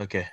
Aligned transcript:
Okay. 0.00 0.26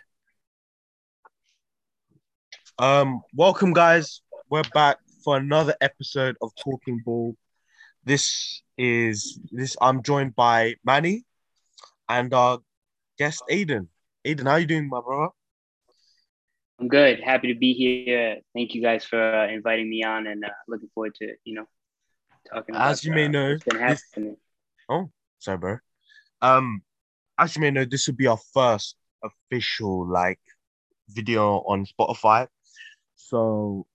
Um, 2.79 3.21
welcome 3.33 3.73
guys. 3.73 4.21
We're 4.49 4.63
back 4.73 4.97
for 5.25 5.35
another 5.35 5.75
episode 5.81 6.37
of 6.41 6.51
Talking 6.55 7.01
Ball. 7.03 7.35
This 8.05 8.61
is 8.77 9.39
this. 9.51 9.75
I'm 9.81 10.03
joined 10.03 10.35
by 10.35 10.75
Manny 10.85 11.25
and 12.07 12.33
our 12.33 12.59
guest 13.17 13.43
Aden. 13.49 13.89
Aden, 14.23 14.45
how 14.45 14.55
you 14.55 14.67
doing, 14.67 14.87
my 14.87 15.01
brother? 15.01 15.33
I'm 16.79 16.87
good. 16.87 17.19
Happy 17.19 17.51
to 17.53 17.59
be 17.59 17.73
here. 17.73 18.37
Thank 18.53 18.73
you 18.73 18.81
guys 18.81 19.03
for 19.03 19.21
uh, 19.21 19.49
inviting 19.49 19.89
me 19.89 20.03
on, 20.03 20.27
and 20.27 20.45
uh, 20.45 20.49
looking 20.69 20.89
forward 20.93 21.15
to 21.15 21.33
you 21.43 21.55
know 21.55 21.67
talking. 22.53 22.73
As 22.73 23.03
you 23.03 23.11
may 23.11 23.25
uh, 23.25 23.29
know, 23.29 23.57
this- 23.57 24.03
Oh, 24.87 25.09
sorry, 25.39 25.57
bro. 25.57 25.77
Um, 26.41 26.83
as 27.37 27.53
you 27.57 27.61
may 27.61 27.71
know, 27.71 27.83
this 27.83 28.07
will 28.07 28.15
be 28.15 28.27
our 28.27 28.39
first 28.53 28.95
official 29.23 30.07
like 30.07 30.39
video 31.09 31.59
on 31.67 31.85
Spotify. 31.85 32.47
So 33.15 33.85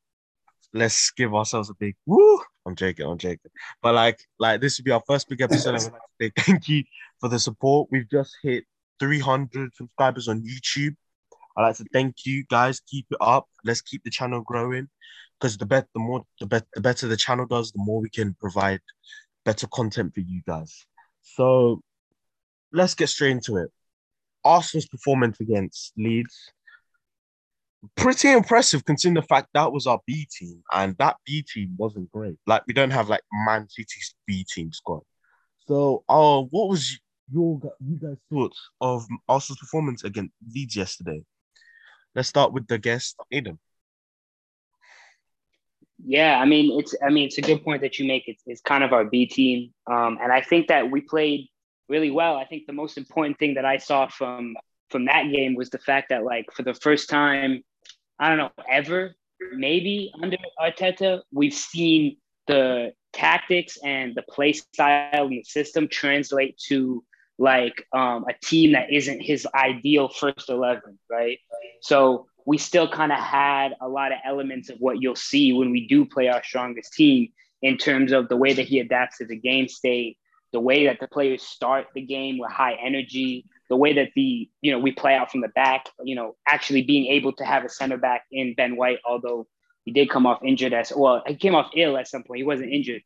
let's 0.72 1.10
give 1.12 1.34
ourselves 1.34 1.70
a 1.70 1.74
big 1.74 1.96
woo. 2.06 2.40
I'm 2.66 2.76
joking, 2.76 3.06
I'm 3.06 3.18
joking. 3.18 3.50
But 3.82 3.94
like, 3.94 4.20
like 4.38 4.60
this 4.60 4.78
will 4.78 4.84
be 4.84 4.92
our 4.92 5.02
first 5.06 5.28
big 5.28 5.40
episode. 5.40 5.70
I 5.70 5.78
like 5.78 5.92
to 5.92 6.00
say 6.20 6.32
thank 6.38 6.68
you 6.68 6.84
for 7.20 7.28
the 7.28 7.38
support. 7.38 7.88
We've 7.90 8.08
just 8.08 8.36
hit 8.42 8.64
300 9.00 9.74
subscribers 9.74 10.28
on 10.28 10.42
YouTube. 10.42 10.94
I'd 11.56 11.62
like 11.62 11.76
to 11.76 11.84
thank 11.92 12.24
you 12.24 12.44
guys. 12.48 12.80
Keep 12.80 13.06
it 13.10 13.18
up. 13.20 13.48
Let's 13.64 13.82
keep 13.82 14.04
the 14.04 14.10
channel 14.10 14.40
growing. 14.40 14.88
Because 15.38 15.56
the 15.56 15.66
bet, 15.66 15.88
the 15.92 16.00
more 16.00 16.22
the 16.38 16.46
bet, 16.46 16.64
the 16.74 16.80
better 16.80 17.08
the 17.08 17.16
channel 17.16 17.46
does, 17.46 17.72
the 17.72 17.82
more 17.82 18.00
we 18.00 18.08
can 18.08 18.34
provide 18.40 18.80
better 19.44 19.66
content 19.66 20.14
for 20.14 20.20
you 20.20 20.40
guys. 20.46 20.86
So 21.22 21.82
let's 22.72 22.94
get 22.94 23.08
straight 23.08 23.32
into 23.32 23.56
it. 23.56 23.70
Arsenal's 24.44 24.86
performance 24.86 25.40
against 25.40 25.92
Leeds, 25.96 26.52
pretty 27.96 28.30
impressive 28.30 28.84
considering 28.84 29.14
the 29.14 29.22
fact 29.22 29.48
that 29.54 29.72
was 29.72 29.86
our 29.86 30.00
B 30.06 30.26
team 30.30 30.62
and 30.72 30.96
that 30.98 31.16
B 31.26 31.42
team 31.42 31.74
wasn't 31.76 32.10
great. 32.12 32.36
Like 32.46 32.62
we 32.66 32.74
don't 32.74 32.90
have 32.90 33.08
like 33.08 33.22
Man 33.46 33.68
City's 33.68 34.14
B 34.26 34.46
team 34.48 34.72
squad. 34.72 35.02
So, 35.66 36.04
uh, 36.08 36.42
what 36.42 36.68
was 36.68 36.98
your 37.32 37.60
you 37.80 37.96
guys' 37.96 38.18
thoughts 38.30 38.58
of 38.80 39.06
Arsenal's 39.28 39.58
performance 39.58 40.04
against 40.04 40.32
Leeds 40.54 40.76
yesterday? 40.76 41.22
Let's 42.14 42.28
start 42.28 42.52
with 42.52 42.66
the 42.66 42.78
guest, 42.78 43.16
Aden. 43.30 43.58
Yeah, 46.04 46.38
I 46.40 46.46
mean 46.46 46.78
it's 46.80 46.94
I 47.04 47.10
mean 47.10 47.26
it's 47.26 47.38
a 47.38 47.42
good 47.42 47.62
point 47.64 47.80
that 47.82 47.98
you 47.98 48.06
make. 48.06 48.24
It's, 48.26 48.42
it's 48.46 48.60
kind 48.60 48.82
of 48.82 48.92
our 48.92 49.04
B 49.04 49.26
team, 49.26 49.72
um, 49.86 50.18
and 50.20 50.32
I 50.32 50.40
think 50.40 50.68
that 50.68 50.90
we 50.90 51.00
played 51.00 51.48
really 51.92 52.10
well. 52.10 52.36
I 52.36 52.46
think 52.46 52.66
the 52.66 52.72
most 52.72 52.96
important 52.96 53.38
thing 53.38 53.54
that 53.54 53.66
I 53.66 53.76
saw 53.76 54.08
from 54.08 54.56
from 54.90 55.04
that 55.04 55.24
game 55.30 55.54
was 55.54 55.70
the 55.70 55.78
fact 55.78 56.08
that 56.08 56.24
like 56.24 56.46
for 56.56 56.64
the 56.64 56.74
first 56.74 57.08
time, 57.08 57.62
I 58.18 58.28
don't 58.28 58.38
know 58.38 58.50
ever 58.68 59.14
maybe 59.54 60.12
under 60.22 60.36
Arteta, 60.60 61.22
we've 61.32 61.54
seen 61.54 62.16
the 62.46 62.92
tactics 63.12 63.78
and 63.84 64.14
the 64.14 64.22
play 64.22 64.52
style 64.52 65.26
and 65.26 65.32
the 65.32 65.44
system 65.44 65.88
translate 65.88 66.56
to 66.68 67.04
like 67.38 67.86
um, 67.92 68.24
a 68.28 68.34
team 68.44 68.72
that 68.72 68.92
isn't 68.92 69.20
his 69.20 69.46
ideal 69.54 70.08
first 70.08 70.48
11, 70.48 70.98
right? 71.10 71.38
So 71.80 72.26
we 72.46 72.58
still 72.58 72.88
kind 72.88 73.12
of 73.12 73.18
had 73.18 73.70
a 73.80 73.88
lot 73.88 74.12
of 74.12 74.18
elements 74.24 74.70
of 74.70 74.76
what 74.78 75.00
you'll 75.00 75.16
see 75.16 75.52
when 75.52 75.70
we 75.70 75.86
do 75.86 76.04
play 76.04 76.28
our 76.28 76.42
strongest 76.42 76.92
team 76.92 77.32
in 77.62 77.76
terms 77.78 78.12
of 78.12 78.28
the 78.28 78.36
way 78.36 78.52
that 78.52 78.66
he 78.66 78.80
adapts 78.80 79.18
to 79.18 79.26
the 79.26 79.36
game 79.36 79.68
state, 79.68 80.18
the 80.52 80.60
way 80.60 80.86
that 80.86 81.00
the 81.00 81.08
players 81.08 81.42
start 81.42 81.86
the 81.94 82.02
game 82.02 82.38
with 82.38 82.50
high 82.50 82.74
energy, 82.74 83.46
the 83.68 83.76
way 83.76 83.94
that 83.94 84.10
the, 84.14 84.48
you 84.60 84.70
know, 84.70 84.78
we 84.78 84.92
play 84.92 85.14
out 85.14 85.30
from 85.30 85.40
the 85.40 85.48
back, 85.48 85.86
you 86.04 86.14
know, 86.14 86.36
actually 86.46 86.82
being 86.82 87.06
able 87.06 87.32
to 87.32 87.44
have 87.44 87.64
a 87.64 87.68
center 87.68 87.96
back 87.96 88.24
in 88.30 88.54
Ben 88.54 88.76
White, 88.76 88.98
although 89.04 89.46
he 89.84 89.92
did 89.92 90.10
come 90.10 90.26
off 90.26 90.42
injured 90.44 90.72
as 90.72 90.92
well, 90.94 91.22
he 91.26 91.36
came 91.36 91.54
off 91.54 91.70
ill 91.74 91.96
at 91.96 92.06
some 92.06 92.22
point. 92.22 92.38
He 92.38 92.44
wasn't 92.44 92.72
injured. 92.72 93.02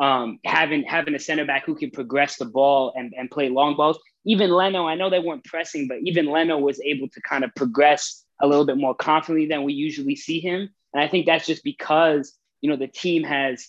Um, 0.00 0.38
having 0.44 0.84
having 0.84 1.14
a 1.14 1.18
center 1.18 1.44
back 1.44 1.66
who 1.66 1.74
can 1.74 1.90
progress 1.90 2.36
the 2.36 2.44
ball 2.44 2.92
and, 2.96 3.12
and 3.16 3.30
play 3.30 3.48
long 3.48 3.76
balls. 3.76 3.98
Even 4.24 4.50
Leno, 4.50 4.86
I 4.86 4.94
know 4.94 5.10
they 5.10 5.18
weren't 5.18 5.44
pressing, 5.44 5.88
but 5.88 5.98
even 6.04 6.26
Leno 6.26 6.58
was 6.58 6.80
able 6.80 7.08
to 7.08 7.20
kind 7.22 7.42
of 7.44 7.54
progress 7.56 8.24
a 8.40 8.46
little 8.46 8.66
bit 8.66 8.76
more 8.76 8.94
confidently 8.94 9.48
than 9.48 9.64
we 9.64 9.72
usually 9.72 10.14
see 10.14 10.38
him. 10.38 10.68
And 10.92 11.02
I 11.02 11.08
think 11.08 11.26
that's 11.26 11.46
just 11.46 11.64
because, 11.64 12.36
you 12.60 12.70
know, 12.70 12.76
the 12.76 12.86
team 12.86 13.24
has 13.24 13.68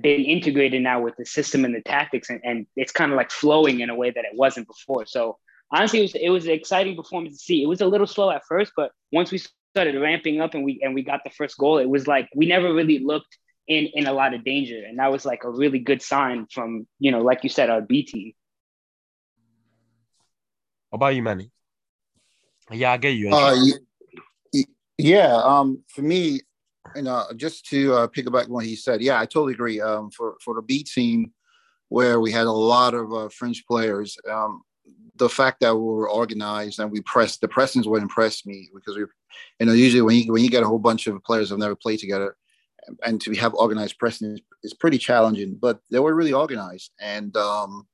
been 0.00 0.24
integrated 0.24 0.82
now 0.82 1.00
with 1.00 1.16
the 1.16 1.24
system 1.26 1.64
and 1.64 1.74
the 1.74 1.82
tactics, 1.82 2.30
and, 2.30 2.40
and 2.44 2.66
it's 2.76 2.92
kind 2.92 3.12
of 3.12 3.16
like 3.16 3.30
flowing 3.30 3.80
in 3.80 3.90
a 3.90 3.94
way 3.94 4.10
that 4.10 4.24
it 4.24 4.32
wasn't 4.34 4.66
before. 4.66 5.06
So 5.06 5.38
honestly, 5.72 6.00
it 6.00 6.02
was, 6.02 6.14
it 6.14 6.28
was 6.30 6.44
an 6.46 6.52
exciting 6.52 6.96
performance 6.96 7.38
to 7.38 7.44
see. 7.44 7.62
It 7.62 7.66
was 7.66 7.80
a 7.80 7.86
little 7.86 8.06
slow 8.06 8.30
at 8.30 8.42
first, 8.48 8.72
but 8.76 8.92
once 9.12 9.30
we 9.30 9.40
started 9.74 10.00
ramping 10.00 10.40
up 10.40 10.54
and 10.54 10.64
we 10.64 10.80
and 10.82 10.94
we 10.94 11.02
got 11.02 11.24
the 11.24 11.30
first 11.30 11.56
goal, 11.58 11.78
it 11.78 11.88
was 11.88 12.06
like 12.06 12.28
we 12.34 12.46
never 12.46 12.72
really 12.72 12.98
looked 12.98 13.36
in 13.68 13.86
in 13.94 14.06
a 14.06 14.12
lot 14.12 14.34
of 14.34 14.44
danger, 14.44 14.82
and 14.86 14.98
that 14.98 15.10
was 15.10 15.24
like 15.24 15.44
a 15.44 15.50
really 15.50 15.78
good 15.78 16.02
sign 16.02 16.46
from 16.52 16.86
you 16.98 17.10
know, 17.10 17.20
like 17.20 17.42
you 17.42 17.50
said, 17.50 17.70
our 17.70 17.80
B 17.80 18.02
team. 18.02 18.32
How 20.90 20.96
about 20.96 21.14
you, 21.14 21.22
Manny? 21.22 21.50
Yeah, 22.70 22.92
I 22.92 22.96
get 22.96 23.10
you. 23.10 23.30
Uh, 23.30 23.54
y- 23.56 23.72
y- 24.52 24.64
yeah. 24.98 25.34
Um, 25.36 25.82
for 25.88 26.02
me, 26.02 26.40
you 26.94 27.02
know, 27.02 27.24
just 27.36 27.66
to 27.66 27.94
uh, 27.94 28.06
pick 28.06 28.26
up 28.26 28.48
what 28.48 28.64
he 28.64 28.76
said, 28.76 29.00
yeah, 29.00 29.20
I 29.20 29.26
totally 29.26 29.52
agree. 29.52 29.80
Um, 29.80 30.10
for 30.10 30.36
for 30.40 30.54
the 30.54 30.62
B 30.62 30.82
team, 30.82 31.32
where 31.88 32.20
we 32.20 32.32
had 32.32 32.46
a 32.46 32.52
lot 32.52 32.94
of 32.94 33.12
uh, 33.12 33.28
French 33.28 33.66
players, 33.66 34.16
um, 34.28 34.62
the 35.16 35.28
fact 35.28 35.60
that 35.60 35.74
we 35.74 35.82
were 35.82 36.08
organized 36.10 36.80
and 36.80 36.90
we 36.90 37.00
pressed, 37.02 37.40
the 37.40 37.48
pressings 37.48 37.86
what 37.86 38.02
impressed 38.02 38.46
me 38.46 38.68
because 38.74 38.96
we, 38.96 39.04
you 39.60 39.66
know, 39.66 39.72
usually 39.72 40.02
when 40.02 40.16
you 40.16 40.32
when 40.32 40.42
you 40.42 40.50
get 40.50 40.62
a 40.62 40.66
whole 40.66 40.78
bunch 40.78 41.06
of 41.06 41.22
players 41.22 41.50
who've 41.50 41.58
never 41.58 41.76
played 41.76 41.98
together, 41.98 42.36
and 43.04 43.20
to 43.20 43.34
have 43.34 43.54
organized 43.54 43.98
pressing 43.98 44.32
is, 44.32 44.40
is 44.62 44.74
pretty 44.74 44.98
challenging. 44.98 45.54
But 45.60 45.80
they 45.90 46.00
were 46.00 46.14
really 46.14 46.32
organized, 46.32 46.92
and 47.00 47.36
um, 47.36 47.86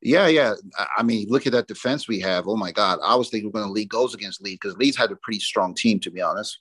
yeah, 0.00 0.28
yeah. 0.28 0.54
I- 0.96 1.02
mean, 1.02 1.28
look 1.28 1.46
at 1.46 1.52
that 1.52 1.68
defense 1.68 2.08
we 2.08 2.20
have. 2.20 2.46
Oh 2.48 2.56
my 2.56 2.72
God, 2.72 2.98
I 3.02 3.14
was 3.14 3.28
thinking 3.28 3.50
we 3.52 3.58
are 3.58 3.62
going 3.62 3.68
to 3.68 3.72
lead 3.72 3.90
goals 3.90 4.14
against 4.14 4.42
Leeds 4.42 4.58
because 4.62 4.76
Leeds 4.76 4.96
had 4.96 5.12
a 5.12 5.16
pretty 5.16 5.40
strong 5.40 5.74
team, 5.74 6.00
to 6.00 6.10
be 6.10 6.22
honest. 6.22 6.58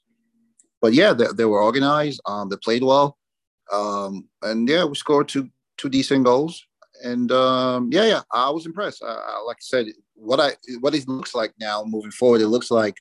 But 0.81 0.94
yeah, 0.94 1.13
they, 1.13 1.28
they 1.35 1.45
were 1.45 1.62
organized. 1.62 2.22
Um, 2.25 2.50
they 2.50 2.56
played 2.57 2.84
well, 2.84 3.17
um, 3.72 4.28
and 4.41 4.67
yeah, 4.67 4.85
we 4.85 4.95
scored 4.95 5.28
two 5.28 5.50
two 5.78 5.90
decent 5.90 6.25
goals. 6.25 6.66
And 7.03 7.31
um, 7.31 7.90
yeah, 7.91 8.06
yeah, 8.06 8.22
I 8.31 8.50
was 8.50 8.66
impressed. 8.66 9.01
Uh, 9.01 9.44
like 9.45 9.57
I 9.57 9.62
said, 9.62 9.88
what 10.16 10.40
I 10.40 10.51
what 10.79 10.95
it 10.95 11.07
looks 11.07 11.34
like 11.34 11.53
now 11.59 11.84
moving 11.85 12.12
forward, 12.12 12.41
it 12.41 12.47
looks 12.47 12.72
like 12.72 12.97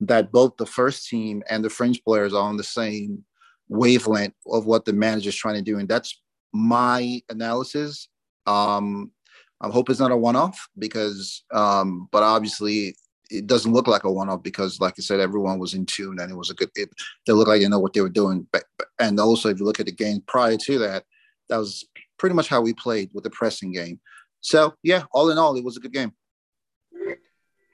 that 0.00 0.30
both 0.30 0.56
the 0.56 0.66
first 0.66 1.08
team 1.08 1.42
and 1.50 1.64
the 1.64 1.70
French 1.70 2.02
players 2.04 2.34
are 2.34 2.42
on 2.42 2.56
the 2.56 2.64
same 2.64 3.24
wavelength 3.68 4.34
of 4.46 4.66
what 4.66 4.84
the 4.84 4.92
manager's 4.92 5.36
trying 5.36 5.56
to 5.56 5.62
do, 5.62 5.78
and 5.78 5.88
that's 5.88 6.20
my 6.52 7.20
analysis. 7.28 8.08
Um, 8.46 9.12
I 9.60 9.68
hope 9.68 9.90
it's 9.90 10.00
not 10.00 10.12
a 10.12 10.16
one-off 10.16 10.68
because, 10.78 11.44
um, 11.52 12.08
but 12.12 12.22
obviously 12.22 12.96
it 13.30 13.46
doesn't 13.46 13.72
look 13.72 13.86
like 13.86 14.04
a 14.04 14.12
one-off 14.12 14.42
because, 14.42 14.80
like 14.80 14.94
I 14.98 15.02
said, 15.02 15.20
everyone 15.20 15.58
was 15.58 15.74
in 15.74 15.86
tune 15.86 16.18
and 16.18 16.30
it 16.30 16.34
was 16.34 16.50
a 16.50 16.54
good. 16.54 16.70
It, 16.74 16.90
they 17.26 17.32
looked 17.32 17.48
like 17.48 17.60
they 17.60 17.68
know 17.68 17.78
what 17.78 17.92
they 17.92 18.00
were 18.00 18.08
doing. 18.08 18.46
But, 18.52 18.64
but- 18.78 18.88
and 18.98 19.18
also, 19.20 19.48
if 19.48 19.58
you 19.58 19.64
look 19.64 19.80
at 19.80 19.86
the 19.86 19.92
game 19.92 20.22
prior 20.26 20.56
to 20.56 20.78
that, 20.80 21.04
that 21.48 21.56
was 21.58 21.86
pretty 22.18 22.34
much 22.34 22.48
how 22.48 22.60
we 22.60 22.72
played 22.74 23.10
with 23.14 23.24
the 23.24 23.30
pressing 23.30 23.72
game. 23.72 24.00
So 24.40 24.74
yeah, 24.82 25.04
all 25.12 25.30
in 25.30 25.38
all, 25.38 25.56
it 25.56 25.64
was 25.64 25.76
a 25.76 25.80
good 25.80 25.92
game. 25.92 26.12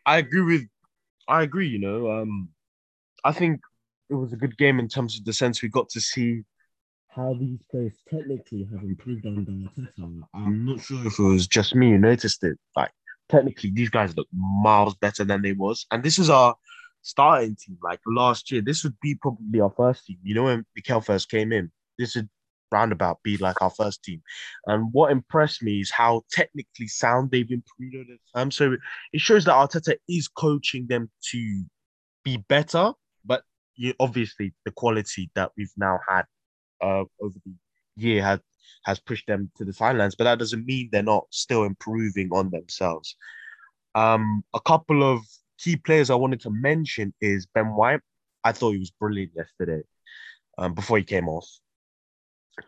I 0.07 0.19
agree 0.19 0.43
with 0.43 0.69
I 1.29 1.43
agree, 1.43 1.69
you 1.69 1.79
know. 1.79 2.11
Um 2.11 2.51
I 3.25 3.33
think 3.33 3.61
it 4.11 4.15
was 4.15 4.33
a 4.33 4.37
good 4.37 4.57
game 4.59 4.79
in 4.79 4.89
terms 4.89 5.19
of 5.19 5.25
the 5.25 5.33
sense 5.33 5.63
we 5.63 5.69
got 5.69 5.89
to 5.91 6.01
see 6.01 6.43
how 7.09 7.35
these 7.35 7.59
players 7.71 7.95
technically 8.09 8.69
have 8.73 8.83
improved 8.83 9.25
under 9.25 9.51
Arteta. 9.51 10.23
I'm 10.35 10.67
not 10.67 10.81
sure 10.81 11.07
if 11.07 11.19
it 11.19 11.23
was 11.23 11.47
just 11.47 11.75
me 11.75 11.93
who 11.93 11.99
noticed 11.99 12.43
it. 12.45 12.59
Like 12.77 12.91
technically 13.29 13.71
these 13.71 13.91
guys 13.91 14.17
look 14.17 14.29
miles 14.33 14.95
better 14.95 15.25
than 15.25 15.43
they 15.43 15.53
was. 15.53 15.87
And 15.91 16.03
this 16.03 16.19
is 16.19 16.31
our 16.31 16.55
starting 17.03 17.57
team. 17.57 17.79
Like 17.83 18.01
last 18.07 18.51
year, 18.51 18.63
this 18.63 18.85
would 18.85 18.99
be 19.01 19.15
probably 19.15 19.61
our 19.61 19.73
first 19.77 20.07
team. 20.07 20.19
You 20.23 20.35
know 20.35 20.45
when 20.45 20.65
Mikel 20.75 21.01
first 21.01 21.31
came 21.31 21.53
in, 21.53 21.71
this 21.99 22.17
would 22.17 22.29
roundabout 22.73 23.23
be 23.23 23.37
like 23.37 23.63
our 23.63 23.71
first 23.71 24.03
team. 24.03 24.21
And 24.67 24.93
what 24.93 25.13
impressed 25.13 25.63
me 25.63 25.81
is 25.81 25.91
how 25.91 26.23
technically 26.31 26.89
sound 26.89 27.31
they've 27.31 27.51
improved 27.51 27.95
over 27.95 28.19
time. 28.35 28.51
So 28.51 28.77
it 29.13 29.21
shows 29.21 29.45
that 29.45 29.53
Arteta 29.53 29.97
is 30.09 30.29
coaching 30.29 30.87
them 30.89 31.11
to 31.31 31.65
be 32.25 32.39
better, 32.49 32.93
but 33.25 33.43
you, 33.77 33.95
obviously 34.01 34.55
the 34.65 34.73
quality 34.73 35.31
that 35.35 35.53
we've 35.57 35.73
now 35.77 35.99
had 36.09 36.25
uh, 36.83 37.05
over 37.21 37.39
the 37.45 37.55
year 37.97 38.23
has 38.23 38.41
has 38.85 39.01
pushed 39.01 39.27
them 39.27 39.51
to 39.57 39.65
the 39.65 39.73
sidelines. 39.73 40.15
But 40.15 40.25
that 40.25 40.39
doesn't 40.39 40.67
mean 40.67 40.89
they're 40.91 41.03
not 41.03 41.27
still 41.31 41.65
improving 41.65 42.29
on 42.33 42.51
themselves. 42.51 43.17
Um, 43.95 44.45
a 44.55 44.61
couple 44.61 45.03
of 45.03 45.21
key 45.59 45.77
players 45.77 46.11
I 46.11 46.15
wanted 46.17 46.41
to 46.41 46.51
mention 46.51 47.15
is 47.21 47.47
Ben 47.47 47.75
White. 47.75 48.01
I 48.43 48.53
thought 48.53 48.73
he 48.73 48.79
was 48.79 48.91
brilliant 48.91 49.33
yesterday. 49.37 49.83
Um, 50.57 50.75
before 50.75 50.99
he 50.99 51.05
came 51.05 51.29
off, 51.29 51.49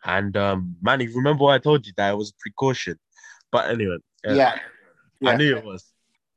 and 0.04 0.36
um, 0.36 0.76
Manny, 0.82 1.06
remember 1.06 1.44
what 1.44 1.54
I 1.54 1.58
told 1.58 1.86
you 1.86 1.92
that 1.96 2.12
it 2.12 2.16
was 2.16 2.30
a 2.30 2.40
precaution. 2.40 2.98
But 3.52 3.70
anyway, 3.70 3.98
uh, 4.26 4.34
Yeah. 4.34 4.58
I 5.24 5.36
knew 5.36 5.56
it 5.56 5.64
was. 5.64 5.84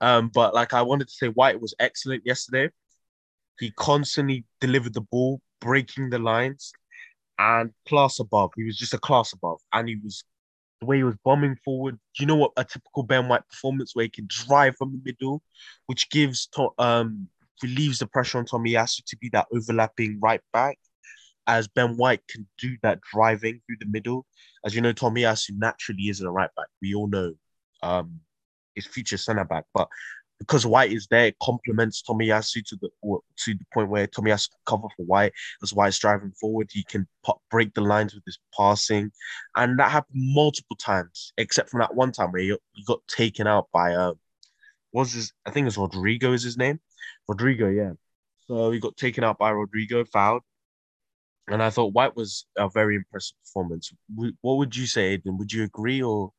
Um, 0.01 0.29
but 0.33 0.53
like 0.53 0.73
I 0.73 0.81
wanted 0.81 1.07
to 1.07 1.13
say, 1.13 1.27
White 1.27 1.59
was 1.59 1.73
excellent 1.79 2.23
yesterday. 2.25 2.69
He 3.59 3.71
constantly 3.71 4.45
delivered 4.61 4.93
the 4.93 5.01
ball, 5.01 5.41
breaking 5.59 6.09
the 6.09 6.19
lines, 6.19 6.71
and 7.39 7.71
class 7.87 8.19
above. 8.19 8.51
He 8.55 8.65
was 8.65 8.77
just 8.77 8.93
a 8.93 8.99
class 8.99 9.33
above, 9.33 9.59
and 9.73 9.87
he 9.87 9.95
was 9.95 10.23
the 10.81 10.85
way 10.85 10.97
he 10.97 11.03
was 11.03 11.15
bombing 11.23 11.55
forward. 11.63 11.97
You 12.19 12.25
know 12.25 12.35
what 12.35 12.51
a 12.57 12.63
typical 12.63 13.03
Ben 13.03 13.27
White 13.27 13.47
performance 13.49 13.95
where 13.95 14.03
he 14.03 14.09
can 14.09 14.27
drive 14.29 14.75
from 14.77 14.91
the 14.91 15.01
middle, 15.03 15.41
which 15.87 16.09
gives 16.09 16.47
to, 16.53 16.69
um 16.77 17.27
relieves 17.63 17.99
the 17.99 18.07
pressure 18.07 18.37
on 18.37 18.45
Tomiyasu 18.45 19.03
to 19.05 19.17
be 19.17 19.29
that 19.29 19.47
overlapping 19.53 20.17
right 20.21 20.41
back, 20.53 20.77
as 21.47 21.67
Ben 21.67 21.97
White 21.97 22.21
can 22.29 22.47
do 22.57 22.77
that 22.83 22.99
driving 23.01 23.61
through 23.65 23.77
the 23.79 23.87
middle. 23.87 24.25
As 24.65 24.75
you 24.75 24.81
know, 24.81 24.93
Tomiyasu 24.93 25.51
naturally 25.57 26.09
isn't 26.09 26.25
a 26.25 26.31
right 26.31 26.49
back. 26.55 26.67
We 26.81 26.93
all 26.93 27.07
know 27.07 27.33
um 27.81 28.19
his 28.75 28.85
future 28.85 29.17
centre 29.17 29.45
back, 29.45 29.65
but 29.73 29.87
because 30.39 30.65
White 30.65 30.91
is 30.93 31.07
there, 31.07 31.27
it 31.27 31.35
complements 31.41 32.01
Tomiyasu 32.01 32.65
to 32.67 32.77
the 32.81 32.89
to 33.37 33.53
the 33.53 33.65
point 33.73 33.89
where 33.89 34.07
Tomiyasu 34.07 34.49
can 34.49 34.59
cover 34.65 34.87
for 34.95 35.03
White. 35.05 35.33
As 35.63 35.73
White's 35.73 35.99
driving 35.99 36.31
forward, 36.39 36.69
he 36.71 36.83
can 36.83 37.07
pop, 37.23 37.41
break 37.49 37.73
the 37.73 37.81
lines 37.81 38.13
with 38.13 38.23
his 38.25 38.39
passing, 38.55 39.11
and 39.55 39.79
that 39.79 39.91
happened 39.91 40.21
multiple 40.33 40.75
times, 40.75 41.33
except 41.37 41.69
from 41.69 41.79
that 41.79 41.95
one 41.95 42.11
time 42.11 42.31
where 42.31 42.41
he, 42.41 42.55
he 42.73 42.83
got 42.85 42.99
taken 43.07 43.47
out 43.47 43.67
by 43.73 43.93
uh, 43.93 44.13
was 44.93 45.13
his 45.13 45.31
I 45.45 45.51
think 45.51 45.67
it's 45.67 45.77
Rodrigo 45.77 46.33
is 46.33 46.43
his 46.43 46.57
name, 46.57 46.79
Rodrigo, 47.27 47.69
yeah. 47.69 47.91
So 48.47 48.71
he 48.71 48.79
got 48.79 48.97
taken 48.97 49.23
out 49.23 49.37
by 49.37 49.51
Rodrigo, 49.51 50.03
fouled, 50.05 50.41
and 51.47 51.61
I 51.61 51.69
thought 51.69 51.93
White 51.93 52.15
was 52.15 52.45
a 52.57 52.69
very 52.69 52.95
impressive 52.95 53.37
performance. 53.43 53.91
What 54.41 54.57
would 54.57 54.75
you 54.75 54.85
say, 54.85 55.13
Aden? 55.13 55.37
Would 55.37 55.53
you 55.53 55.63
agree 55.63 56.01
or? 56.01 56.31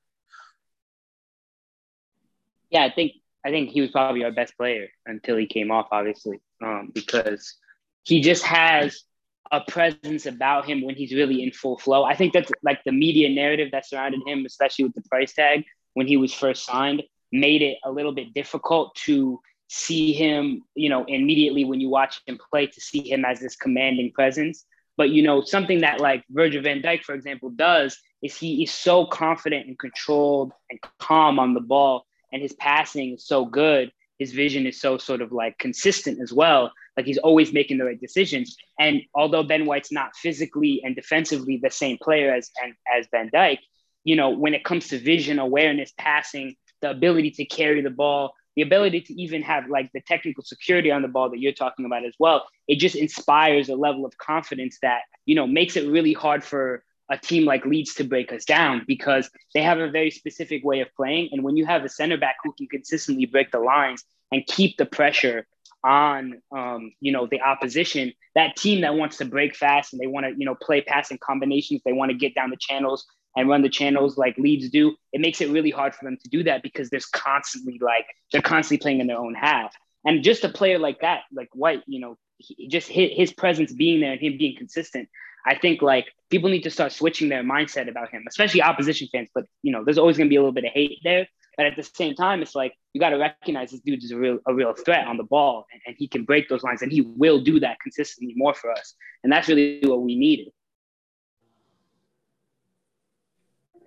Yeah, 2.70 2.84
I 2.84 2.90
think 2.92 3.12
I 3.44 3.50
think 3.50 3.70
he 3.70 3.80
was 3.80 3.90
probably 3.90 4.24
our 4.24 4.32
best 4.32 4.56
player 4.56 4.88
until 5.06 5.36
he 5.36 5.46
came 5.46 5.70
off, 5.70 5.88
obviously, 5.90 6.40
um, 6.62 6.90
because 6.94 7.56
he 8.02 8.20
just 8.20 8.44
has 8.44 9.04
a 9.50 9.60
presence 9.62 10.26
about 10.26 10.66
him 10.66 10.82
when 10.82 10.94
he's 10.94 11.12
really 11.12 11.42
in 11.42 11.50
full 11.50 11.78
flow. 11.78 12.04
I 12.04 12.14
think 12.14 12.32
that's 12.32 12.50
like 12.62 12.82
the 12.84 12.92
media 12.92 13.28
narrative 13.28 13.70
that 13.72 13.88
surrounded 13.88 14.20
him, 14.26 14.44
especially 14.46 14.84
with 14.84 14.94
the 14.94 15.02
price 15.02 15.32
tag 15.32 15.64
when 15.94 16.06
he 16.06 16.16
was 16.16 16.32
first 16.32 16.64
signed, 16.64 17.02
made 17.32 17.62
it 17.62 17.78
a 17.84 17.90
little 17.90 18.12
bit 18.12 18.32
difficult 18.34 18.94
to 18.94 19.40
see 19.68 20.12
him, 20.12 20.62
you 20.74 20.88
know, 20.88 21.04
immediately 21.06 21.64
when 21.64 21.80
you 21.80 21.88
watch 21.88 22.20
him 22.26 22.38
play, 22.50 22.66
to 22.66 22.80
see 22.80 23.10
him 23.10 23.24
as 23.24 23.40
this 23.40 23.56
commanding 23.56 24.12
presence. 24.12 24.64
But 24.96 25.10
you 25.10 25.22
know, 25.22 25.42
something 25.42 25.80
that 25.80 26.00
like 26.00 26.24
Virgil 26.30 26.62
van 26.62 26.82
Dijk, 26.82 27.02
for 27.02 27.14
example, 27.14 27.50
does 27.50 27.98
is 28.22 28.36
he 28.36 28.62
is 28.62 28.70
so 28.72 29.06
confident 29.06 29.66
and 29.66 29.78
controlled 29.78 30.52
and 30.68 30.78
calm 30.98 31.38
on 31.38 31.54
the 31.54 31.60
ball 31.60 32.04
and 32.32 32.42
his 32.42 32.52
passing 32.52 33.14
is 33.14 33.26
so 33.26 33.44
good. 33.44 33.92
His 34.18 34.32
vision 34.32 34.66
is 34.66 34.80
so 34.80 34.98
sort 34.98 35.22
of 35.22 35.32
like 35.32 35.58
consistent 35.58 36.20
as 36.20 36.32
well. 36.32 36.72
Like 36.96 37.06
he's 37.06 37.18
always 37.18 37.52
making 37.52 37.78
the 37.78 37.84
right 37.84 38.00
decisions. 38.00 38.56
And 38.78 39.02
although 39.14 39.42
Ben 39.42 39.66
White's 39.66 39.92
not 39.92 40.14
physically 40.14 40.82
and 40.84 40.94
defensively 40.94 41.58
the 41.62 41.70
same 41.70 41.98
player 42.02 42.34
as 42.34 42.50
and 42.62 42.74
as 42.94 43.06
Van 43.10 43.30
Dijk, 43.30 43.58
you 44.04 44.16
know, 44.16 44.30
when 44.30 44.54
it 44.54 44.64
comes 44.64 44.88
to 44.88 44.98
vision, 44.98 45.38
awareness, 45.38 45.92
passing, 45.96 46.56
the 46.82 46.90
ability 46.90 47.30
to 47.32 47.44
carry 47.44 47.80
the 47.80 47.90
ball, 47.90 48.34
the 48.56 48.62
ability 48.62 49.00
to 49.02 49.14
even 49.14 49.42
have 49.42 49.68
like 49.68 49.90
the 49.92 50.00
technical 50.00 50.42
security 50.42 50.90
on 50.90 51.02
the 51.02 51.08
ball 51.08 51.30
that 51.30 51.38
you're 51.38 51.52
talking 51.52 51.86
about 51.86 52.04
as 52.04 52.14
well, 52.18 52.46
it 52.68 52.76
just 52.76 52.96
inspires 52.96 53.68
a 53.68 53.76
level 53.76 54.04
of 54.04 54.16
confidence 54.18 54.78
that, 54.82 55.02
you 55.24 55.34
know, 55.34 55.46
makes 55.46 55.76
it 55.76 55.88
really 55.88 56.12
hard 56.12 56.42
for 56.42 56.84
a 57.10 57.18
team 57.18 57.44
like 57.44 57.66
Leeds 57.66 57.94
to 57.94 58.04
break 58.04 58.32
us 58.32 58.44
down 58.44 58.84
because 58.86 59.28
they 59.52 59.62
have 59.62 59.78
a 59.78 59.90
very 59.90 60.10
specific 60.10 60.64
way 60.64 60.80
of 60.80 60.88
playing. 60.94 61.28
And 61.32 61.42
when 61.42 61.56
you 61.56 61.66
have 61.66 61.84
a 61.84 61.88
center 61.88 62.16
back 62.16 62.36
who 62.42 62.52
can 62.52 62.68
consistently 62.68 63.26
break 63.26 63.50
the 63.50 63.58
lines 63.58 64.04
and 64.30 64.46
keep 64.46 64.76
the 64.76 64.86
pressure 64.86 65.46
on, 65.82 66.40
um, 66.56 66.92
you 67.00 67.10
know, 67.10 67.26
the 67.26 67.40
opposition, 67.40 68.12
that 68.34 68.56
team 68.56 68.82
that 68.82 68.94
wants 68.94 69.16
to 69.18 69.24
break 69.24 69.56
fast 69.56 69.92
and 69.92 70.00
they 70.00 70.06
want 70.06 70.26
to, 70.26 70.32
you 70.36 70.46
know, 70.46 70.54
play 70.54 70.80
passing 70.82 71.18
combinations, 71.18 71.80
they 71.84 71.92
want 71.92 72.10
to 72.10 72.16
get 72.16 72.34
down 72.34 72.50
the 72.50 72.56
channels 72.60 73.04
and 73.36 73.48
run 73.48 73.62
the 73.62 73.68
channels 73.68 74.16
like 74.16 74.36
Leeds 74.38 74.70
do. 74.70 74.94
It 75.12 75.20
makes 75.20 75.40
it 75.40 75.50
really 75.50 75.70
hard 75.70 75.94
for 75.94 76.04
them 76.04 76.16
to 76.22 76.28
do 76.28 76.44
that 76.44 76.62
because 76.62 76.90
there's 76.90 77.06
constantly 77.06 77.78
like 77.80 78.06
they're 78.30 78.42
constantly 78.42 78.82
playing 78.82 79.00
in 79.00 79.08
their 79.08 79.18
own 79.18 79.34
half. 79.34 79.74
And 80.04 80.22
just 80.22 80.44
a 80.44 80.48
player 80.48 80.78
like 80.78 81.00
that, 81.00 81.22
like 81.32 81.48
White, 81.52 81.82
you 81.86 82.00
know, 82.00 82.16
he, 82.38 82.68
just 82.68 82.88
his, 82.88 83.10
his 83.12 83.32
presence 83.32 83.72
being 83.72 84.00
there 84.00 84.12
and 84.12 84.20
him 84.20 84.38
being 84.38 84.56
consistent 84.56 85.08
I 85.46 85.56
think 85.56 85.82
like 85.82 86.06
people 86.30 86.50
need 86.50 86.62
to 86.62 86.70
start 86.70 86.92
switching 86.92 87.28
their 87.28 87.42
mindset 87.42 87.88
about 87.88 88.10
him, 88.10 88.24
especially 88.28 88.62
opposition 88.62 89.08
fans. 89.12 89.28
But 89.34 89.44
you 89.62 89.72
know, 89.72 89.84
there's 89.84 89.98
always 89.98 90.16
gonna 90.16 90.30
be 90.30 90.36
a 90.36 90.40
little 90.40 90.52
bit 90.52 90.64
of 90.64 90.72
hate 90.72 90.98
there. 91.02 91.26
But 91.56 91.66
at 91.66 91.76
the 91.76 91.82
same 91.82 92.14
time, 92.14 92.42
it's 92.42 92.54
like 92.54 92.74
you 92.94 93.00
got 93.00 93.10
to 93.10 93.16
recognize 93.16 93.70
this 93.70 93.80
dude 93.80 94.02
is 94.02 94.12
a 94.12 94.16
real 94.16 94.38
a 94.46 94.54
real 94.54 94.72
threat 94.72 95.06
on 95.06 95.16
the 95.16 95.24
ball, 95.24 95.66
and, 95.72 95.82
and 95.86 95.96
he 95.98 96.08
can 96.08 96.24
break 96.24 96.48
those 96.48 96.62
lines, 96.62 96.82
and 96.82 96.92
he 96.92 97.00
will 97.02 97.40
do 97.40 97.60
that 97.60 97.80
consistently 97.80 98.34
more 98.36 98.54
for 98.54 98.70
us. 98.70 98.94
And 99.22 99.32
that's 99.32 99.48
really 99.48 99.80
what 99.82 100.02
we 100.02 100.16
needed. 100.16 100.52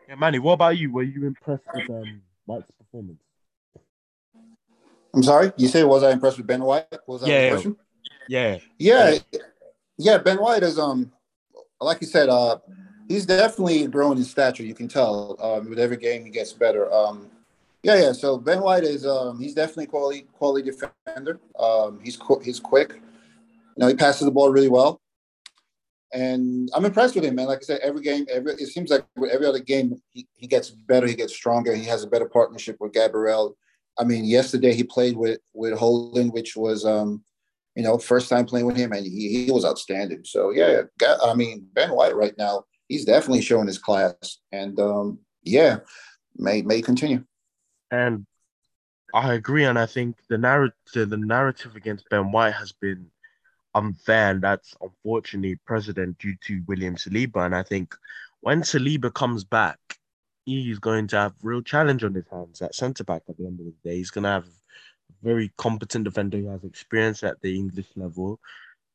Yeah, 0.07 0.15
Manny, 0.15 0.39
what 0.39 0.53
about 0.53 0.77
you? 0.77 0.91
Were 0.91 1.03
you 1.03 1.25
impressed 1.25 1.63
with 1.73 1.89
um, 1.89 2.21
White's 2.45 2.69
performance? 2.71 3.21
I'm 5.15 5.23
sorry, 5.23 5.51
you 5.57 5.67
said 5.67 5.85
was 5.85 6.03
I 6.03 6.11
impressed 6.11 6.38
with 6.38 6.47
Ben 6.47 6.63
White? 6.63 6.88
Was 7.07 7.21
that 7.21 7.29
yeah, 7.29 7.50
question? 7.50 7.77
Yeah, 8.27 8.57
yeah, 8.77 9.17
yeah. 9.97 10.17
Ben 10.17 10.38
White 10.38 10.63
is 10.63 10.77
um 10.77 11.11
like 11.83 12.01
you 12.01 12.07
said, 12.07 12.30
uh, 12.30 12.57
he's 13.07 13.25
definitely 13.25 13.88
growing 13.88 14.18
in 14.18 14.24
stature. 14.24 14.63
You 14.63 14.74
can 14.74 14.88
tell 14.88 15.38
um, 15.39 15.69
with 15.69 15.80
every 15.80 15.97
game 15.97 16.24
he 16.25 16.31
gets 16.31 16.53
better. 16.53 16.91
Um, 16.94 17.30
yeah, 17.83 17.95
yeah. 17.95 18.12
So 18.13 18.38
Ben 18.38 18.62
White 18.62 18.83
is 18.83 19.06
um, 19.06 19.39
he's 19.39 19.53
definitely 19.53 19.88
quality 19.88 20.27
quality 20.33 20.71
defender. 20.71 21.39
Um, 21.59 22.00
he's 22.03 22.18
he's 22.44 22.59
quick. 22.59 22.94
You 22.94 23.01
know, 23.77 23.88
he 23.88 23.95
passes 23.95 24.25
the 24.25 24.31
ball 24.31 24.50
really 24.50 24.69
well, 24.69 25.01
and 26.13 26.69
I'm 26.74 26.85
impressed 26.85 27.15
with 27.15 27.25
him, 27.25 27.35
man. 27.35 27.47
Like 27.47 27.59
I 27.59 27.65
said, 27.65 27.80
every 27.81 28.01
game, 28.01 28.25
every 28.31 28.53
it 28.53 28.68
seems 28.68 28.89
like 28.89 29.06
with 29.18 29.31
every 29.31 29.47
other 29.47 29.59
game, 29.59 30.01
he, 30.12 30.27
he 30.36 30.47
gets 30.47 30.69
better. 30.69 31.07
He 31.07 31.15
gets 31.15 31.33
stronger. 31.33 31.75
He 31.75 31.83
has 31.86 32.03
a 32.03 32.07
better 32.07 32.29
partnership 32.29 32.77
with 32.79 32.94
Gabriel. 32.94 33.57
I 33.97 34.06
mean, 34.06 34.25
yesterday 34.25 34.74
he 34.74 34.83
played 34.83 35.18
with 35.18 35.39
with 35.53 35.77
Holding, 35.77 36.31
which 36.31 36.56
was 36.56 36.86
um, 36.86 37.24
you 37.75 37.83
know, 37.83 37.97
first 37.97 38.29
time 38.29 38.45
playing 38.45 38.65
with 38.65 38.77
him, 38.77 38.91
and 38.91 39.05
he, 39.05 39.45
he 39.45 39.51
was 39.51 39.65
outstanding. 39.65 40.23
So 40.23 40.51
yeah, 40.51 40.83
I 41.23 41.33
mean, 41.33 41.67
Ben 41.73 41.91
White 41.91 42.15
right 42.15 42.37
now, 42.37 42.65
he's 42.87 43.05
definitely 43.05 43.41
showing 43.41 43.67
his 43.67 43.79
class, 43.79 44.39
and 44.51 44.79
um, 44.79 45.19
yeah, 45.43 45.77
may 46.37 46.61
may 46.61 46.81
continue. 46.81 47.23
And 47.91 48.25
I 49.13 49.33
agree, 49.33 49.65
and 49.65 49.77
I 49.77 49.85
think 49.85 50.17
the 50.29 50.37
narrative 50.37 51.09
the 51.09 51.17
narrative 51.17 51.75
against 51.75 52.09
Ben 52.09 52.31
White 52.31 52.53
has 52.53 52.71
been 52.71 53.07
unfair, 53.75 54.31
and 54.31 54.41
that's 54.41 54.75
unfortunately 54.81 55.59
president 55.65 56.17
due 56.19 56.36
to 56.45 56.63
William 56.67 56.95
Saliba. 56.95 57.45
And 57.45 57.55
I 57.55 57.63
think 57.63 57.95
when 58.41 58.62
Saliba 58.62 59.13
comes 59.13 59.43
back, 59.43 59.79
he's 60.45 60.79
going 60.79 61.07
to 61.07 61.17
have 61.17 61.33
real 61.41 61.62
challenge 61.62 62.03
on 62.03 62.13
his 62.13 62.25
hands 62.31 62.62
at 62.62 62.75
centre 62.75 63.03
back 63.03 63.24
at 63.29 63.38
the 63.38 63.45
end 63.45 63.59
of 63.59 63.65
the 63.65 63.74
day. 63.83 63.98
He's 63.98 64.12
going 64.12 64.24
to 64.24 64.29
have 64.29 64.48
very 65.24 65.51
competent 65.58 66.06
defender 66.06 66.38
who 66.38 66.48
has 66.50 66.63
experience 66.63 67.24
at 67.24 67.42
the 67.42 67.56
English 67.56 67.88
level, 67.96 68.39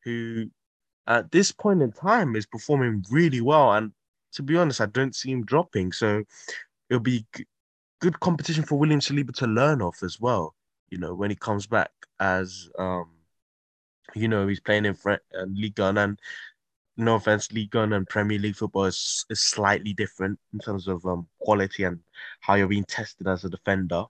who 0.04 0.46
at 1.06 1.30
this 1.30 1.50
point 1.52 1.82
in 1.82 1.92
time 1.92 2.36
is 2.36 2.46
performing 2.46 3.04
really 3.10 3.40
well. 3.40 3.72
And 3.72 3.92
to 4.32 4.42
be 4.42 4.56
honest, 4.56 4.80
I 4.80 4.86
don't 4.86 5.14
see 5.14 5.30
him 5.30 5.44
dropping. 5.44 5.92
So 5.92 6.22
it'll 6.90 7.00
be 7.00 7.26
g- 7.34 7.46
good 8.00 8.20
competition 8.20 8.64
for 8.64 8.78
William 8.78 9.00
Saliba 9.00 9.34
to 9.36 9.46
learn 9.46 9.82
off 9.82 10.02
as 10.02 10.20
well. 10.20 10.54
You 10.90 10.98
know, 10.98 11.14
when 11.14 11.30
he 11.30 11.36
comes 11.36 11.66
back 11.66 11.90
as 12.20 12.68
um, 12.78 13.10
you 14.14 14.28
know, 14.28 14.46
he's 14.46 14.60
playing 14.60 14.86
in 14.86 14.94
Fre- 14.94 15.24
uh, 15.38 15.44
League 15.48 15.78
One 15.78 15.98
and 15.98 16.18
no 16.96 17.14
offense, 17.14 17.52
League 17.52 17.74
One 17.74 17.92
and 17.92 18.08
Premier 18.08 18.38
League 18.38 18.56
football 18.56 18.84
is, 18.84 19.24
is 19.30 19.40
slightly 19.40 19.92
different 19.92 20.38
in 20.52 20.58
terms 20.58 20.88
of 20.88 21.04
um, 21.06 21.26
quality 21.38 21.84
and 21.84 22.00
how 22.40 22.54
you're 22.54 22.68
being 22.68 22.84
tested 22.84 23.28
as 23.28 23.44
a 23.44 23.50
defender. 23.50 24.04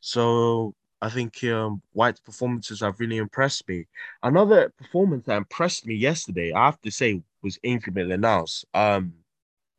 So 0.00 0.74
I 1.02 1.10
think 1.10 1.44
um, 1.44 1.82
White's 1.92 2.20
performances 2.20 2.80
have 2.80 2.98
really 3.00 3.18
impressed 3.18 3.68
me. 3.68 3.86
Another 4.22 4.72
performance 4.78 5.26
that 5.26 5.36
impressed 5.36 5.86
me 5.86 5.94
yesterday, 5.94 6.52
I 6.52 6.66
have 6.66 6.80
to 6.82 6.90
say, 6.90 7.22
was 7.42 7.58
Ainsley 7.64 7.92
Maitland-Niles. 7.92 8.64
Um, 8.72 9.12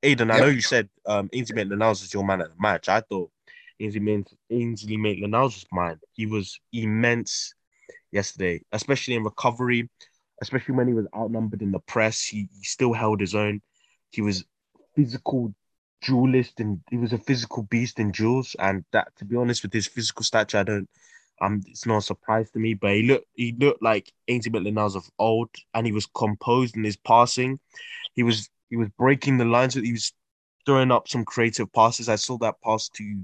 Aden, 0.04 0.30
I 0.30 0.40
know 0.40 0.48
you 0.48 0.62
said 0.62 0.90
um, 1.08 1.30
Ainsley 1.34 1.56
Maitland-Niles 1.56 2.04
is 2.04 2.14
your 2.14 2.24
man 2.24 2.42
at 2.42 2.50
the 2.50 2.62
match. 2.62 2.88
I 2.88 3.02
thought 3.02 3.32
Ainsley 3.80 4.00
Maitland-Niles 4.98 5.56
was 5.56 5.66
mine. 5.72 6.00
He 6.14 6.28
was 6.28 6.60
immense 6.72 7.54
yesterday, 8.12 8.62
especially 8.72 9.16
in 9.16 9.24
recovery, 9.24 9.90
especially 10.42 10.76
when 10.76 10.88
he 10.88 10.94
was 10.94 11.08
outnumbered 11.16 11.64
in 11.64 11.72
the 11.72 11.80
press. 11.80 12.24
He, 12.24 12.48
he 12.56 12.64
still 12.64 12.94
held 12.94 13.20
his 13.20 13.34
own. 13.34 13.62
He 14.12 14.22
was 14.22 14.46
physical 14.96 15.54
duelist 16.02 16.60
and 16.60 16.82
he 16.90 16.98
was 16.98 17.14
a 17.14 17.18
physical 17.18 17.64
beast 17.64 18.00
in 18.00 18.12
duels. 18.12 18.56
And 18.60 18.84
that, 18.92 19.16
to 19.18 19.26
be 19.26 19.36
honest, 19.36 19.64
with 19.64 19.74
his 19.74 19.88
physical 19.88 20.24
stature, 20.24 20.60
I 20.60 20.64
don't 20.64 20.90
um, 21.40 21.62
it's 21.68 21.86
not 21.86 21.98
a 21.98 22.02
surprise 22.02 22.50
to 22.52 22.60
me, 22.60 22.74
but 22.74 22.96
he 22.96 23.04
looked 23.04 23.28
he 23.36 23.56
looked 23.60 23.84
like 23.84 24.12
Ainsley 24.28 24.52
Maitland-Niles 24.52 24.96
of 24.96 25.08
old, 25.20 25.50
and 25.74 25.86
he 25.86 25.92
was 25.92 26.08
composed 26.08 26.76
in 26.76 26.84
his 26.84 26.98
passing. 26.98 27.60
He 28.16 28.24
was 28.24 28.50
he 28.70 28.76
was 28.76 28.90
breaking 28.98 29.38
the 29.38 29.46
lines. 29.46 29.76
He 29.76 29.92
was 29.92 30.14
throwing 30.66 30.92
up 30.92 31.08
some 31.08 31.26
creative 31.26 31.72
passes. 31.72 32.10
I 32.10 32.16
saw 32.16 32.38
that 32.40 32.56
pass 32.64 32.90
to 32.90 33.24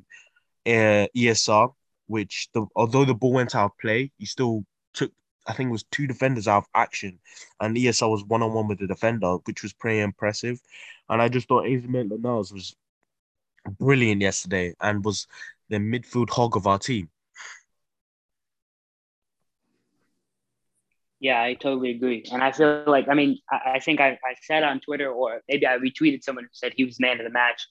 uh, 0.68 1.08
ESR 1.18 1.74
which 2.08 2.50
the 2.54 2.66
although 2.76 3.06
the 3.06 3.14
ball 3.14 3.34
went 3.34 3.56
out 3.56 3.72
of 3.72 3.78
play, 3.80 4.12
he 4.18 4.26
still 4.26 4.66
I 5.46 5.54
think 5.54 5.70
it 5.70 5.72
was 5.74 5.84
two 5.84 6.08
defenders 6.08 6.48
out 6.48 6.60
of 6.60 6.70
action, 6.74 7.20
and 7.60 7.76
ESR 7.76 8.10
was 8.10 8.24
one 8.24 8.42
on 8.42 8.54
one 8.54 8.68
with 8.68 8.80
the 8.80 8.88
defender, 8.88 9.36
which 9.46 9.64
was 9.64 9.74
pretty 9.74 10.00
impressive. 10.00 10.62
And 11.10 11.22
I 11.22 11.30
just 11.30 11.48
thought 11.48 11.66
Ainsley 11.66 11.90
Maitland-Niles 11.90 12.54
was 12.54 12.76
brilliant 13.80 14.22
yesterday 14.22 14.74
and 14.82 15.04
was 15.04 15.28
the 15.70 15.78
midfield 15.78 16.30
hog 16.30 16.56
of 16.56 16.68
our 16.68 16.80
team. 16.80 17.10
Yeah, 21.24 21.42
I 21.42 21.54
totally 21.54 21.92
agree. 21.92 22.26
And 22.34 22.44
I 22.44 22.52
feel 22.52 22.84
like, 22.86 23.08
I 23.08 23.14
mean, 23.14 23.40
I, 23.50 23.76
I 23.76 23.80
think 23.80 24.02
I, 24.02 24.10
I 24.10 24.36
said 24.42 24.62
on 24.62 24.82
Twitter 24.82 25.10
or 25.10 25.40
maybe 25.48 25.66
I 25.66 25.78
retweeted 25.78 26.22
someone 26.22 26.44
who 26.44 26.50
said 26.52 26.74
he 26.76 26.84
was 26.84 27.00
man 27.00 27.18
of 27.18 27.24
the 27.24 27.30
match. 27.30 27.66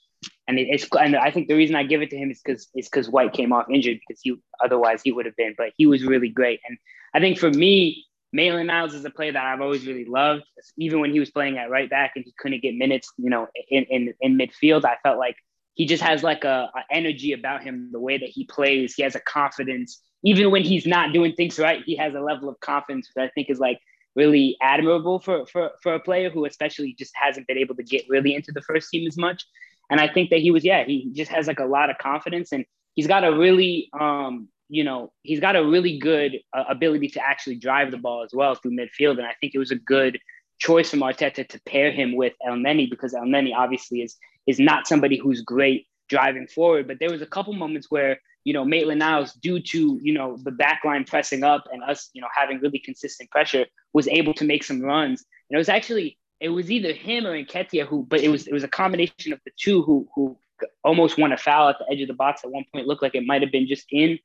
And 0.49 0.59
it's 0.59 0.88
and 0.99 1.14
I 1.16 1.30
think 1.30 1.49
the 1.49 1.54
reason 1.54 1.76
I 1.76 1.82
give 1.82 2.00
it 2.00 2.09
to 2.11 2.16
him 2.16 2.30
is 2.30 2.40
because 2.42 2.68
it's 2.73 2.88
because 2.88 3.11
White 3.11 3.35
came 3.35 3.52
off 3.52 3.66
injured 3.71 3.99
because 4.09 4.23
he 4.23 4.37
otherwise 4.64 5.02
he 5.04 5.12
would 5.12 5.26
have 5.26 5.37
been, 5.37 5.54
but 5.59 5.73
he 5.76 5.85
was 5.85 6.02
really 6.02 6.30
great. 6.30 6.61
And 6.66 6.78
I 7.12 7.21
think 7.21 7.38
for 7.38 7.50
me, 7.50 8.06
Maitland-Niles 8.32 8.94
is 8.94 9.04
a 9.04 9.11
player 9.11 9.32
that 9.32 9.44
I've 9.44 9.61
always 9.61 9.87
really 9.87 10.06
loved. 10.06 10.44
Even 10.78 11.00
when 11.00 11.12
he 11.12 11.21
was 11.21 11.30
playing 11.30 11.59
at 11.59 11.68
right 11.68 11.90
back 11.90 12.12
and 12.16 12.25
he 12.25 12.32
couldn't 12.38 12.62
get 12.62 12.75
minutes, 12.75 13.12
you 13.18 13.28
know, 13.28 13.49
in 13.68 13.85
in, 13.85 14.14
in 14.23 14.38
midfield, 14.38 14.87
I 14.87 14.97
felt 15.02 15.18
like 15.18 15.37
he 15.75 15.85
just 15.85 16.02
has 16.02 16.23
like 16.23 16.44
a, 16.44 16.71
a, 16.75 16.85
energy 16.90 17.35
about 17.35 17.62
him, 17.62 17.90
the 17.92 18.00
way 18.00 18.16
that 18.16 18.30
he 18.30 18.44
plays. 18.47 18.94
He 18.94 19.02
has 19.02 19.14
a 19.14 19.21
confidence. 19.21 20.00
Even 20.25 20.50
when 20.50 20.62
he's 20.62 20.87
not 20.87 21.12
doing 21.12 21.35
things 21.35 21.59
right, 21.59 21.83
he 21.85 21.97
has 21.97 22.14
a 22.14 22.21
level 22.21 22.49
of 22.49 22.59
confidence 22.61 23.11
that 23.17 23.25
I 23.25 23.29
think 23.29 23.50
is 23.50 23.59
like 23.59 23.81
really 24.14 24.57
admirable 24.61 25.19
for, 25.19 25.47
for, 25.47 25.73
for 25.83 25.95
a 25.95 26.00
player 26.00 26.31
who 26.31 26.45
especially 26.45 26.95
just 26.99 27.12
hasn't 27.14 27.47
been 27.47 27.59
able 27.59 27.75
to 27.75 27.83
get 27.83 28.05
really 28.09 28.35
into 28.35 28.52
the 28.52 28.62
first 28.62 28.91
team 28.91 29.07
as 29.07 29.17
much. 29.17 29.45
And 29.91 30.00
I 30.00 30.09
think 30.09 30.31
that 30.31 30.41
he 30.41 30.50
was, 30.50 30.64
yeah, 30.64 30.85
he 30.85 31.11
just 31.12 31.31
has 31.31 31.47
like 31.47 31.61
a 31.61 31.64
lot 31.64 31.91
of 31.91 31.99
confidence 31.99 32.52
and 32.52 32.64
he's 32.95 33.07
got 33.07 33.25
a 33.25 33.37
really, 33.37 33.88
um, 33.99 34.49
you 34.69 34.85
know, 34.85 35.12
he's 35.23 35.41
got 35.41 35.57
a 35.57 35.64
really 35.64 35.99
good 35.99 36.38
uh, 36.57 36.64
ability 36.69 37.09
to 37.09 37.21
actually 37.23 37.57
drive 37.57 37.91
the 37.91 37.99
ball 37.99 38.23
as 38.23 38.33
well 38.33 38.55
through 38.55 38.73
midfield. 38.73 39.19
And 39.19 39.26
I 39.26 39.35
think 39.41 39.55
it 39.55 39.59
was 39.59 39.71
a 39.71 39.76
good 39.76 40.19
choice 40.59 40.91
from 40.91 41.00
Arteta 41.00 41.47
to 41.49 41.61
pair 41.67 41.91
him 41.91 42.14
with 42.17 42.33
Elneny 42.47 42.88
because 42.88 43.12
Elneny 43.12 43.52
obviously 43.55 44.00
is 44.02 44.17
is 44.47 44.59
not 44.59 44.87
somebody 44.87 45.17
who's 45.17 45.43
great 45.43 45.87
driving 46.09 46.47
forward. 46.47 46.88
But 46.88 46.99
there 47.00 47.11
was 47.11 47.23
a 47.23 47.26
couple 47.26 47.52
moments 47.52 47.91
where 47.91 48.19
you 48.44 48.52
know 48.52 48.64
Maitland-Niles, 48.64 49.34
due 49.34 49.61
to 49.61 49.99
you 50.02 50.12
know 50.12 50.37
the 50.37 50.50
backline 50.50 51.06
pressing 51.06 51.44
up 51.44 51.64
and 51.72 51.82
us 51.82 52.11
you 52.12 52.20
know 52.20 52.28
having 52.34 52.58
really 52.61 52.78
consistent 52.78 53.30
pressure, 53.30 53.66
was 53.92 54.08
able 54.08 54.34
to 54.34 54.44
make 54.44 54.64
some 54.64 54.80
runs. 54.80 55.25
And 55.49 55.56
it 55.56 55.58
was 55.58 55.68
actually 55.68 56.18
it 56.40 56.49
was 56.49 56.70
either 56.70 56.92
him 56.92 57.26
or 57.26 57.37
Nketiah 57.37 57.87
who, 57.87 58.04
but 58.08 58.20
it 58.20 58.28
was 58.28 58.46
it 58.46 58.52
was 58.52 58.64
a 58.64 58.68
combination 58.68 59.32
of 59.32 59.40
the 59.44 59.52
two 59.56 59.82
who 59.82 60.08
who 60.14 60.37
almost 60.84 61.18
won 61.18 61.32
a 61.32 61.37
foul 61.37 61.68
at 61.68 61.76
the 61.78 61.92
edge 61.92 62.00
of 62.00 62.08
the 62.08 62.14
box 62.14 62.42
at 62.44 62.50
one 62.50 62.64
point. 62.72 62.87
Looked 62.87 63.02
like 63.02 63.14
it 63.14 63.26
might 63.26 63.42
have 63.42 63.52
been 63.52 63.66
just 63.66 63.87
in 63.90 64.18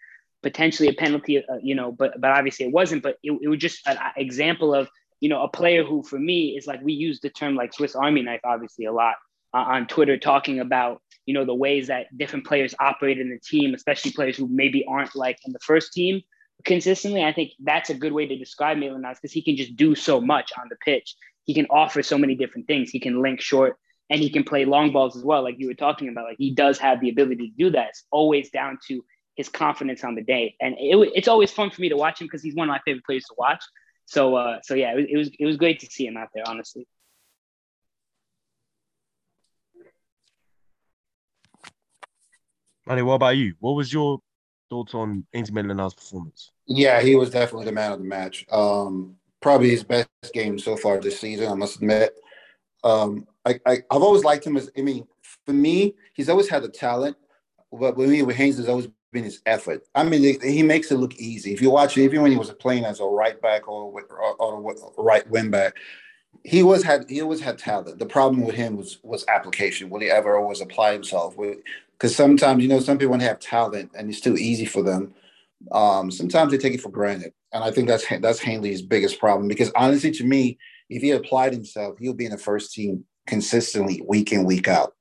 potentially 0.43 0.87
a 0.87 0.93
penalty, 0.93 1.37
uh, 1.37 1.57
you 1.61 1.75
know, 1.75 1.91
but 1.91 2.19
but 2.19 2.31
obviously 2.31 2.65
it 2.65 2.71
wasn't. 2.71 3.03
But 3.03 3.17
it, 3.23 3.31
it 3.41 3.47
was 3.47 3.59
just 3.59 3.85
an 3.87 3.97
example 4.15 4.73
of 4.73 4.89
you 5.19 5.29
know, 5.29 5.43
a 5.43 5.47
player 5.47 5.83
who 5.83 6.03
for 6.03 6.19
me 6.19 6.57
is 6.57 6.67
like 6.67 6.81
we 6.83 6.93
use 6.93 7.19
the 7.19 7.29
term 7.29 7.55
like 7.55 7.73
Swiss 7.73 7.95
Army 7.95 8.21
knife 8.21 8.41
obviously 8.43 8.85
a 8.85 8.91
lot 8.91 9.15
uh, 9.53 9.57
on 9.57 9.87
Twitter 9.87 10.17
talking 10.17 10.59
about 10.59 11.01
you 11.25 11.33
know 11.33 11.45
the 11.45 11.55
ways 11.55 11.87
that 11.87 12.05
different 12.17 12.45
players 12.45 12.73
operate 12.79 13.19
in 13.19 13.29
the 13.29 13.39
team, 13.39 13.73
especially 13.73 14.11
players 14.11 14.37
who 14.37 14.47
maybe 14.47 14.85
aren't 14.87 15.15
like 15.15 15.37
in 15.45 15.53
the 15.53 15.59
first 15.59 15.93
team 15.93 16.21
consistently. 16.65 17.23
I 17.23 17.33
think 17.33 17.51
that's 17.59 17.89
a 17.89 17.93
good 17.93 18.13
way 18.13 18.25
to 18.25 18.37
describe 18.37 18.77
Maitland-Niles 18.77 19.19
because 19.21 19.33
he 19.33 19.41
can 19.41 19.55
just 19.55 19.75
do 19.75 19.95
so 19.95 20.19
much 20.19 20.51
on 20.59 20.67
the 20.69 20.75
pitch. 20.77 21.15
He 21.43 21.53
can 21.53 21.67
offer 21.69 22.01
so 22.03 22.17
many 22.17 22.35
different 22.35 22.67
things. 22.67 22.89
He 22.89 22.99
can 22.99 23.21
link 23.21 23.41
short 23.41 23.77
and 24.09 24.21
he 24.21 24.29
can 24.29 24.43
play 24.43 24.65
long 24.65 24.91
balls 24.91 25.15
as 25.15 25.23
well, 25.23 25.43
like 25.43 25.55
you 25.59 25.67
were 25.67 25.73
talking 25.73 26.09
about. 26.09 26.25
Like 26.25 26.37
he 26.37 26.53
does 26.53 26.77
have 26.79 26.99
the 27.01 27.09
ability 27.09 27.49
to 27.49 27.55
do 27.57 27.69
that. 27.71 27.89
It's 27.89 28.05
always 28.11 28.49
down 28.49 28.79
to 28.87 29.03
his 29.35 29.49
confidence 29.49 30.03
on 30.03 30.15
the 30.15 30.23
day, 30.23 30.55
and 30.59 30.75
it, 30.79 31.11
it's 31.13 31.27
always 31.27 31.51
fun 31.51 31.69
for 31.69 31.81
me 31.81 31.89
to 31.89 31.97
watch 31.97 32.21
him 32.21 32.27
because 32.27 32.41
he's 32.41 32.55
one 32.55 32.69
of 32.69 32.73
my 32.73 32.81
favorite 32.85 33.05
players 33.05 33.25
to 33.25 33.35
watch. 33.37 33.63
So 34.05 34.35
uh, 34.35 34.59
so 34.63 34.73
yeah, 34.73 34.93
it, 34.97 35.09
it 35.09 35.17
was 35.17 35.29
it 35.39 35.45
was 35.45 35.57
great 35.57 35.79
to 35.81 35.87
see 35.87 36.07
him 36.07 36.17
out 36.17 36.29
there, 36.33 36.43
honestly. 36.47 36.87
Manny, 42.87 43.01
what 43.01 43.15
about 43.15 43.37
you? 43.37 43.53
What 43.59 43.73
was 43.73 43.91
your 43.91 44.19
thoughts 44.69 44.93
on 44.93 45.25
Ainsley 45.33 45.55
Maitland-Niles' 45.55 45.93
performance? 45.93 46.51
Yeah, 46.65 47.01
he 47.01 47.15
was 47.15 47.29
definitely 47.29 47.65
the 47.65 47.71
man 47.71 47.91
of 47.91 47.99
the 47.99 48.05
match. 48.05 48.45
Um, 48.51 49.15
probably 49.41 49.69
his 49.69 49.83
best 49.83 50.07
game 50.33 50.57
so 50.57 50.75
far 50.77 50.99
this 50.99 51.19
season, 51.19 51.49
I 51.49 51.53
must 51.53 51.77
admit. 51.77 52.15
Um, 52.83 53.27
I, 53.45 53.59
I, 53.65 53.71
have 53.91 54.03
always 54.03 54.23
liked 54.23 54.45
him 54.45 54.57
as, 54.57 54.69
I 54.77 54.81
mean, 54.81 55.05
for 55.45 55.53
me, 55.53 55.95
he's 56.13 56.29
always 56.29 56.49
had 56.49 56.63
the 56.63 56.69
talent, 56.69 57.17
but 57.71 57.97
with 57.97 58.09
me, 58.09 58.23
with 58.23 58.35
Haynes, 58.35 58.57
has 58.57 58.69
always 58.69 58.87
been 59.11 59.23
his 59.23 59.41
effort. 59.45 59.83
I 59.95 60.03
mean, 60.03 60.39
he 60.41 60.63
makes 60.63 60.91
it 60.91 60.97
look 60.97 61.15
easy. 61.15 61.53
If 61.53 61.61
you 61.61 61.71
watch 61.71 61.97
it, 61.97 62.03
even 62.03 62.21
when 62.21 62.31
he 62.31 62.37
was 62.37 62.51
playing 62.51 62.85
as 62.85 62.99
a 62.99 63.05
right 63.05 63.41
back 63.41 63.67
or, 63.67 63.91
or, 63.91 64.35
or 64.35 64.75
right 64.97 65.29
wing 65.29 65.49
back, 65.49 65.75
he 66.43 66.63
was 66.63 66.83
had 66.83 67.09
he 67.09 67.21
always 67.21 67.41
had 67.41 67.57
talent. 67.57 67.99
The 67.99 68.05
problem 68.05 68.43
with 68.45 68.55
him 68.55 68.77
was 68.77 68.99
was 69.03 69.25
application. 69.27 69.89
Will 69.89 70.01
he 70.01 70.09
ever 70.09 70.37
always 70.37 70.61
apply 70.61 70.93
himself? 70.93 71.35
Because 71.37 72.15
sometimes 72.15 72.61
you 72.61 72.69
know 72.69 72.79
some 72.79 72.97
people 72.97 73.17
have 73.19 73.39
talent 73.39 73.91
and 73.95 74.09
it's 74.09 74.21
too 74.21 74.35
easy 74.35 74.65
for 74.65 74.83
them. 74.83 75.13
Um, 75.71 76.11
sometimes 76.11 76.51
they 76.51 76.57
take 76.57 76.73
it 76.73 76.81
for 76.81 76.89
granted, 76.89 77.33
and 77.51 77.63
I 77.63 77.71
think 77.71 77.87
that's 77.87 78.05
that's 78.21 78.39
Hanley's 78.39 78.81
biggest 78.81 79.19
problem. 79.19 79.47
Because 79.47 79.71
honestly, 79.75 80.11
to 80.11 80.23
me, 80.23 80.57
if 80.89 81.01
he 81.01 81.11
applied 81.11 81.53
himself, 81.53 81.97
he'll 81.99 82.13
be 82.13 82.25
in 82.25 82.31
the 82.31 82.37
first 82.37 82.73
team 82.73 83.05
consistently, 83.25 84.01
week 84.07 84.31
in 84.31 84.45
week 84.45 84.67
out. 84.67 84.93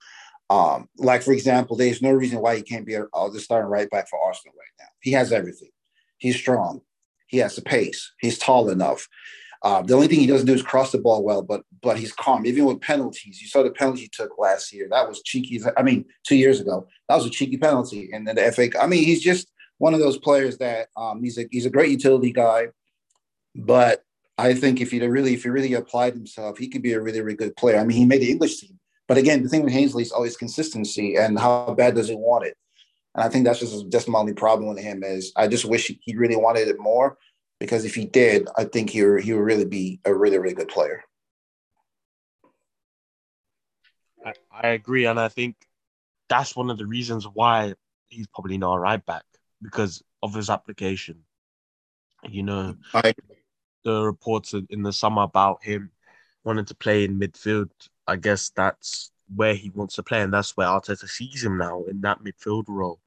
Um, 0.49 0.89
like 0.97 1.23
for 1.23 1.33
example, 1.33 1.77
there's 1.77 2.03
no 2.03 2.13
reason 2.13 2.41
why 2.41 2.57
he 2.57 2.63
can't 2.63 2.87
be 2.87 2.95
a, 2.95 3.05
uh, 3.13 3.31
starting 3.33 3.71
right 3.71 3.91
back 3.91 4.09
for 4.09 4.19
Arsenal 4.25 4.55
right 4.57 4.67
now. 4.79 4.89
He 5.01 5.13
has 5.13 5.33
everything. 5.33 5.71
He's 6.19 6.37
strong. 6.37 6.83
He 7.27 7.39
has 7.39 7.57
the 7.57 7.63
pace. 7.63 8.13
He's 8.21 8.39
tall 8.39 8.69
enough. 8.71 9.09
Uh, 9.63 9.83
the 9.83 9.95
only 9.95 10.07
thing 10.07 10.21
he 10.21 10.27
doesn't 10.27 10.47
do 10.47 10.53
is 10.53 10.63
cross 10.63 10.93
the 10.93 10.99
ball 10.99 11.25
well, 11.25 11.43
but 11.43 11.63
but 11.83 11.99
he's 11.99 12.13
calm. 12.13 12.47
Even 12.47 12.67
with 12.67 12.81
penalties, 12.81 13.41
you 13.41 13.49
saw 13.49 13.63
the 13.63 13.71
penalty 13.71 14.03
he 14.03 14.09
took 14.09 14.39
last 14.39 14.73
year. 14.73 14.87
That 14.91 15.09
was 15.09 15.23
cheeky. 15.23 15.61
I 15.77 15.83
mean, 15.83 16.05
two 16.25 16.37
years 16.37 16.61
ago, 16.61 16.87
that 17.09 17.17
was 17.17 17.27
a 17.27 17.31
cheeky 17.31 17.57
penalty. 17.57 18.11
And 18.13 18.27
then 18.27 18.37
the 18.37 18.53
FA. 18.53 18.69
I 18.81 18.87
mean, 18.87 19.05
he's 19.05 19.23
just 19.23 19.51
one 19.79 19.95
of 19.95 20.01
those 20.01 20.19
players 20.19 20.59
that 20.59 20.89
um, 20.97 21.23
he's 21.23 21.39
a 21.39 21.47
he's 21.51 21.67
a 21.67 21.71
great 21.71 21.91
utility 21.91 22.33
guy, 22.33 22.69
but 23.55 24.03
I 24.39 24.55
think 24.55 24.81
if 24.81 24.91
he 24.91 25.05
really 25.07 25.35
if 25.35 25.45
he 25.45 25.49
really 25.49 25.75
applied 25.75 26.15
himself, 26.15 26.59
he 26.59 26.69
could 26.69 26.83
be 26.83 26.93
a 26.93 27.01
really 27.01 27.21
really 27.21 27.37
good 27.37 27.57
player. 27.57 27.79
I 27.79 27.85
mean, 27.85 27.97
he 27.97 28.05
made 28.05 28.23
the 28.23 28.31
English 28.31 28.59
team. 28.59 28.79
But 29.09 29.19
again, 29.19 29.43
the 29.43 29.49
thing 29.49 29.63
with 29.63 29.73
Ainsley 29.73 30.03
is 30.03 30.13
always 30.13 30.37
consistency 30.37 31.15
and 31.17 31.39
how 31.39 31.75
bad 31.75 31.95
does 31.95 32.09
he 32.09 32.17
want 32.17 32.45
it. 32.45 32.57
And 33.15 33.25
I 33.25 33.29
think 33.29 33.45
that's 33.45 33.61
just 33.61 33.89
just 33.89 34.09
my 34.09 34.19
only 34.19 34.35
problem 34.35 34.69
with 34.69 34.83
him 34.83 35.03
is 35.03 35.33
I 35.37 35.49
just 35.49 35.65
wish 35.65 35.91
he 36.01 36.17
really 36.17 36.37
wanted 36.37 36.69
it 36.69 36.79
more 36.79 37.17
because 37.59 37.85
if 37.85 37.95
he 37.95 38.05
did, 38.05 38.49
I 38.57 38.65
think 38.65 38.91
he 38.91 38.99
he 39.21 39.33
would 39.33 39.45
really 39.45 39.65
be 39.65 40.01
a 40.05 40.15
really 40.15 40.39
really 40.39 40.55
good 40.55 40.69
player. 40.69 41.03
I, 44.25 44.33
I 44.51 44.69
agree, 44.69 45.07
and 45.07 45.21
I 45.21 45.29
think 45.29 45.57
that's 46.29 46.57
one 46.57 46.71
of 46.71 46.79
the 46.79 46.87
reasons 46.87 47.25
why 47.25 47.75
he's 48.09 48.27
probably 48.27 48.59
not 48.59 48.75
a 48.75 48.81
right 48.81 49.05
back 49.05 49.25
because 49.63 50.03
of 50.23 50.35
his 50.35 50.51
application. 50.51 51.25
You 52.29 52.43
know, 52.43 52.77
I, 52.93 53.15
the 53.85 54.03
reports 54.03 54.55
in 54.71 54.83
the 54.83 54.93
summer 54.93 55.23
about 55.23 55.63
him 55.63 55.91
wanting 56.45 56.65
to 56.65 56.75
play 56.75 57.05
in 57.05 57.21
midfield 57.21 57.71
I 58.07 58.17
guess 58.17 58.51
that's 58.51 59.11
where 59.35 59.55
he 59.55 59.71
wants 59.71 59.97
to 59.97 60.03
play, 60.03 60.23
and 60.23 60.33
that's 60.33 60.57
where 60.57 60.69
Arteta 60.69 61.09
sees 61.09 61.43
him 61.45 61.59
now 61.59 61.85
in 61.85 62.01
that 62.03 62.23
midfield 62.23 62.65
role 62.69 63.01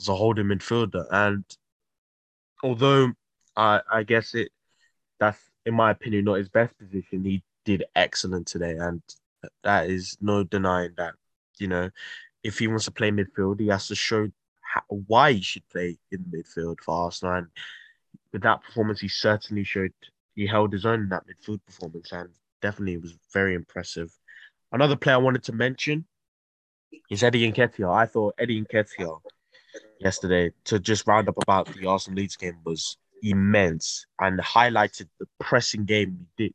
as 0.00 0.08
a 0.08 0.14
holding 0.14 0.46
midfielder. 0.46 1.06
And 1.10 1.44
although 2.62 3.12
I 3.60 3.80
I 3.92 4.02
guess 4.02 4.34
it 4.34 4.50
that's 5.18 5.38
in 5.66 5.74
my 5.74 5.90
opinion 5.90 6.24
not 6.24 6.38
his 6.38 6.48
best 6.48 6.76
position, 6.78 7.24
he 7.24 7.42
did 7.64 7.84
excellent 7.94 8.46
today, 8.46 8.76
and 8.76 9.02
that 9.62 9.88
is 9.88 10.16
no 10.20 10.42
denying 10.42 10.94
that. 10.96 11.14
You 11.58 11.68
know, 11.68 11.90
if 12.42 12.58
he 12.58 12.66
wants 12.68 12.86
to 12.86 12.90
play 12.90 13.10
midfield, 13.10 13.60
he 13.60 13.68
has 13.68 13.86
to 13.88 13.94
show 13.94 14.28
how, 14.62 14.82
why 14.88 15.32
he 15.32 15.42
should 15.42 15.68
play 15.68 15.98
in 16.10 16.24
midfield 16.34 16.80
for 16.80 17.04
Arsenal. 17.04 17.34
And 17.34 17.46
with 18.32 18.42
that 18.42 18.62
performance, 18.62 19.00
he 19.00 19.08
certainly 19.08 19.64
showed 19.64 19.92
he 20.34 20.46
held 20.46 20.72
his 20.72 20.86
own 20.86 21.00
in 21.00 21.08
that 21.10 21.24
midfield 21.26 21.60
performance, 21.66 22.12
and 22.12 22.30
definitely 22.62 22.96
was 22.96 23.14
very 23.32 23.54
impressive. 23.54 24.10
Another 24.72 24.96
player 24.96 25.16
I 25.16 25.18
wanted 25.18 25.42
to 25.44 25.52
mention 25.52 26.06
is 27.10 27.22
Eddie 27.22 27.50
Nketiah. 27.52 27.92
I 27.92 28.06
thought 28.06 28.36
Eddie 28.38 28.62
Nketiah 28.62 29.20
yesterday 30.00 30.50
to 30.64 30.78
just 30.78 31.06
round 31.06 31.28
up 31.28 31.36
about 31.42 31.66
the 31.74 31.86
Arsenal 31.86 32.16
Leeds 32.16 32.36
game 32.36 32.56
was 32.64 32.96
immense 33.22 34.06
and 34.20 34.38
highlighted 34.40 35.08
the 35.18 35.26
pressing 35.38 35.84
game 35.84 36.18
we 36.18 36.44
did 36.44 36.54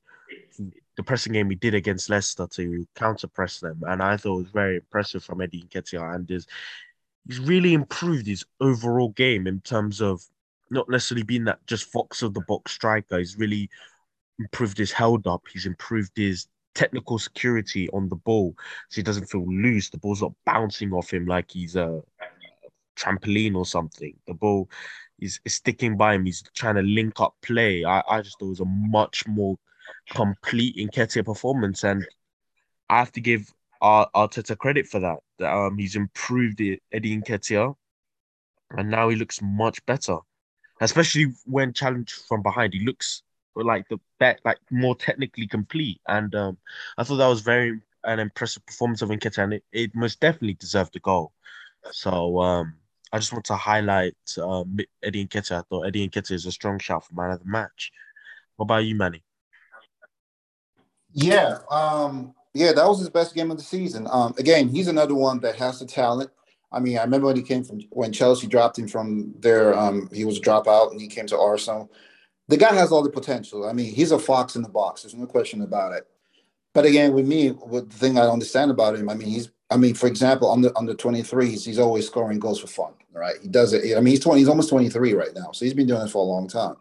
the 0.95 1.03
pressing 1.03 1.33
game 1.33 1.47
we 1.47 1.55
did 1.55 1.73
against 1.73 2.09
Leicester 2.09 2.47
to 2.47 2.87
counter 2.95 3.27
press 3.27 3.59
them. 3.59 3.81
And 3.87 4.01
I 4.01 4.17
thought 4.17 4.39
it 4.39 4.43
was 4.43 4.51
very 4.51 4.75
impressive 4.77 5.23
from 5.23 5.41
Eddie 5.41 5.63
Nketiah 5.63 6.15
and 6.15 6.27
his, 6.27 6.47
he's 7.27 7.39
really 7.39 7.73
improved 7.73 8.27
his 8.27 8.45
overall 8.61 9.09
game 9.09 9.47
in 9.47 9.59
terms 9.61 10.01
of 10.01 10.23
not 10.69 10.89
necessarily 10.89 11.23
being 11.23 11.43
that 11.45 11.65
just 11.67 11.91
fox 11.91 12.21
of 12.21 12.33
the 12.33 12.41
box 12.47 12.71
striker. 12.71 13.17
He's 13.17 13.37
really 13.37 13.69
improved 14.39 14.77
his 14.77 14.91
held 14.91 15.27
up. 15.27 15.43
He's 15.51 15.65
improved 15.65 16.11
his 16.15 16.47
technical 16.73 17.17
security 17.19 17.89
on 17.89 18.09
the 18.09 18.15
ball 18.15 18.53
so 18.89 18.95
he 18.95 19.03
doesn't 19.03 19.29
feel 19.29 19.45
loose. 19.47 19.89
The 19.89 19.97
ball's 19.97 20.21
not 20.21 20.33
bouncing 20.45 20.93
off 20.93 21.13
him 21.13 21.25
like 21.25 21.51
he's 21.51 21.75
a 21.75 22.01
trampoline 22.97 23.55
or 23.55 23.65
something. 23.65 24.15
The 24.27 24.33
ball 24.33 24.69
is, 25.19 25.39
is 25.45 25.55
sticking 25.55 25.97
by 25.97 26.15
him. 26.15 26.25
He's 26.25 26.43
trying 26.53 26.75
to 26.75 26.81
link 26.81 27.19
up 27.19 27.35
play. 27.41 27.85
I, 27.85 28.03
I 28.09 28.21
just 28.21 28.39
thought 28.39 28.47
it 28.47 28.49
was 28.49 28.59
a 28.59 28.65
much 28.65 29.27
more 29.27 29.57
complete 30.09 30.75
Nketiah 30.77 31.25
performance, 31.25 31.83
and 31.83 32.05
I 32.89 32.99
have 32.99 33.11
to 33.13 33.21
give 33.21 33.53
Arteta 33.81 34.57
credit 34.57 34.87
for 34.87 34.99
that. 34.99 35.19
that 35.39 35.53
um, 35.53 35.77
he's 35.77 35.95
improved 35.95 36.61
it, 36.61 36.81
Eddie 36.91 37.17
Nketiah, 37.19 37.75
and 38.71 38.89
now 38.89 39.09
he 39.09 39.15
looks 39.15 39.41
much 39.41 39.85
better, 39.85 40.17
especially 40.81 41.33
when 41.45 41.73
challenged 41.73 42.13
from 42.27 42.41
behind. 42.41 42.73
He 42.73 42.85
looks 42.85 43.23
like 43.55 43.87
the 43.89 43.99
bet, 44.19 44.39
like 44.43 44.59
more 44.71 44.95
technically 44.95 45.47
complete, 45.47 46.01
and 46.07 46.33
um, 46.35 46.57
I 46.97 47.03
thought 47.03 47.17
that 47.17 47.27
was 47.27 47.41
very 47.41 47.79
an 48.03 48.19
impressive 48.19 48.65
performance 48.65 49.01
of 49.01 49.09
Nketiah, 49.09 49.43
and 49.43 49.53
it, 49.53 49.63
it 49.71 49.95
most 49.95 50.19
definitely 50.19 50.53
deserved 50.55 50.95
a 50.95 50.99
goal. 50.99 51.33
So 51.91 52.39
um, 52.39 52.75
I 53.15 53.17
just 53.17 53.31
want 53.31 53.45
to 53.45 53.55
highlight 53.55 54.17
um, 54.43 54.77
Eddie 55.01 55.25
Nketiah. 55.25 55.59
I 55.59 55.61
thought 55.61 55.83
Eddie 55.83 56.09
Nketiah 56.09 56.33
is 56.33 56.45
a 56.47 56.51
strong 56.51 56.79
shout 56.79 57.07
for 57.07 57.13
man 57.13 57.31
of 57.31 57.39
the 57.39 57.45
match. 57.45 57.93
What 58.57 58.65
about 58.65 58.83
you, 58.83 58.93
Manny? 58.93 59.23
Yeah, 61.13 61.59
um, 61.71 62.35
yeah, 62.53 62.73
that 62.73 62.85
was 62.85 62.99
his 62.99 63.09
best 63.09 63.33
game 63.33 63.51
of 63.51 63.57
the 63.57 63.63
season. 63.63 64.05
Um, 64.11 64.33
again, 64.37 64.67
he's 64.67 64.89
another 64.89 65.15
one 65.15 65.39
that 65.39 65.55
has 65.55 65.79
the 65.79 65.85
talent. 65.85 66.29
I 66.73 66.81
mean, 66.81 66.97
I 66.97 67.03
remember 67.03 67.27
when 67.27 67.37
he 67.37 67.41
came 67.41 67.63
from 67.63 67.79
when 67.91 68.11
Chelsea 68.11 68.47
dropped 68.47 68.77
him 68.77 68.89
from 68.89 69.33
there. 69.39 69.73
Um, 69.73 70.09
he 70.11 70.25
was 70.25 70.39
a 70.39 70.41
dropout, 70.41 70.91
and 70.91 70.99
he 70.99 71.07
came 71.07 71.27
to 71.27 71.39
Arsenal. 71.39 71.89
The 72.49 72.57
guy 72.57 72.73
has 72.73 72.91
all 72.91 73.01
the 73.01 73.09
potential. 73.09 73.65
I 73.65 73.71
mean, 73.71 73.95
he's 73.95 74.11
a 74.11 74.19
fox 74.19 74.57
in 74.57 74.61
the 74.61 74.67
box. 74.67 75.03
There's 75.03 75.15
no 75.15 75.25
question 75.25 75.61
about 75.61 75.93
it. 75.93 76.05
But 76.73 76.83
again, 76.83 77.13
with 77.13 77.25
me, 77.25 77.51
what 77.51 77.89
the 77.89 77.95
thing 77.95 78.17
I 78.17 78.27
understand 78.27 78.71
about 78.71 78.97
him, 78.97 79.07
I 79.07 79.13
mean, 79.13 79.29
he's 79.29 79.51
I 79.69 79.77
mean, 79.77 79.95
for 79.95 80.07
example, 80.07 80.51
under 80.51 80.71
under 80.77 80.93
23s, 80.93 81.65
he's 81.65 81.79
always 81.79 82.05
scoring 82.05 82.39
goals 82.39 82.59
for 82.59 82.67
fun, 82.67 82.93
right? 83.15 83.35
He 83.41 83.47
does 83.47 83.73
it. 83.73 83.97
I 83.97 83.99
mean, 84.01 84.11
he's 84.11 84.19
20, 84.19 84.39
he's 84.39 84.49
almost 84.49 84.69
23 84.69 85.13
right 85.13 85.33
now. 85.33 85.51
So 85.51 85.65
he's 85.65 85.73
been 85.73 85.87
doing 85.87 86.01
this 86.01 86.11
for 86.11 86.23
a 86.23 86.27
long 86.27 86.47
time. 86.47 86.75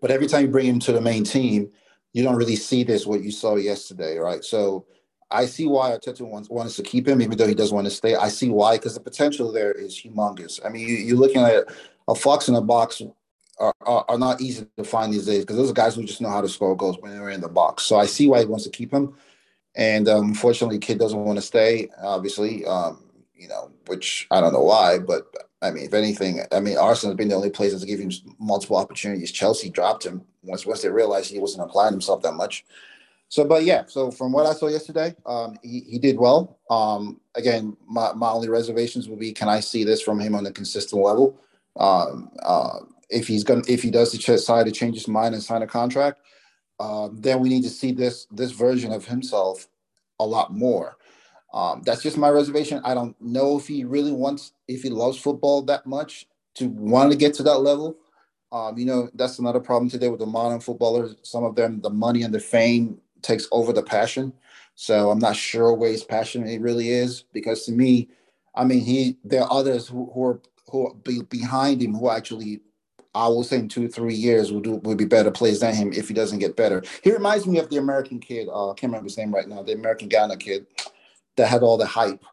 But 0.00 0.10
every 0.10 0.26
time 0.26 0.42
you 0.42 0.48
bring 0.48 0.66
him 0.66 0.80
to 0.80 0.92
the 0.92 1.00
main 1.00 1.24
team, 1.24 1.70
you 2.12 2.22
don't 2.22 2.36
really 2.36 2.56
see 2.56 2.84
this 2.84 3.06
what 3.06 3.22
you 3.22 3.30
saw 3.30 3.56
yesterday, 3.56 4.18
right? 4.18 4.44
So 4.44 4.86
I 5.30 5.46
see 5.46 5.66
why 5.66 5.90
Arteta 5.90 6.22
wants 6.22 6.50
wants 6.50 6.76
to 6.76 6.82
keep 6.82 7.08
him, 7.08 7.22
even 7.22 7.36
though 7.36 7.46
he 7.46 7.54
doesn't 7.54 7.74
want 7.74 7.86
to 7.86 7.90
stay. 7.90 8.14
I 8.14 8.28
see 8.28 8.50
why, 8.50 8.76
because 8.76 8.94
the 8.94 9.00
potential 9.00 9.50
there 9.50 9.72
is 9.72 10.00
humongous. 10.00 10.64
I 10.64 10.68
mean, 10.68 10.86
you, 10.88 11.14
are 11.14 11.18
looking 11.18 11.42
at 11.42 11.64
a 12.06 12.14
fox 12.14 12.48
in 12.48 12.54
a 12.54 12.60
box 12.60 13.02
are, 13.58 13.74
are, 13.82 14.04
are 14.08 14.18
not 14.18 14.40
easy 14.40 14.66
to 14.76 14.84
find 14.84 15.12
these 15.12 15.26
days 15.26 15.40
because 15.40 15.56
those 15.56 15.70
are 15.70 15.74
guys 15.74 15.94
who 15.94 16.04
just 16.04 16.20
know 16.20 16.28
how 16.28 16.40
to 16.40 16.48
score 16.48 16.76
goals 16.76 16.98
when 17.00 17.12
they're 17.12 17.30
in 17.30 17.40
the 17.40 17.48
box. 17.48 17.84
So 17.84 17.96
I 17.96 18.06
see 18.06 18.28
why 18.28 18.40
he 18.40 18.46
wants 18.46 18.64
to 18.64 18.70
keep 18.70 18.92
him. 18.92 19.14
And 19.76 20.08
um, 20.08 20.28
unfortunately, 20.28 20.78
kid 20.78 20.98
doesn't 20.98 21.24
want 21.24 21.36
to 21.36 21.42
stay. 21.42 21.88
Obviously, 22.00 22.64
um, 22.64 23.03
you 23.36 23.48
know, 23.48 23.70
which 23.86 24.26
I 24.30 24.40
don't 24.40 24.52
know 24.52 24.62
why, 24.62 24.98
but 24.98 25.26
I 25.62 25.70
mean, 25.70 25.84
if 25.84 25.94
anything, 25.94 26.40
I 26.52 26.60
mean, 26.60 26.76
Arsenal's 26.76 27.16
been 27.16 27.28
the 27.28 27.34
only 27.34 27.50
place 27.50 27.72
that's 27.72 27.84
given 27.84 28.10
him 28.10 28.36
multiple 28.38 28.76
opportunities. 28.76 29.32
Chelsea 29.32 29.70
dropped 29.70 30.04
him 30.04 30.22
once 30.42 30.66
once 30.66 30.82
they 30.82 30.90
realized 30.90 31.30
he 31.30 31.38
wasn't 31.38 31.68
applying 31.68 31.92
himself 31.92 32.22
that 32.22 32.34
much. 32.34 32.64
So, 33.28 33.44
but 33.44 33.64
yeah, 33.64 33.84
so 33.86 34.10
from 34.10 34.30
what 34.30 34.46
I 34.46 34.52
saw 34.52 34.68
yesterday, 34.68 35.14
um, 35.26 35.58
he, 35.62 35.80
he 35.80 35.98
did 35.98 36.18
well. 36.18 36.58
Um, 36.70 37.20
again, 37.34 37.76
my, 37.86 38.12
my 38.12 38.30
only 38.30 38.48
reservations 38.48 39.08
will 39.08 39.16
be, 39.16 39.32
can 39.32 39.48
I 39.48 39.60
see 39.60 39.82
this 39.82 40.00
from 40.00 40.20
him 40.20 40.36
on 40.36 40.46
a 40.46 40.52
consistent 40.52 41.02
level? 41.02 41.40
Um, 41.76 42.30
uh, 42.42 42.80
if 43.10 43.26
he's 43.26 43.44
gonna 43.44 43.62
if 43.68 43.82
he 43.82 43.90
does 43.90 44.12
decide 44.12 44.66
to 44.66 44.72
change 44.72 44.94
his 44.94 45.08
mind 45.08 45.34
and 45.34 45.42
sign 45.42 45.62
a 45.62 45.66
contract, 45.66 46.20
um, 46.80 47.20
then 47.20 47.40
we 47.40 47.48
need 47.48 47.62
to 47.62 47.70
see 47.70 47.92
this 47.92 48.26
this 48.30 48.52
version 48.52 48.92
of 48.92 49.04
himself 49.06 49.68
a 50.20 50.24
lot 50.24 50.52
more. 50.52 50.96
Um, 51.54 51.82
that's 51.86 52.02
just 52.02 52.18
my 52.18 52.28
reservation. 52.30 52.80
I 52.84 52.94
don't 52.94 53.18
know 53.22 53.56
if 53.56 53.68
he 53.68 53.84
really 53.84 54.10
wants, 54.10 54.52
if 54.66 54.82
he 54.82 54.90
loves 54.90 55.16
football 55.16 55.62
that 55.62 55.86
much 55.86 56.26
to 56.56 56.66
want 56.66 57.12
to 57.12 57.16
get 57.16 57.32
to 57.34 57.44
that 57.44 57.58
level. 57.58 57.96
Um, 58.50 58.76
you 58.76 58.84
know, 58.84 59.08
that's 59.14 59.38
another 59.38 59.60
problem 59.60 59.88
today 59.88 60.08
with 60.08 60.18
the 60.18 60.26
modern 60.26 60.58
footballers. 60.58 61.14
Some 61.22 61.44
of 61.44 61.54
them, 61.54 61.80
the 61.80 61.90
money 61.90 62.22
and 62.22 62.34
the 62.34 62.40
fame 62.40 62.98
takes 63.22 63.46
over 63.52 63.72
the 63.72 63.84
passion. 63.84 64.32
So 64.74 65.12
I'm 65.12 65.20
not 65.20 65.36
sure 65.36 65.72
where 65.72 65.90
his 65.90 66.02
passion 66.02 66.42
really 66.60 66.90
is 66.90 67.22
because 67.32 67.64
to 67.66 67.72
me, 67.72 68.08
I 68.56 68.64
mean, 68.64 68.80
he 68.80 69.16
there 69.24 69.42
are 69.42 69.52
others 69.52 69.86
who, 69.86 70.10
who 70.12 70.24
are 70.24 70.40
who 70.70 70.88
are 70.88 70.94
be 70.94 71.22
behind 71.22 71.82
him 71.82 71.94
who 71.94 72.10
actually 72.10 72.60
I 73.14 73.28
will 73.28 73.44
say 73.44 73.58
in 73.58 73.68
two, 73.68 73.88
three 73.88 74.14
years 74.14 74.50
will 74.52 74.60
do 74.60 74.76
will 74.76 74.96
be 74.96 75.04
better 75.04 75.30
players 75.30 75.60
than 75.60 75.74
him 75.74 75.92
if 75.92 76.08
he 76.08 76.14
doesn't 76.14 76.40
get 76.40 76.56
better. 76.56 76.82
He 77.02 77.12
reminds 77.12 77.46
me 77.46 77.60
of 77.60 77.70
the 77.70 77.76
American 77.76 78.18
kid. 78.18 78.48
Uh, 78.48 78.70
I 78.70 78.74
can't 78.74 78.90
remember 78.90 79.06
his 79.06 79.18
name 79.18 79.32
right 79.32 79.48
now. 79.48 79.62
The 79.62 79.72
American 79.74 80.08
Ghana 80.08 80.36
kid 80.36 80.66
that 81.36 81.46
had 81.46 81.62
all 81.62 81.76
the 81.76 81.86
hype. 81.86 82.24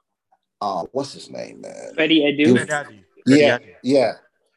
Uh, 0.59 0.85
what's 0.91 1.13
his 1.13 1.29
name, 1.29 1.61
man? 1.61 1.93
Freddie 1.95 2.21
Adu. 2.21 3.03
yeah, 3.25 3.57
yeah. 3.83 4.13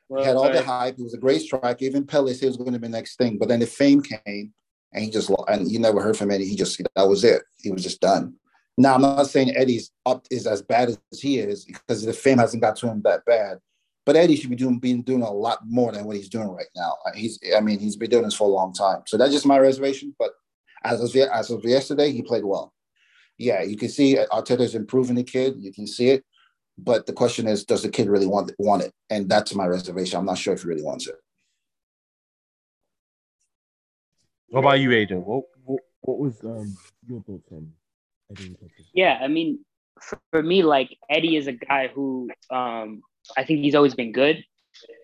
Well, 0.08 0.22
he 0.22 0.26
had 0.28 0.36
all 0.36 0.52
the 0.52 0.62
hype. 0.62 0.96
He 0.96 1.02
was 1.02 1.14
a 1.14 1.18
great 1.18 1.40
striker. 1.40 1.84
Even 1.84 2.06
Pele 2.06 2.32
said 2.34 2.44
it 2.44 2.48
was 2.48 2.56
going 2.56 2.72
to 2.72 2.78
be 2.78 2.88
the 2.88 2.92
next 2.92 3.16
thing, 3.16 3.38
but 3.38 3.48
then 3.48 3.60
the 3.60 3.66
fame 3.66 4.02
came, 4.02 4.52
and 4.92 5.04
he 5.04 5.10
just 5.10 5.30
and 5.48 5.70
you 5.70 5.78
never 5.78 6.02
heard 6.02 6.16
from 6.16 6.30
Eddie. 6.30 6.48
He 6.48 6.56
just 6.56 6.80
that 6.94 7.08
was 7.08 7.24
it. 7.24 7.42
He 7.58 7.70
was 7.70 7.82
just 7.82 8.00
done. 8.00 8.34
Now 8.76 8.94
I'm 8.94 9.02
not 9.02 9.28
saying 9.28 9.56
Eddie's 9.56 9.90
up 10.04 10.26
is 10.30 10.46
as 10.46 10.60
bad 10.62 10.90
as 10.90 11.20
he 11.20 11.38
is 11.38 11.64
because 11.64 12.04
the 12.04 12.12
fame 12.12 12.38
hasn't 12.38 12.62
got 12.62 12.76
to 12.76 12.88
him 12.88 13.02
that 13.02 13.24
bad. 13.24 13.58
But 14.04 14.16
Eddie 14.16 14.36
should 14.36 14.50
be 14.50 14.56
doing 14.56 14.78
being 14.78 15.02
doing 15.02 15.22
a 15.22 15.30
lot 15.30 15.60
more 15.64 15.90
than 15.92 16.04
what 16.04 16.16
he's 16.16 16.28
doing 16.28 16.48
right 16.48 16.66
now. 16.76 16.96
Uh, 17.06 17.12
he's 17.14 17.38
I 17.56 17.60
mean 17.60 17.78
he's 17.78 17.96
been 17.96 18.10
doing 18.10 18.24
this 18.24 18.34
for 18.34 18.48
a 18.48 18.52
long 18.52 18.74
time. 18.74 19.02
So 19.06 19.16
that's 19.16 19.32
just 19.32 19.46
my 19.46 19.58
reservation. 19.58 20.14
But 20.18 20.32
as 20.84 21.00
of 21.00 21.16
as 21.16 21.50
of 21.50 21.64
yesterday, 21.64 22.12
he 22.12 22.22
played 22.22 22.44
well. 22.44 22.74
Yeah, 23.38 23.62
you 23.62 23.76
can 23.76 23.88
see 23.88 24.16
Arteta's 24.30 24.74
improving 24.74 25.16
the 25.16 25.24
kid. 25.24 25.56
You 25.58 25.72
can 25.72 25.86
see 25.86 26.10
it. 26.10 26.24
But 26.76 27.06
the 27.06 27.12
question 27.12 27.46
is, 27.46 27.64
does 27.64 27.82
the 27.82 27.88
kid 27.88 28.08
really 28.08 28.26
want 28.26 28.52
want 28.58 28.82
it? 28.82 28.92
And 29.10 29.28
that's 29.28 29.54
my 29.54 29.66
reservation. 29.66 30.18
I'm 30.18 30.26
not 30.26 30.38
sure 30.38 30.54
if 30.54 30.62
he 30.62 30.68
really 30.68 30.82
wants 30.82 31.06
it. 31.06 31.14
What 34.48 34.60
about 34.60 34.80
you, 34.80 34.92
Adrian? 34.92 35.22
What 35.22 35.44
what, 35.64 35.80
what 36.00 36.18
was 36.18 36.42
um, 36.44 36.76
your 37.08 37.22
thoughts 37.22 37.50
on 37.52 37.72
Eddie? 38.30 38.56
Yeah, 38.92 39.18
I 39.20 39.28
mean, 39.28 39.64
for, 40.00 40.18
for 40.30 40.42
me, 40.42 40.62
like 40.62 40.96
Eddie 41.08 41.36
is 41.36 41.46
a 41.46 41.52
guy 41.52 41.88
who 41.88 42.28
um, 42.50 43.02
I 43.36 43.44
think 43.44 43.60
he's 43.60 43.74
always 43.74 43.94
been 43.94 44.12
good. 44.12 44.44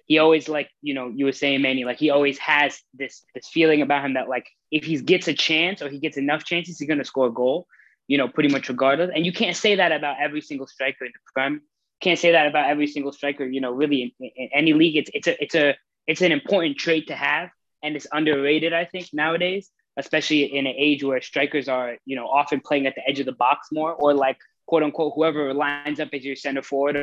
He 0.06 0.18
always 0.18 0.48
like 0.48 0.68
you 0.82 0.94
know 0.94 1.12
you 1.14 1.24
were 1.24 1.32
saying 1.32 1.62
Manny 1.62 1.84
like 1.84 1.98
he 1.98 2.10
always 2.10 2.38
has 2.38 2.80
this 2.94 3.24
this 3.34 3.48
feeling 3.48 3.80
about 3.82 4.04
him 4.04 4.14
that 4.14 4.28
like 4.28 4.46
if 4.72 4.84
he 4.84 5.00
gets 5.00 5.28
a 5.28 5.34
chance 5.34 5.82
or 5.82 5.88
he 5.88 6.00
gets 6.00 6.16
enough 6.16 6.44
chances 6.44 6.80
he's 6.80 6.88
gonna 6.88 7.04
score 7.04 7.28
a 7.28 7.32
goal 7.32 7.68
you 8.10 8.18
know 8.18 8.28
pretty 8.28 8.50
much 8.50 8.68
regardless. 8.68 9.10
And 9.14 9.24
you 9.24 9.32
can't 9.32 9.56
say 9.56 9.76
that 9.76 9.92
about 9.92 10.16
every 10.20 10.40
single 10.40 10.66
striker 10.66 11.04
in 11.04 11.12
the 11.14 11.20
prem 11.32 11.62
can't 12.00 12.18
say 12.18 12.32
that 12.32 12.46
about 12.46 12.68
every 12.68 12.86
single 12.86 13.12
striker 13.12 13.44
you 13.44 13.60
know 13.60 13.70
really 13.70 14.00
in, 14.02 14.30
in 14.36 14.48
any 14.52 14.72
league. 14.72 14.96
It's 14.96 15.10
it's 15.14 15.28
a 15.28 15.42
it's 15.44 15.54
a 15.54 15.76
it's 16.08 16.22
an 16.22 16.32
important 16.32 16.76
trait 16.76 17.06
to 17.06 17.14
have 17.14 17.50
and 17.82 17.94
it's 17.96 18.08
underrated 18.12 18.72
I 18.72 18.84
think 18.84 19.08
nowadays 19.12 19.70
especially 19.96 20.42
in 20.56 20.66
an 20.66 20.74
age 20.76 21.04
where 21.04 21.20
strikers 21.20 21.68
are 21.68 21.96
you 22.04 22.16
know 22.16 22.26
often 22.26 22.60
playing 22.60 22.86
at 22.86 22.94
the 22.96 23.08
edge 23.08 23.20
of 23.20 23.26
the 23.26 23.38
box 23.46 23.68
more 23.70 23.92
or 23.92 24.12
like 24.12 24.38
quote 24.66 24.82
unquote 24.82 25.12
whoever 25.14 25.54
lines 25.54 26.00
up 26.00 26.08
as 26.12 26.24
your 26.24 26.36
center 26.36 26.62
forward 26.62 26.96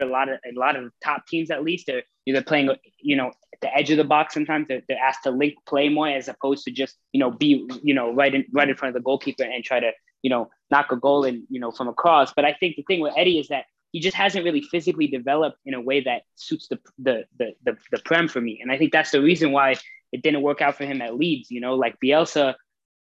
a 0.00 0.06
lot 0.06 0.28
of 0.28 0.38
a 0.44 0.58
lot 0.58 0.74
of 0.76 0.90
top 1.04 1.26
teams 1.28 1.50
at 1.50 1.62
least 1.62 1.88
are 1.88 2.02
either 2.26 2.42
playing 2.42 2.68
you 2.98 3.16
know 3.16 3.28
at 3.52 3.60
the 3.60 3.76
edge 3.76 3.90
of 3.90 3.96
the 3.96 4.04
box 4.04 4.34
sometimes. 4.34 4.66
They're, 4.68 4.82
they're 4.88 4.98
asked 4.98 5.24
to 5.24 5.30
link 5.30 5.54
play 5.66 5.88
more 5.88 6.08
as 6.08 6.28
opposed 6.28 6.64
to 6.64 6.70
just 6.70 6.96
you 7.12 7.20
know 7.20 7.30
be 7.30 7.68
you 7.82 7.94
know 7.94 8.12
right 8.12 8.34
in 8.34 8.44
right 8.52 8.68
in 8.68 8.76
front 8.76 8.94
of 8.94 9.00
the 9.00 9.04
goalkeeper 9.04 9.44
and 9.44 9.64
try 9.64 9.80
to 9.80 9.92
you 10.22 10.30
know 10.30 10.50
knock 10.70 10.92
a 10.92 10.96
goal 10.96 11.24
in 11.24 11.44
you 11.48 11.60
know 11.60 11.70
from 11.70 11.88
across 11.88 12.32
but 12.34 12.44
i 12.44 12.52
think 12.52 12.76
the 12.76 12.82
thing 12.82 13.00
with 13.00 13.14
eddie 13.16 13.38
is 13.38 13.48
that 13.48 13.64
he 13.92 14.00
just 14.00 14.16
hasn't 14.16 14.44
really 14.44 14.60
physically 14.60 15.06
developed 15.06 15.58
in 15.64 15.74
a 15.74 15.80
way 15.80 16.00
that 16.00 16.22
suits 16.34 16.68
the 16.68 16.78
the 16.98 17.24
the 17.38 17.52
the, 17.64 17.76
the 17.92 17.98
prem 18.04 18.28
for 18.28 18.40
me 18.40 18.58
and 18.62 18.70
i 18.70 18.78
think 18.78 18.92
that's 18.92 19.10
the 19.10 19.20
reason 19.20 19.52
why 19.52 19.74
it 20.12 20.22
didn't 20.22 20.42
work 20.42 20.60
out 20.60 20.76
for 20.76 20.84
him 20.84 21.00
at 21.00 21.16
leeds 21.16 21.50
you 21.50 21.60
know 21.60 21.74
like 21.74 21.96
bielsa 22.02 22.54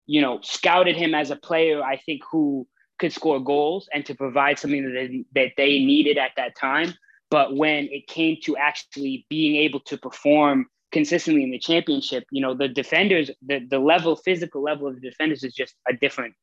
you 0.06 0.22
know 0.22 0.40
scouted 0.42 0.96
him 0.96 1.16
as 1.16 1.32
a 1.32 1.36
player 1.36 1.82
i 1.84 1.98
think 1.98 2.22
who 2.32 2.68
could 3.00 3.14
score 3.14 3.40
goals 3.40 3.90
and 3.94 4.06
to 4.06 4.16
provide 4.16 4.60
something 4.60 4.84
that 4.84 4.94
they, 4.94 5.26
that 5.34 5.52
they 5.58 5.80
needed 5.80 6.18
at 6.18 6.32
that 6.38 6.56
time. 6.56 6.94
But 7.30 7.56
when 7.56 7.90
it 7.92 8.08
came 8.08 8.38
to 8.44 8.56
actually 8.58 9.26
being 9.30 9.56
able 9.58 9.80
to 9.82 9.98
perform 9.98 10.68
consistently 10.92 11.44
in 11.44 11.52
the 11.52 11.60
championship, 11.60 12.24
you 12.32 12.42
know, 12.42 12.54
the 12.54 12.68
defenders, 12.68 13.30
the, 13.46 13.66
the 13.70 13.80
level, 13.80 14.16
physical 14.16 14.62
level 14.62 14.88
of 14.88 14.96
the 14.96 15.02
defenders 15.02 15.44
is 15.44 15.54
just 15.54 15.76
a 15.88 15.94
different, 15.94 16.36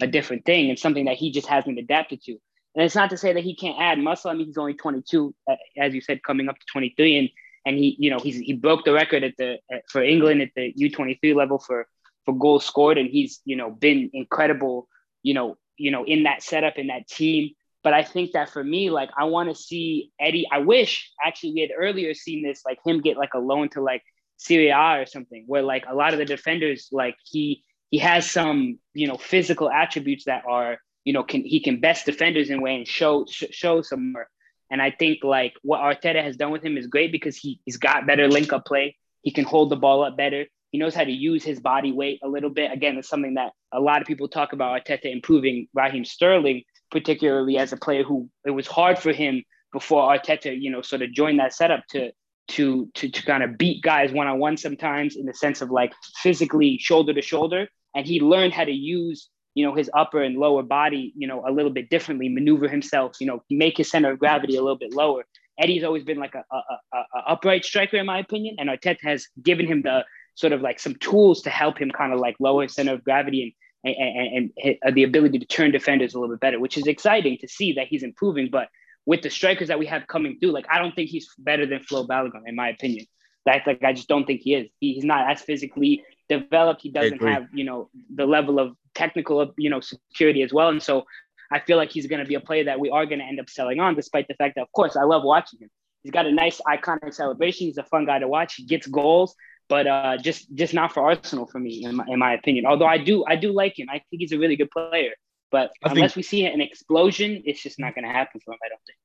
a 0.00 0.06
different 0.06 0.44
thing 0.44 0.70
and 0.70 0.78
something 0.78 1.06
that 1.06 1.16
he 1.16 1.30
just 1.30 1.46
hasn't 1.46 1.78
adapted 1.78 2.22
to. 2.22 2.32
And 2.74 2.84
it's 2.84 2.94
not 2.94 3.10
to 3.10 3.16
say 3.16 3.32
that 3.32 3.44
he 3.44 3.54
can't 3.54 3.80
add 3.80 3.98
muscle. 3.98 4.30
I 4.30 4.34
mean, 4.34 4.46
he's 4.46 4.58
only 4.58 4.74
22, 4.74 5.34
uh, 5.50 5.56
as 5.76 5.94
you 5.94 6.00
said, 6.00 6.22
coming 6.22 6.48
up 6.48 6.58
to 6.58 6.66
23, 6.72 7.18
and 7.18 7.28
and 7.66 7.76
he, 7.76 7.96
you 7.98 8.10
know, 8.10 8.18
he's 8.18 8.36
he 8.36 8.52
broke 8.52 8.84
the 8.84 8.92
record 8.92 9.24
at 9.24 9.36
the 9.36 9.58
at, 9.70 9.82
for 9.90 10.02
England 10.02 10.40
at 10.42 10.50
the 10.54 10.72
U23 10.72 11.34
level 11.34 11.58
for 11.58 11.86
for 12.24 12.34
goals 12.34 12.64
scored, 12.64 12.98
and 12.98 13.08
he's 13.10 13.40
you 13.44 13.56
know 13.56 13.70
been 13.70 14.10
incredible, 14.12 14.88
you 15.22 15.34
know, 15.34 15.56
you 15.76 15.90
know, 15.90 16.04
in 16.04 16.22
that 16.22 16.42
setup, 16.42 16.78
in 16.78 16.86
that 16.86 17.08
team. 17.08 17.50
But 17.84 17.94
I 17.94 18.02
think 18.02 18.32
that 18.32 18.50
for 18.50 18.62
me, 18.62 18.90
like, 18.90 19.10
I 19.16 19.24
want 19.24 19.48
to 19.48 19.54
see 19.54 20.10
Eddie. 20.20 20.46
I 20.50 20.58
wish 20.58 21.10
actually 21.24 21.54
we 21.54 21.60
had 21.60 21.70
earlier 21.76 22.12
seen 22.14 22.42
this, 22.42 22.62
like 22.64 22.78
him 22.84 23.00
get 23.00 23.16
like 23.16 23.34
a 23.34 23.38
loan 23.38 23.68
to 23.70 23.80
like 23.80 24.02
Serie 24.36 24.70
A 24.70 25.00
or 25.00 25.06
something, 25.06 25.44
where 25.46 25.62
like 25.62 25.84
a 25.88 25.94
lot 25.94 26.12
of 26.12 26.18
the 26.18 26.24
defenders, 26.24 26.88
like 26.92 27.16
he 27.24 27.64
he 27.90 27.98
has 27.98 28.30
some 28.30 28.78
you 28.94 29.06
know 29.06 29.16
physical 29.16 29.70
attributes 29.70 30.24
that 30.24 30.44
are 30.48 30.78
you 31.04 31.12
know 31.12 31.22
can 31.22 31.42
he 31.42 31.60
can 31.60 31.80
best 31.80 32.06
defenders 32.06 32.50
in 32.50 32.58
a 32.58 32.62
way 32.62 32.74
and 32.76 32.86
show 32.86 33.26
sh- 33.26 33.44
show 33.50 33.82
some 33.82 34.12
more 34.12 34.28
And 34.70 34.82
I 34.82 34.90
think 34.90 35.24
like 35.24 35.54
what 35.62 35.80
Arteta 35.80 36.22
has 36.22 36.36
done 36.36 36.50
with 36.50 36.64
him 36.64 36.76
is 36.76 36.86
great 36.86 37.12
because 37.12 37.36
he 37.36 37.60
he's 37.64 37.76
got 37.78 38.06
better 38.06 38.28
link 38.28 38.52
up 38.52 38.64
play. 38.66 38.96
He 39.22 39.30
can 39.30 39.44
hold 39.44 39.70
the 39.70 39.76
ball 39.76 40.04
up 40.04 40.16
better. 40.16 40.46
He 40.70 40.78
knows 40.78 40.94
how 40.94 41.04
to 41.04 41.10
use 41.10 41.42
his 41.42 41.60
body 41.60 41.92
weight 41.92 42.20
a 42.22 42.28
little 42.28 42.50
bit. 42.50 42.70
Again, 42.72 42.98
it's 42.98 43.08
something 43.08 43.34
that 43.34 43.52
a 43.72 43.80
lot 43.80 44.02
of 44.02 44.06
people 44.06 44.28
talk 44.28 44.52
about 44.52 44.84
Arteta 44.84 45.10
improving 45.10 45.68
Raheem 45.72 46.04
Sterling, 46.04 46.64
particularly 46.90 47.56
as 47.56 47.72
a 47.72 47.76
player 47.76 48.02
who 48.02 48.28
it 48.44 48.50
was 48.50 48.66
hard 48.66 48.98
for 48.98 49.12
him 49.12 49.42
before 49.72 50.02
Arteta, 50.14 50.58
you 50.60 50.70
know, 50.70 50.82
sort 50.82 51.02
of 51.02 51.12
joined 51.12 51.38
that 51.40 51.54
setup 51.54 51.86
to 51.90 52.12
to 52.48 52.90
to 52.94 53.08
to 53.10 53.22
kind 53.22 53.42
of 53.42 53.56
beat 53.58 53.82
guys 53.82 54.12
one 54.12 54.26
on 54.26 54.38
one 54.38 54.56
sometimes 54.56 55.16
in 55.16 55.26
the 55.26 55.34
sense 55.34 55.60
of 55.62 55.70
like 55.70 55.92
physically 56.22 56.78
shoulder 56.78 57.14
to 57.14 57.22
shoulder. 57.22 57.68
And 57.98 58.06
he 58.06 58.20
learned 58.20 58.54
how 58.54 58.64
to 58.64 58.72
use 58.72 59.28
you 59.54 59.66
know 59.66 59.74
his 59.74 59.90
upper 59.92 60.22
and 60.22 60.36
lower 60.38 60.62
body 60.62 61.12
you 61.16 61.26
know 61.26 61.44
a 61.46 61.50
little 61.50 61.72
bit 61.72 61.90
differently, 61.90 62.28
maneuver 62.28 62.68
himself, 62.68 63.16
you 63.20 63.26
know, 63.26 63.42
make 63.50 63.76
his 63.76 63.90
center 63.90 64.12
of 64.12 64.20
gravity 64.20 64.54
a 64.56 64.62
little 64.62 64.78
bit 64.78 64.94
lower. 64.94 65.24
Eddie's 65.58 65.82
always 65.82 66.04
been 66.04 66.18
like 66.18 66.36
a, 66.36 66.44
a, 66.52 66.60
a, 66.94 66.98
a 67.18 67.32
upright 67.32 67.64
striker 67.64 67.96
in 67.96 68.06
my 68.06 68.20
opinion, 68.20 68.54
and 68.60 68.68
Arteta 68.68 69.02
has 69.02 69.26
given 69.42 69.66
him 69.66 69.82
the 69.82 70.04
sort 70.36 70.52
of 70.52 70.60
like 70.60 70.78
some 70.78 70.94
tools 70.94 71.42
to 71.42 71.50
help 71.50 71.76
him 71.78 71.90
kind 71.90 72.12
of 72.12 72.20
like 72.20 72.36
lower 72.38 72.62
his 72.62 72.74
center 72.74 72.94
of 72.94 73.02
gravity 73.02 73.42
and 73.42 73.52
and, 73.84 73.96
and, 73.96 74.50
and 74.64 74.76
uh, 74.86 74.90
the 74.92 75.04
ability 75.04 75.38
to 75.38 75.46
turn 75.46 75.70
defenders 75.70 76.14
a 76.14 76.20
little 76.20 76.34
bit 76.34 76.40
better, 76.40 76.60
which 76.60 76.76
is 76.76 76.86
exciting 76.86 77.38
to 77.40 77.48
see 77.48 77.72
that 77.72 77.86
he's 77.88 78.02
improving. 78.02 78.48
But 78.50 78.68
with 79.06 79.22
the 79.22 79.30
strikers 79.30 79.68
that 79.68 79.78
we 79.78 79.86
have 79.86 80.06
coming 80.06 80.38
through, 80.38 80.52
like 80.52 80.66
I 80.70 80.78
don't 80.78 80.94
think 80.94 81.10
he's 81.10 81.28
better 81.38 81.66
than 81.66 81.82
Flo 81.82 82.06
Balogun, 82.06 82.42
in 82.46 82.54
my 82.54 82.68
opinion. 82.68 83.06
That's 83.46 83.66
like 83.66 83.82
I 83.82 83.92
just 83.92 84.08
don't 84.08 84.26
think 84.26 84.42
he 84.42 84.54
is. 84.54 84.68
He, 84.78 84.94
he's 84.94 85.04
not 85.04 85.30
as 85.30 85.40
physically 85.40 86.04
developed. 86.28 86.82
He 86.82 86.90
doesn't 86.90 87.22
have 87.22 87.46
you 87.52 87.64
know 87.64 87.90
the 88.14 88.26
level 88.26 88.58
of 88.58 88.76
technical 88.94 89.54
you 89.56 89.70
know 89.70 89.80
security 89.80 90.42
as 90.42 90.52
well. 90.52 90.68
And 90.68 90.82
so 90.82 91.04
I 91.50 91.60
feel 91.60 91.76
like 91.76 91.90
he's 91.90 92.06
going 92.06 92.20
to 92.20 92.26
be 92.26 92.34
a 92.34 92.40
player 92.40 92.64
that 92.64 92.78
we 92.80 92.90
are 92.90 93.06
going 93.06 93.20
to 93.20 93.24
end 93.24 93.40
up 93.40 93.48
selling 93.48 93.80
on, 93.80 93.94
despite 93.94 94.28
the 94.28 94.34
fact 94.34 94.56
that 94.56 94.62
of 94.62 94.72
course 94.72 94.96
I 94.96 95.04
love 95.04 95.22
watching 95.24 95.60
him. 95.60 95.70
He's 96.02 96.12
got 96.12 96.26
a 96.26 96.32
nice 96.32 96.60
iconic 96.60 97.12
celebration. 97.14 97.66
He's 97.66 97.78
a 97.78 97.82
fun 97.82 98.06
guy 98.06 98.18
to 98.20 98.28
watch. 98.28 98.54
He 98.54 98.64
gets 98.64 98.86
goals, 98.86 99.34
but 99.68 99.86
uh, 99.86 100.16
just 100.16 100.52
just 100.54 100.74
not 100.74 100.92
for 100.92 101.02
Arsenal 101.02 101.46
for 101.46 101.58
me, 101.58 101.84
in 101.84 101.96
my, 101.96 102.04
in 102.08 102.18
my 102.18 102.34
opinion. 102.34 102.66
Although 102.66 102.86
I 102.86 102.98
do 102.98 103.24
I 103.26 103.36
do 103.36 103.52
like 103.52 103.78
him. 103.78 103.88
I 103.90 104.00
think 104.10 104.20
he's 104.20 104.32
a 104.32 104.38
really 104.38 104.56
good 104.56 104.70
player. 104.70 105.12
But 105.50 105.70
I 105.82 105.90
unless 105.90 106.10
think, 106.10 106.16
we 106.16 106.22
see 106.22 106.44
an 106.44 106.60
explosion, 106.60 107.42
it's 107.46 107.62
just 107.62 107.78
not 107.78 107.94
going 107.94 108.04
to 108.04 108.10
happen 108.10 108.40
for 108.44 108.52
him. 108.52 108.58
I 108.64 108.68
don't 108.68 108.80
think. 108.86 108.98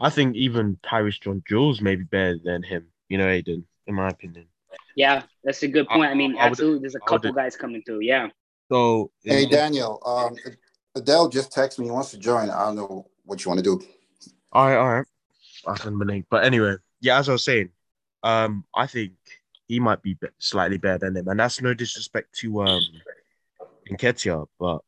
I 0.00 0.10
think 0.10 0.36
even 0.36 0.76
Tyreece 0.84 1.20
John-Jules 1.20 1.80
may 1.80 1.96
be 1.96 2.04
better 2.04 2.38
than 2.42 2.62
him. 2.62 2.88
You 3.08 3.18
know, 3.18 3.26
Aden, 3.28 3.66
in 3.86 3.94
my 3.94 4.08
opinion. 4.08 4.46
Yeah, 4.98 5.22
that's 5.44 5.62
a 5.62 5.68
good 5.68 5.86
point. 5.86 6.08
I, 6.08 6.10
I 6.10 6.14
mean, 6.14 6.34
I 6.36 6.46
absolutely. 6.46 6.80
There's 6.80 6.96
a 6.96 6.98
couple 6.98 7.30
guys 7.30 7.54
coming 7.54 7.82
through. 7.86 8.00
Yeah. 8.00 8.30
So 8.68 9.12
hey, 9.22 9.46
Daniel, 9.46 10.02
um, 10.04 10.34
Adele 10.96 11.28
just 11.28 11.52
texted 11.52 11.78
me. 11.78 11.84
He 11.84 11.92
wants 11.92 12.10
to 12.10 12.18
join. 12.18 12.50
I 12.50 12.64
don't 12.64 12.74
know 12.74 13.06
what 13.24 13.44
you 13.44 13.48
want 13.48 13.58
to 13.58 13.62
do. 13.62 13.80
All 14.50 14.66
right, 14.66 14.76
all 14.76 14.88
right. 14.88 15.06
I 15.68 15.76
can 15.76 16.00
believe. 16.00 16.24
But 16.28 16.42
anyway, 16.42 16.74
yeah, 17.00 17.20
as 17.20 17.28
I 17.28 17.32
was 17.32 17.44
saying, 17.44 17.68
um, 18.24 18.64
I 18.74 18.88
think 18.88 19.12
he 19.68 19.78
might 19.78 20.02
be 20.02 20.18
slightly 20.40 20.78
better 20.78 20.98
than 20.98 21.16
him, 21.16 21.28
and 21.28 21.38
that's 21.38 21.62
no 21.62 21.74
disrespect 21.74 22.34
to 22.40 22.62
um 22.62 22.82
Nketiah, 23.88 24.48
but 24.58 24.80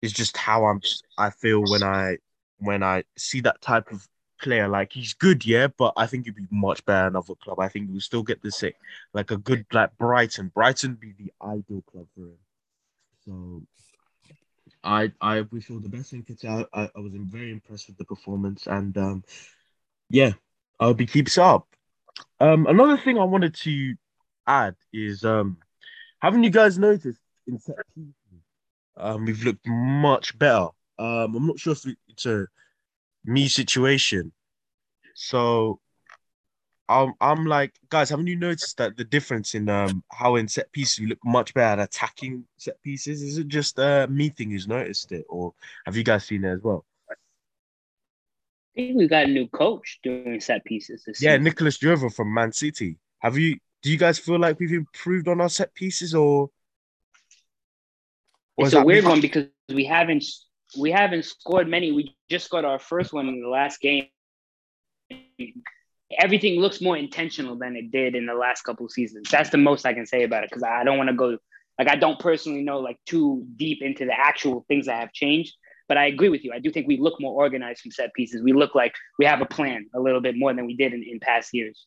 it's 0.00 0.12
just 0.12 0.36
how 0.36 0.64
I'm 0.66 0.80
I 1.18 1.30
feel 1.30 1.60
when 1.62 1.82
I 1.82 2.18
when 2.58 2.84
I 2.84 3.02
see 3.18 3.40
that 3.40 3.60
type 3.62 3.90
of 3.90 4.06
player. 4.42 4.68
Like 4.68 4.92
he's 4.92 5.14
good, 5.14 5.46
yeah, 5.46 5.68
but 5.68 5.94
I 5.96 6.06
think 6.06 6.26
he'd 6.26 6.36
be 6.36 6.46
much 6.50 6.84
better 6.84 7.08
another 7.08 7.34
club. 7.36 7.60
I 7.60 7.68
think 7.68 7.88
we'll 7.90 8.00
still 8.00 8.22
get 8.22 8.42
the 8.42 8.50
sick, 8.50 8.76
like 9.14 9.30
a 9.30 9.36
good 9.36 9.64
like 9.72 9.96
Brighton. 9.96 10.52
Brighton 10.54 10.94
be 10.94 11.12
the 11.18 11.32
ideal 11.42 11.82
club 11.90 12.06
for 12.14 12.20
him. 12.20 12.38
So 13.24 13.62
I 14.84 15.12
I 15.20 15.42
wish 15.42 15.70
all 15.70 15.78
the 15.78 15.88
best 15.88 16.12
in 16.12 16.22
Nketiah. 16.22 16.66
I, 16.72 16.90
I 16.94 17.00
was 17.00 17.12
very 17.14 17.52
impressed 17.52 17.86
with 17.88 17.96
the 17.96 18.04
performance, 18.04 18.66
and 18.66 18.96
um, 18.98 19.24
yeah, 20.10 20.32
I 20.78 20.84
hope 20.86 21.00
he 21.00 21.06
keeps 21.06 21.38
up. 21.38 21.66
Um, 22.40 22.66
another 22.66 22.96
thing 22.96 23.18
I 23.18 23.24
wanted 23.24 23.54
to 23.54 23.94
add 24.46 24.74
is 24.92 25.24
um, 25.24 25.56
haven't 26.20 26.42
you 26.42 26.50
guys 26.50 26.78
noticed 26.78 27.20
in 27.46 27.58
set 27.58 27.76
um, 28.96 29.24
we've 29.24 29.42
looked 29.42 29.66
much 29.66 30.38
better. 30.38 30.68
Um, 30.98 31.34
I'm 31.34 31.46
not 31.46 31.58
sure 31.58 31.72
if 31.72 31.86
it's 32.08 32.26
a 32.26 32.46
me 33.24 33.48
situation. 33.48 34.32
So 35.14 35.80
I'm, 36.88 37.14
I'm 37.20 37.46
like, 37.46 37.74
guys, 37.88 38.10
haven't 38.10 38.26
you 38.26 38.36
noticed 38.36 38.76
that 38.78 38.96
the 38.96 39.04
difference 39.04 39.54
in 39.54 39.68
um 39.68 40.02
how 40.10 40.36
in 40.36 40.48
set 40.48 40.70
pieces 40.72 41.00
we 41.00 41.06
look 41.06 41.18
much 41.24 41.54
better 41.54 41.80
at 41.80 41.88
attacking 41.88 42.44
set 42.56 42.80
pieces? 42.82 43.22
Is 43.22 43.38
it 43.38 43.48
just 43.48 43.78
uh, 43.78 44.06
me 44.10 44.28
thing 44.28 44.50
who's 44.50 44.68
noticed 44.68 45.12
it, 45.12 45.24
or 45.28 45.54
have 45.86 45.96
you 45.96 46.04
guys 46.04 46.24
seen 46.24 46.44
it 46.44 46.52
as 46.52 46.62
well? 46.62 46.84
I 47.10 47.14
think 48.74 48.96
we 48.96 49.08
got 49.08 49.24
a 49.24 49.28
new 49.28 49.48
coach 49.48 50.00
doing 50.02 50.40
set 50.40 50.64
pieces. 50.64 51.04
yeah, 51.06 51.12
season. 51.12 51.44
Nicolas 51.44 51.78
Jover 51.78 52.12
from 52.12 52.32
Man 52.32 52.52
City. 52.52 52.96
Have 53.20 53.38
you? 53.38 53.58
Do 53.82 53.90
you 53.90 53.98
guys 53.98 54.18
feel 54.18 54.38
like 54.38 54.60
we've 54.60 54.72
improved 54.72 55.28
on 55.28 55.40
our 55.40 55.48
set 55.48 55.74
pieces, 55.74 56.14
or 56.14 56.50
it's 58.58 58.74
a 58.74 58.84
weird 58.84 59.04
one 59.04 59.20
because 59.20 59.46
we 59.68 59.84
haven't 59.84 60.24
we 60.78 60.90
haven't 60.90 61.24
scored 61.24 61.68
many. 61.68 61.92
We 61.92 62.16
just 62.30 62.50
got 62.50 62.64
our 62.64 62.78
first 62.78 63.12
one 63.12 63.28
in 63.28 63.40
the 63.40 63.48
last 63.48 63.80
game. 63.80 64.08
Everything 66.18 66.60
looks 66.60 66.80
more 66.80 66.96
intentional 66.96 67.56
than 67.56 67.76
it 67.76 67.90
did 67.90 68.14
in 68.14 68.26
the 68.26 68.34
last 68.34 68.62
couple 68.62 68.88
seasons. 68.88 69.28
That's 69.30 69.50
the 69.50 69.58
most 69.58 69.86
I 69.86 69.94
can 69.94 70.06
say 70.06 70.24
about 70.24 70.44
it 70.44 70.50
because 70.50 70.62
I 70.62 70.84
don't 70.84 70.98
want 70.98 71.08
to 71.10 71.16
go 71.16 71.38
like 71.78 71.88
I 71.88 71.96
don't 71.96 72.18
personally 72.18 72.62
know 72.62 72.80
like 72.80 72.98
too 73.06 73.46
deep 73.56 73.82
into 73.82 74.04
the 74.04 74.18
actual 74.18 74.64
things 74.68 74.86
that 74.86 75.00
have 75.00 75.12
changed. 75.12 75.54
But 75.88 75.96
I 75.98 76.06
agree 76.06 76.28
with 76.28 76.44
you. 76.44 76.52
I 76.54 76.58
do 76.58 76.70
think 76.70 76.86
we 76.86 76.98
look 76.98 77.20
more 77.20 77.34
organized 77.34 77.80
from 77.80 77.90
set 77.90 78.14
pieces. 78.14 78.42
We 78.42 78.52
look 78.52 78.74
like 78.74 78.94
we 79.18 79.26
have 79.26 79.40
a 79.40 79.46
plan 79.46 79.86
a 79.94 80.00
little 80.00 80.20
bit 80.20 80.36
more 80.36 80.54
than 80.54 80.64
we 80.66 80.74
did 80.74 80.92
in, 80.92 81.02
in 81.02 81.18
past 81.20 81.52
years. 81.52 81.86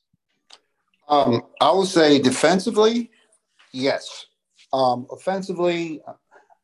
Um, 1.07 1.41
I 1.61 1.71
would 1.71 1.87
say 1.87 2.19
defensively, 2.19 3.11
yes. 3.71 4.25
Um, 4.73 5.07
offensively, 5.11 6.01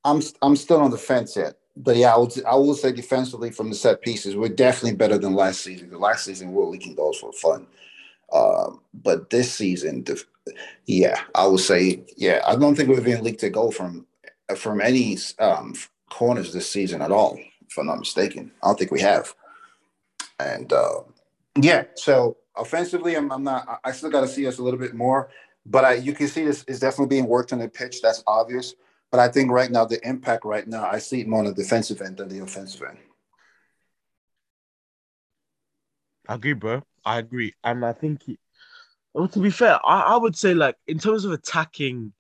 I'm 0.04 0.22
I'm 0.42 0.56
still 0.56 0.82
on 0.82 0.92
the 0.92 0.98
fence 0.98 1.36
yet. 1.36 1.56
But 1.78 1.96
yeah, 1.96 2.14
I 2.14 2.18
would 2.18 2.46
I 2.46 2.56
will 2.56 2.76
say 2.76 2.92
defensively 2.92 3.50
from 3.50 3.70
the 3.70 3.76
set 3.76 4.02
pieces, 4.02 4.36
we're 4.36 4.50
definitely 4.50 4.98
better 4.98 5.18
than 5.18 5.34
last 5.34 5.62
season. 5.62 5.90
The 5.90 5.98
last 5.98 6.26
season 6.26 6.50
we 6.50 6.56
were 6.56 6.70
leaking 6.70 6.96
goals 6.96 7.20
for 7.20 7.32
fun. 7.32 7.68
Um, 8.34 8.82
but 8.94 9.30
this 9.30 9.52
season, 9.54 10.06
yeah, 10.86 11.22
I 11.36 11.48
would 11.48 11.60
say, 11.60 12.04
yeah, 12.18 12.42
I 12.46 12.56
don't 12.56 12.76
think 12.76 12.90
we've 12.90 13.08
even 13.08 13.24
leaked 13.24 13.44
a 13.44 13.50
goal 13.50 13.72
from 13.72 14.06
from 14.56 14.82
any 14.82 15.18
um, 15.40 15.74
corners 16.10 16.54
this 16.54 16.70
season 16.70 17.02
at 17.02 17.12
all, 17.12 17.40
if 17.68 17.78
I'm 17.78 17.88
not 17.88 18.00
mistaken. 18.00 18.52
I 18.62 18.68
don't 18.68 18.80
think 18.80 18.92
we 18.92 19.02
have. 19.02 19.34
And 20.40 20.72
uh, 20.74 21.02
yeah, 21.60 21.84
so 21.96 22.38
offensively, 22.56 23.16
I'm, 23.16 23.32
I'm 23.32 23.44
not. 23.44 23.80
I 23.84 23.92
still 23.92 24.10
got 24.10 24.22
to 24.22 24.28
see 24.28 24.48
us 24.48 24.60
a 24.60 24.64
little 24.64 24.80
bit 24.80 24.94
more, 24.94 25.30
but 25.66 25.86
I, 25.86 25.94
you 25.96 26.14
can 26.14 26.28
see 26.28 26.44
this 26.44 26.64
is 26.66 26.80
definitely 26.80 27.16
being 27.16 27.28
worked 27.28 27.54
on 27.54 27.60
the 27.60 27.70
pitch. 27.70 28.02
That's 28.02 28.24
obvious. 28.28 28.76
But 29.12 29.20
I 29.20 29.28
think 29.28 29.52
right 29.52 29.70
now, 29.70 29.86
the 29.86 30.00
impact 30.08 30.46
right 30.46 30.66
now, 30.66 30.86
I 30.86 31.00
see 31.00 31.22
it 31.22 31.28
more 31.28 31.40
on 31.40 31.46
the 31.46 31.54
defensive 31.54 32.02
end 32.02 32.18
than 32.18 32.30
the 32.30 32.40
offensive 32.40 32.82
end. 32.88 32.98
I 36.28 36.36
agree, 36.36 36.54
bro. 36.54 36.82
I 37.04 37.20
agree. 37.20 37.54
And 37.64 37.86
I 37.86 37.92
think, 37.92 38.24
he, 38.24 38.40
well, 39.14 39.28
to 39.28 39.40
be 39.40 39.50
fair, 39.50 39.80
I, 39.86 40.02
I 40.02 40.18
would 40.18 40.38
say, 40.38 40.54
like, 40.54 40.78
in 40.88 40.98
terms 40.98 41.26
of 41.26 41.34
attacking 41.34 42.14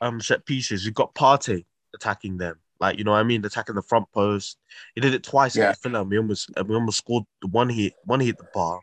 um 0.00 0.20
set 0.20 0.46
pieces, 0.46 0.84
you've 0.84 0.94
got 0.94 1.14
Partey 1.14 1.64
attacking 1.94 2.38
them. 2.38 2.56
Like, 2.80 2.98
you 2.98 3.04
know 3.04 3.10
what 3.10 3.18
I 3.18 3.24
mean? 3.24 3.44
Attacking 3.44 3.74
the 3.74 3.82
front 3.82 4.10
post. 4.12 4.56
He 4.94 5.00
did 5.00 5.12
it 5.12 5.24
twice 5.24 5.56
yeah. 5.56 5.70
at 5.70 5.82
Villa. 5.82 6.04
We 6.04 6.16
almost 6.16 6.50
we 6.66 6.74
almost 6.74 6.98
scored 6.98 7.24
the 7.42 7.48
one 7.48 7.68
hit, 7.68 7.94
one 8.04 8.20
hit 8.20 8.38
the 8.38 8.46
bar. 8.54 8.80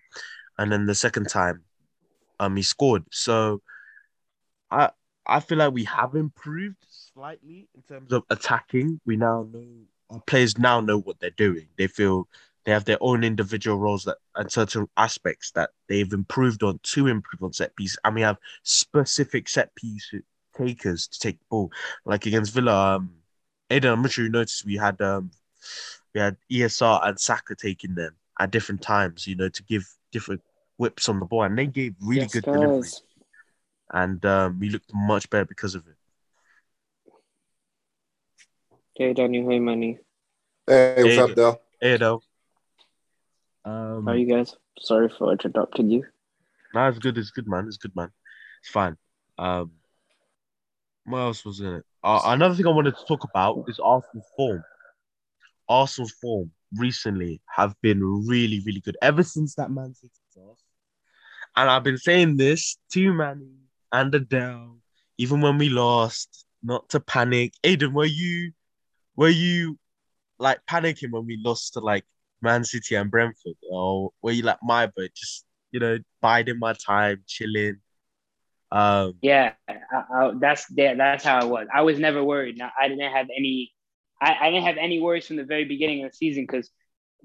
And 0.58 0.72
then 0.72 0.86
the 0.86 0.96
second 0.96 1.30
time, 1.30 1.64
um, 2.40 2.56
he 2.56 2.64
scored. 2.64 3.04
So 3.12 3.62
I 4.70 4.92
I 5.26 5.40
feel 5.40 5.58
like 5.58 5.74
we 5.74 5.86
have 5.86 6.16
improved 6.16 6.86
slightly 7.16 7.68
in 7.74 7.82
terms 7.84 8.12
of 8.12 8.24
attacking. 8.30 9.00
We 9.06 9.16
now 9.18 9.48
know 9.52 9.66
our 10.12 10.22
players 10.28 10.58
now 10.58 10.82
know 10.82 11.00
what 11.00 11.20
they're 11.20 11.32
doing. 11.32 11.68
They 11.78 11.88
feel 11.88 12.28
they 12.66 12.72
have 12.72 12.86
their 12.86 12.98
own 13.02 13.24
individual 13.24 13.78
roles 13.80 14.04
that 14.04 14.18
and 14.36 14.52
certain 14.52 14.88
aspects 14.98 15.52
that 15.52 15.72
they've 15.88 16.12
improved 16.14 16.62
on 16.64 16.80
to 16.84 17.08
improve 17.08 17.42
on 17.44 17.54
set 17.54 17.76
piece. 17.76 17.98
And 18.04 18.16
we 18.16 18.22
have 18.22 18.38
specific 18.64 19.50
set 19.50 19.74
piece 19.76 20.14
takers 20.56 21.08
to 21.08 21.20
take 21.20 21.40
the 21.40 21.46
ball. 21.50 21.72
Like 22.06 22.26
against 22.26 22.54
Villa, 22.54 22.96
um 22.98 23.12
Aden, 23.72 23.92
I'm 23.92 24.02
not 24.04 24.12
sure 24.12 24.26
you 24.26 24.32
noticed 24.32 24.66
we 24.66 24.76
had 24.78 25.02
um 25.02 25.32
we 26.14 26.22
had 26.22 26.38
ESR 26.52 27.02
and 27.08 27.20
Saka 27.20 27.56
taking 27.56 27.96
them 27.96 28.16
at 28.40 28.52
different 28.52 28.82
times, 28.82 29.26
you 29.28 29.36
know, 29.36 29.50
to 29.50 29.64
give 29.64 29.88
different 30.12 30.42
whips 30.78 31.10
on 31.10 31.20
the 31.20 31.26
ball, 31.26 31.44
and 31.44 31.58
they 31.58 31.68
gave 31.68 31.96
really 32.02 32.22
yes, 32.22 32.34
good 32.34 32.44
delivery. 32.44 32.90
And 33.92 34.26
um, 34.26 34.60
we 34.60 34.70
looked 34.70 34.92
much 34.94 35.30
better 35.30 35.46
because 35.46 35.76
of 35.76 35.88
it. 35.88 35.95
Hey, 38.98 39.12
Daniel. 39.12 39.50
Hey, 39.50 39.60
Money. 39.60 40.00
Hey, 40.66 41.04
what's 41.04 41.16
hey, 41.16 41.20
up, 41.20 41.36
Del? 41.36 41.62
Hey, 41.82 41.98
Del. 41.98 42.24
Um, 43.66 44.06
How 44.06 44.14
are 44.14 44.16
you 44.16 44.26
guys? 44.26 44.56
Sorry 44.80 45.10
for 45.10 45.34
interrupting 45.34 45.90
you. 45.90 46.06
No, 46.74 46.88
it's 46.88 47.00
good. 47.00 47.18
It's 47.18 47.30
good, 47.30 47.46
man. 47.46 47.66
It's 47.68 47.76
good, 47.76 47.94
man. 47.94 48.10
It's 48.62 48.70
fine. 48.70 48.96
Um, 49.38 49.72
what 51.04 51.18
else 51.18 51.44
was 51.44 51.60
in 51.60 51.76
it? 51.76 51.84
Uh, 52.06 52.22
another 52.28 52.56
thing 52.56 52.68
I 52.68 52.70
wanted 52.70 52.96
to 52.96 53.06
talk 53.06 53.26
about 53.26 53.66
is 53.68 53.82
Arsenal's 53.82 54.32
form. 54.38 54.64
Arsenal's 55.68 56.14
form. 56.14 56.52
recently 56.78 57.42
have 57.54 57.76
been 57.82 58.02
really, 58.02 58.62
really 58.66 58.80
good 58.80 58.96
ever 59.02 59.24
since 59.24 59.56
that 59.56 59.72
Man 59.72 59.94
City 59.94 60.14
loss. 60.38 60.64
And 61.58 61.70
I've 61.70 61.84
been 61.84 61.98
saying 61.98 62.38
this 62.38 62.78
to 62.94 63.12
Manny 63.12 63.58
and 63.92 64.16
Adele, 64.16 64.78
even 65.18 65.42
when 65.42 65.58
we 65.58 65.68
lost, 65.68 66.46
not 66.64 66.88
to 66.90 67.02
panic. 67.02 67.54
Aden, 67.66 67.94
were 67.94 68.06
you 68.06 68.54
were 69.16 69.30
you 69.30 69.78
like 70.40 70.60
panicking 70.70 71.12
when 71.12 71.26
we 71.26 71.40
lost 71.44 71.74
to 71.74 71.80
like 71.80 72.06
Man 72.42 72.64
City 72.64 72.96
and 72.96 73.10
Brentford? 73.10 73.56
Or 73.70 74.12
were 74.22 74.32
you 74.32 74.44
like 74.44 74.60
my 74.62 74.88
but 74.88 75.14
just 75.14 75.46
you 75.72 75.80
know, 75.80 75.98
biding 76.22 76.60
my 76.60 76.74
time, 76.74 77.24
chilling? 77.28 77.78
Um 78.72 79.14
yeah, 79.22 79.54
I, 79.68 79.74
I, 79.94 80.32
that's 80.40 80.66
yeah, 80.76 80.96
that's 80.96 81.24
how 81.24 81.40
I 81.40 81.46
was. 81.46 81.68
I 81.74 81.82
was 81.82 82.00
never 82.00 82.24
worried. 82.24 82.60
I 82.62 82.88
didn't 82.88 83.12
have 83.12 83.28
any 83.36 83.72
I, 84.22 84.36
I 84.40 84.50
didn't 84.50 84.66
have 84.66 84.78
any 84.78 85.00
worries 85.00 85.28
from 85.28 85.36
the 85.36 85.44
very 85.44 85.66
beginning 85.66 86.04
of 86.04 86.12
the 86.12 86.18
season 86.18 86.44
because 86.44 86.70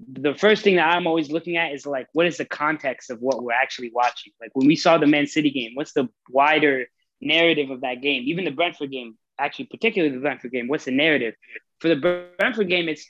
the 0.07 0.33
first 0.33 0.63
thing 0.63 0.75
that 0.75 0.93
I'm 0.93 1.07
always 1.07 1.31
looking 1.31 1.57
at 1.57 1.73
is 1.73 1.85
like, 1.85 2.07
what 2.13 2.25
is 2.25 2.37
the 2.37 2.45
context 2.45 3.09
of 3.09 3.19
what 3.19 3.43
we're 3.43 3.53
actually 3.53 3.91
watching? 3.93 4.33
Like 4.39 4.51
when 4.53 4.67
we 4.67 4.75
saw 4.75 4.97
the 4.97 5.07
Man 5.07 5.27
City 5.27 5.51
game, 5.51 5.71
what's 5.75 5.93
the 5.93 6.09
wider 6.29 6.87
narrative 7.21 7.69
of 7.69 7.81
that 7.81 8.01
game? 8.01 8.23
Even 8.25 8.45
the 8.45 8.51
Brentford 8.51 8.91
game, 8.91 9.17
actually, 9.39 9.65
particularly 9.65 10.13
the 10.13 10.21
Brentford 10.21 10.51
game, 10.51 10.67
what's 10.67 10.85
the 10.85 10.91
narrative? 10.91 11.35
For 11.81 11.89
the 11.89 12.29
Brentford 12.37 12.69
game, 12.69 12.87
it's 12.87 13.05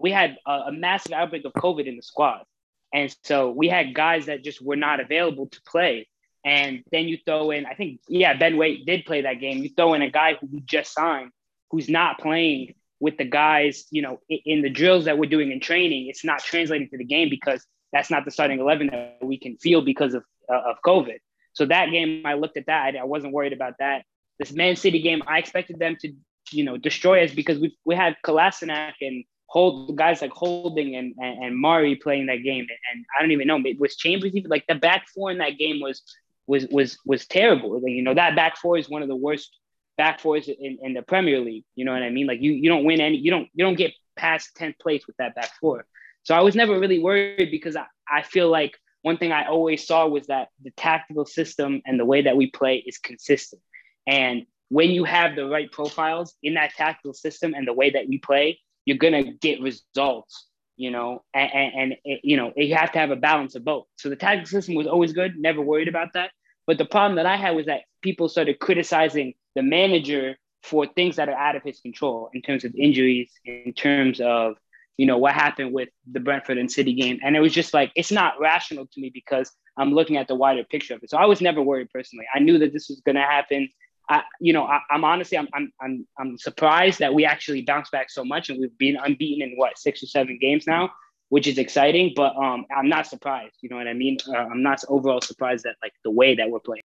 we 0.00 0.10
had 0.10 0.36
a, 0.46 0.52
a 0.52 0.72
massive 0.72 1.12
outbreak 1.12 1.44
of 1.44 1.52
COVID 1.52 1.86
in 1.86 1.96
the 1.96 2.02
squad. 2.02 2.42
And 2.92 3.14
so 3.24 3.50
we 3.50 3.68
had 3.68 3.94
guys 3.94 4.26
that 4.26 4.42
just 4.42 4.60
were 4.62 4.76
not 4.76 5.00
available 5.00 5.46
to 5.48 5.60
play. 5.62 6.08
And 6.44 6.84
then 6.92 7.08
you 7.08 7.18
throw 7.24 7.50
in, 7.50 7.64
I 7.66 7.74
think, 7.74 8.00
yeah, 8.08 8.34
Ben 8.34 8.56
White 8.56 8.84
did 8.86 9.04
play 9.04 9.22
that 9.22 9.40
game. 9.40 9.62
You 9.62 9.70
throw 9.70 9.94
in 9.94 10.02
a 10.02 10.10
guy 10.10 10.36
who 10.40 10.46
we 10.50 10.60
just 10.60 10.92
signed 10.92 11.30
who's 11.70 11.88
not 11.88 12.20
playing 12.20 12.74
with 13.00 13.16
the 13.18 13.24
guys, 13.24 13.86
you 13.90 14.00
know, 14.00 14.20
in 14.28 14.62
the 14.62 14.70
drills 14.70 15.06
that 15.06 15.18
we're 15.18 15.28
doing 15.28 15.50
in 15.50 15.60
training, 15.60 16.06
it's 16.08 16.24
not 16.24 16.38
translating 16.40 16.88
to 16.88 16.96
the 16.96 17.04
game 17.04 17.28
because 17.28 17.66
that's 17.92 18.10
not 18.10 18.24
the 18.24 18.30
starting 18.30 18.60
11 18.60 18.86
that 18.88 19.18
we 19.22 19.38
can 19.38 19.56
feel 19.56 19.82
because 19.82 20.14
of, 20.14 20.22
uh, 20.48 20.70
of 20.70 20.76
COVID. 20.86 21.18
So 21.52 21.66
that 21.66 21.90
game, 21.90 22.22
I 22.24 22.34
looked 22.34 22.56
at 22.56 22.66
that. 22.66 22.96
I 22.96 23.04
wasn't 23.04 23.32
worried 23.32 23.52
about 23.52 23.74
that. 23.80 24.04
This 24.38 24.52
Man 24.52 24.76
City 24.76 25.00
game, 25.00 25.22
I 25.26 25.38
expected 25.38 25.78
them 25.78 25.96
to, 26.00 26.12
you 26.52 26.64
know, 26.64 26.76
destroy 26.76 27.24
us 27.24 27.32
because 27.32 27.58
we 27.58 27.76
we 27.84 27.94
had 27.94 28.16
Kolasinac 28.24 28.94
and 29.00 29.24
hold 29.46 29.96
guys 29.96 30.20
like 30.20 30.32
Holding 30.32 30.96
and, 30.96 31.14
and, 31.18 31.44
and 31.44 31.56
Mari 31.56 31.96
playing 31.96 32.26
that 32.26 32.42
game. 32.42 32.66
And 32.92 33.04
I 33.16 33.22
don't 33.22 33.30
even 33.30 33.46
know, 33.46 33.60
it 33.64 33.78
was 33.78 33.96
Chambers 33.96 34.34
even 34.34 34.50
like 34.50 34.66
the 34.66 34.74
back 34.74 35.06
four 35.14 35.30
in 35.30 35.38
that 35.38 35.58
game 35.58 35.80
was 35.80 36.02
was 36.46 36.66
was 36.68 36.98
was 37.04 37.26
terrible. 37.26 37.80
Like, 37.80 37.92
you 37.92 38.02
know, 38.02 38.14
that 38.14 38.36
back 38.36 38.56
four 38.56 38.76
is 38.78 38.88
one 38.88 39.02
of 39.02 39.08
the 39.08 39.16
worst 39.16 39.56
back 39.96 40.20
fours 40.20 40.48
in, 40.48 40.78
in 40.82 40.94
the 40.94 41.02
Premier 41.02 41.40
League. 41.40 41.64
You 41.74 41.84
know 41.84 41.92
what 41.92 42.02
I 42.02 42.10
mean? 42.10 42.26
Like 42.26 42.40
you 42.40 42.52
you 42.52 42.68
don't 42.68 42.84
win 42.84 43.00
any, 43.00 43.16
you 43.16 43.30
don't 43.30 43.48
you 43.54 43.64
don't 43.64 43.76
get 43.76 43.92
past 44.16 44.56
10th 44.56 44.78
place 44.78 45.06
with 45.06 45.16
that 45.16 45.34
back 45.34 45.50
four. 45.60 45.86
So 46.24 46.34
I 46.34 46.40
was 46.40 46.54
never 46.54 46.78
really 46.78 46.98
worried 46.98 47.50
because 47.50 47.76
I, 47.76 47.84
I 48.10 48.22
feel 48.22 48.48
like 48.48 48.78
one 49.02 49.18
thing 49.18 49.32
I 49.32 49.46
always 49.46 49.86
saw 49.86 50.06
was 50.08 50.28
that 50.28 50.48
the 50.62 50.70
tactical 50.70 51.26
system 51.26 51.82
and 51.84 52.00
the 52.00 52.06
way 52.06 52.22
that 52.22 52.36
we 52.36 52.50
play 52.50 52.82
is 52.86 52.96
consistent. 52.98 53.60
And 54.06 54.46
when 54.74 54.90
you 54.90 55.04
have 55.04 55.36
the 55.36 55.46
right 55.46 55.70
profiles 55.70 56.34
in 56.42 56.54
that 56.54 56.74
tactical 56.74 57.14
system 57.14 57.54
and 57.54 57.64
the 57.64 57.72
way 57.72 57.90
that 57.90 58.08
we 58.08 58.18
play, 58.18 58.58
you're 58.84 58.98
gonna 58.98 59.22
get 59.34 59.60
results. 59.60 60.48
You 60.76 60.90
know, 60.90 61.22
and, 61.32 61.52
and, 61.52 61.96
and 62.04 62.18
you 62.24 62.36
know 62.36 62.52
you 62.56 62.74
have 62.74 62.90
to 62.92 62.98
have 62.98 63.12
a 63.12 63.16
balance 63.30 63.54
of 63.54 63.64
both. 63.64 63.86
So 63.94 64.08
the 64.08 64.16
tactical 64.16 64.48
system 64.48 64.74
was 64.74 64.88
always 64.88 65.12
good, 65.12 65.36
never 65.38 65.60
worried 65.60 65.86
about 65.86 66.14
that. 66.14 66.30
But 66.66 66.78
the 66.78 66.84
problem 66.84 67.14
that 67.16 67.26
I 67.26 67.36
had 67.36 67.54
was 67.54 67.66
that 67.66 67.82
people 68.02 68.28
started 68.28 68.58
criticizing 68.58 69.34
the 69.54 69.62
manager 69.62 70.36
for 70.64 70.88
things 70.88 71.14
that 71.16 71.28
are 71.28 71.36
out 71.36 71.54
of 71.54 71.62
his 71.62 71.78
control 71.78 72.30
in 72.34 72.42
terms 72.42 72.64
of 72.64 72.74
injuries, 72.74 73.30
in 73.44 73.72
terms 73.74 74.20
of 74.20 74.56
you 74.96 75.06
know 75.06 75.18
what 75.18 75.34
happened 75.34 75.72
with 75.72 75.90
the 76.10 76.18
Brentford 76.18 76.58
and 76.58 76.68
City 76.68 76.94
game, 76.94 77.20
and 77.22 77.36
it 77.36 77.40
was 77.40 77.52
just 77.52 77.74
like 77.74 77.92
it's 77.94 78.10
not 78.10 78.40
rational 78.40 78.86
to 78.86 79.00
me 79.00 79.12
because 79.14 79.52
I'm 79.76 79.92
looking 79.92 80.16
at 80.16 80.26
the 80.26 80.34
wider 80.34 80.64
picture 80.64 80.94
of 80.94 81.02
it. 81.04 81.10
So 81.10 81.18
I 81.18 81.26
was 81.26 81.40
never 81.40 81.62
worried 81.62 81.90
personally. 81.90 82.26
I 82.34 82.40
knew 82.40 82.58
that 82.58 82.72
this 82.72 82.88
was 82.88 83.00
going 83.04 83.16
to 83.16 83.22
happen. 83.22 83.68
I, 84.08 84.22
you 84.40 84.52
know, 84.52 84.64
I, 84.64 84.80
am 84.90 85.04
honestly, 85.04 85.38
I'm, 85.38 85.48
I'm, 85.54 85.72
I'm, 85.80 86.06
I'm 86.18 86.38
surprised 86.38 86.98
that 86.98 87.14
we 87.14 87.24
actually 87.24 87.62
bounced 87.62 87.90
back 87.90 88.10
so 88.10 88.24
much, 88.24 88.50
and 88.50 88.60
we've 88.60 88.76
been 88.78 88.96
unbeaten 88.96 89.48
in 89.48 89.56
what 89.56 89.78
six 89.78 90.02
or 90.02 90.06
seven 90.06 90.38
games 90.40 90.66
now, 90.66 90.90
which 91.30 91.46
is 91.46 91.58
exciting. 91.58 92.12
But 92.14 92.36
um, 92.36 92.66
I'm 92.76 92.88
not 92.88 93.06
surprised. 93.06 93.56
You 93.62 93.70
know 93.70 93.76
what 93.76 93.88
I 93.88 93.94
mean? 93.94 94.18
Uh, 94.28 94.36
I'm 94.36 94.62
not 94.62 94.82
overall 94.88 95.20
surprised 95.20 95.64
that 95.64 95.76
like 95.82 95.92
the 96.04 96.10
way 96.10 96.34
that 96.34 96.50
we're 96.50 96.60
playing. 96.60 96.82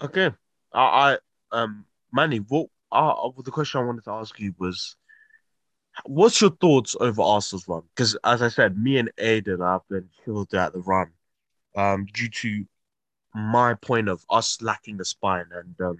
Okay, 0.00 0.30
I, 0.72 1.18
I 1.52 1.56
um 1.56 1.84
Manny, 2.12 2.38
what 2.38 2.68
uh, 2.92 3.30
the 3.44 3.50
question 3.50 3.80
I 3.80 3.84
wanted 3.84 4.04
to 4.04 4.10
ask 4.10 4.38
you 4.38 4.54
was, 4.58 4.96
what's 6.04 6.40
your 6.40 6.50
thoughts 6.50 6.94
over 7.00 7.22
Arsenal's 7.22 7.66
run? 7.66 7.82
Because 7.94 8.16
as 8.24 8.42
I 8.42 8.48
said, 8.48 8.78
me 8.78 8.98
and 8.98 9.10
Aden 9.18 9.60
have 9.60 9.82
been 9.88 10.08
killed 10.24 10.54
at 10.54 10.72
the 10.72 10.80
run, 10.80 11.10
um, 11.74 12.06
due 12.12 12.28
to 12.28 12.64
my 13.34 13.74
point 13.74 14.08
of 14.08 14.24
us 14.30 14.60
lacking 14.62 14.96
the 14.96 15.04
spine, 15.04 15.46
and 15.52 15.80
um, 15.80 15.98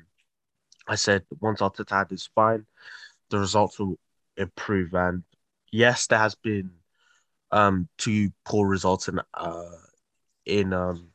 I 0.86 0.96
said 0.96 1.24
once 1.40 1.60
Arteta 1.60 1.90
had 1.90 2.10
his 2.10 2.24
spine, 2.24 2.66
the 3.30 3.38
results 3.38 3.78
will 3.78 3.98
improve. 4.36 4.94
And 4.94 5.22
yes, 5.70 6.06
there 6.06 6.18
has 6.18 6.34
been 6.34 6.70
um 7.50 7.88
two 7.98 8.32
poor 8.44 8.66
results 8.66 9.08
in 9.08 9.20
uh 9.34 9.76
in 10.46 10.72
um 10.72 11.08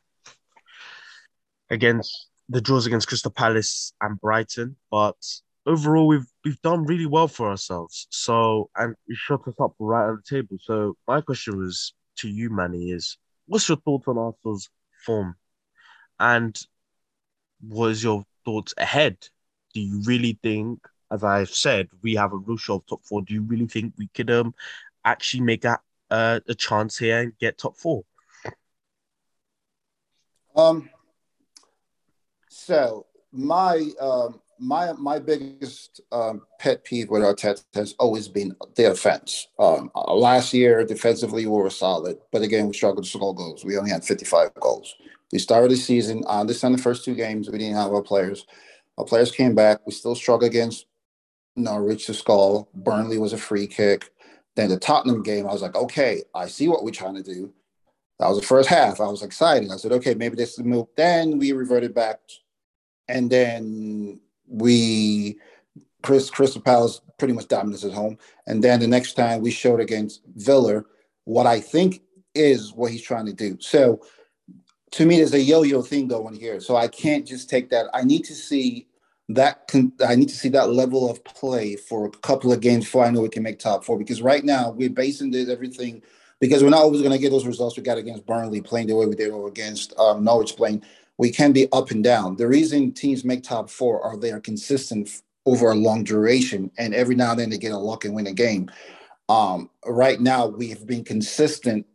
against 1.69 2.27
the 2.49 2.61
draws 2.61 2.85
against 2.85 3.07
Crystal 3.07 3.31
Palace 3.31 3.91
and 4.01 4.19
Brighton, 4.21 4.75
but 4.89 5.15
overall 5.65 6.07
we've 6.07 6.27
we've 6.45 6.61
done 6.61 6.85
really 6.85 7.05
well 7.05 7.27
for 7.27 7.49
ourselves. 7.49 8.07
So 8.09 8.69
and 8.75 8.95
we 9.07 9.15
shut 9.15 9.47
us 9.47 9.55
up 9.59 9.73
right 9.79 10.07
on 10.07 10.21
the 10.23 10.35
table. 10.35 10.57
So 10.61 10.95
my 11.07 11.21
question 11.21 11.57
was 11.57 11.93
to 12.17 12.29
you, 12.29 12.49
Manny, 12.49 12.91
is 12.91 13.17
what's 13.47 13.67
your 13.67 13.77
thoughts 13.77 14.07
on 14.07 14.17
Arsenal's 14.17 14.69
form? 15.05 15.35
And 16.19 16.59
what 17.61 17.91
is 17.91 18.03
your 18.03 18.25
thoughts 18.45 18.73
ahead? 18.77 19.17
Do 19.73 19.81
you 19.81 20.01
really 20.05 20.39
think, 20.41 20.79
as 21.11 21.23
I've 21.23 21.49
said, 21.49 21.89
we 22.01 22.15
have 22.15 22.33
a 22.33 22.37
real 22.37 22.57
shot 22.57 22.75
of 22.75 22.85
top 22.87 23.05
four? 23.05 23.21
Do 23.21 23.33
you 23.33 23.41
really 23.41 23.67
think 23.67 23.93
we 23.97 24.07
could 24.07 24.31
um 24.31 24.53
actually 25.05 25.41
make 25.41 25.65
a 25.65 25.79
a 26.09 26.55
chance 26.55 26.97
here 26.97 27.19
and 27.19 27.37
get 27.37 27.57
top 27.57 27.77
four? 27.77 28.03
Um, 30.55 30.89
so 32.49 33.05
my 33.31 33.91
um, 34.01 34.41
my 34.59 34.93
my 34.93 35.19
biggest 35.19 36.01
um, 36.11 36.41
pet 36.59 36.83
peeve 36.83 37.09
with 37.09 37.21
Arteta 37.21 37.63
has 37.75 37.93
always 37.99 38.27
been 38.27 38.55
the 38.75 38.91
offense. 38.91 39.47
Um, 39.59 39.91
last 39.95 40.53
year, 40.53 40.83
defensively, 40.83 41.45
we 41.45 41.51
were 41.51 41.69
solid, 41.69 42.17
but 42.31 42.41
again, 42.41 42.67
we 42.67 42.73
struggled 42.73 43.05
to 43.05 43.09
score 43.09 43.35
goals. 43.35 43.63
We 43.63 43.77
only 43.77 43.91
had 43.91 44.03
55 44.03 44.55
goals. 44.55 44.95
We 45.31 45.39
started 45.39 45.71
the 45.71 45.75
season. 45.75 46.23
I 46.27 46.39
understand 46.39 46.77
the 46.77 46.81
first 46.81 47.03
two 47.03 47.15
games 47.15 47.49
we 47.49 47.57
didn't 47.57 47.75
have 47.75 47.91
our 47.91 48.01
players. 48.01 48.45
Our 48.97 49.05
players 49.05 49.31
came 49.31 49.55
back. 49.55 49.85
We 49.85 49.91
still 49.91 50.15
struggled 50.15 50.49
against 50.49 50.85
Norwich 51.55 52.05
to 52.05 52.13
skull. 52.13 52.69
Burnley 52.73 53.17
was 53.17 53.33
a 53.33 53.37
free 53.37 53.67
kick. 53.67 54.11
Then 54.55 54.69
the 54.69 54.79
Tottenham 54.79 55.21
game, 55.21 55.45
I 55.45 55.53
was 55.53 55.61
like, 55.61 55.75
okay, 55.75 56.23
I 56.33 56.47
see 56.47 56.67
what 56.67 56.83
we're 56.83 56.91
trying 56.91 57.15
to 57.15 57.23
do. 57.23 57.53
That 58.19 58.29
was 58.29 58.39
the 58.39 58.45
first 58.45 58.69
half. 58.69 58.99
I 58.99 59.07
was 59.07 59.21
excited. 59.21 59.69
I 59.71 59.75
said, 59.75 59.91
okay, 59.91 60.15
maybe 60.15 60.35
this 60.35 60.51
is 60.51 60.55
the 60.55 60.63
move. 60.63 60.87
Then 60.95 61.37
we 61.37 61.51
reverted 61.51 61.93
back 61.93 62.19
and 63.07 63.29
then 63.29 64.19
we 64.47 65.37
Chris 66.01 66.29
Crystal 66.29 66.61
Palace 66.61 67.01
pretty 67.17 67.33
much 67.33 67.47
dominates 67.47 67.83
at 67.83 67.91
home. 67.91 68.17
And 68.47 68.63
then 68.63 68.79
the 68.79 68.87
next 68.87 69.13
time 69.13 69.41
we 69.41 69.51
showed 69.51 69.79
against 69.79 70.21
Villa 70.35 70.83
what 71.25 71.45
I 71.45 71.59
think 71.59 72.01
is 72.33 72.73
what 72.73 72.91
he's 72.91 73.01
trying 73.01 73.25
to 73.25 73.33
do. 73.33 73.57
So 73.59 74.01
to 74.91 75.05
me, 75.05 75.17
there's 75.17 75.33
a 75.33 75.41
yo-yo 75.41 75.81
thing 75.81 76.07
going 76.07 76.35
here. 76.35 76.59
So 76.59 76.75
I 76.75 76.87
can't 76.87 77.25
just 77.25 77.49
take 77.49 77.69
that. 77.69 77.87
I 77.93 78.03
need 78.03 78.23
to 78.25 78.35
see 78.35 78.87
that. 79.29 79.67
Con- 79.67 79.93
I 80.07 80.15
need 80.15 80.29
to 80.29 80.35
see 80.35 80.49
that 80.49 80.69
level 80.69 81.09
of 81.09 81.23
play 81.23 81.75
for 81.75 82.05
a 82.05 82.09
couple 82.09 82.53
of 82.53 82.61
games 82.61 82.85
before 82.85 83.05
I 83.05 83.09
know 83.09 83.21
we 83.21 83.29
can 83.29 83.43
make 83.43 83.59
top 83.59 83.83
four. 83.83 83.97
Because 83.97 84.21
right 84.21 84.43
now 84.43 84.71
we're 84.71 84.89
basing 84.89 85.31
this 85.31 85.49
everything 85.49 86.01
because 86.39 86.63
we're 86.63 86.69
not 86.69 86.81
always 86.81 87.01
going 87.01 87.13
to 87.13 87.19
get 87.19 87.31
those 87.31 87.47
results 87.47 87.75
we 87.75 87.83
got 87.83 87.97
against 87.97 88.25
Burnley 88.25 88.61
playing 88.61 88.87
the 88.87 88.95
way 88.95 89.05
we 89.07 89.15
did 89.15 89.31
or 89.31 89.47
against 89.47 89.97
um, 89.99 90.23
Norwich 90.23 90.55
playing 90.55 90.83
we 91.17 91.31
can 91.31 91.51
be 91.51 91.67
up 91.71 91.91
and 91.91 92.03
down. 92.03 92.35
The 92.35 92.47
reason 92.47 92.91
teams 92.91 93.25
make 93.25 93.43
top 93.43 93.69
four 93.69 94.01
are 94.01 94.17
they 94.17 94.31
are 94.31 94.39
consistent 94.39 95.21
over 95.45 95.71
a 95.71 95.75
long 95.75 96.03
duration, 96.03 96.71
and 96.77 96.93
every 96.93 97.15
now 97.15 97.31
and 97.31 97.39
then 97.39 97.49
they 97.49 97.57
get 97.57 97.71
a 97.71 97.77
luck 97.77 98.05
and 98.05 98.13
win 98.13 98.27
a 98.27 98.33
game. 98.33 98.69
Um, 99.29 99.69
right 99.85 100.19
now, 100.19 100.47
we 100.47 100.69
have 100.69 100.85
been 100.85 101.03
consistent. 101.03 101.85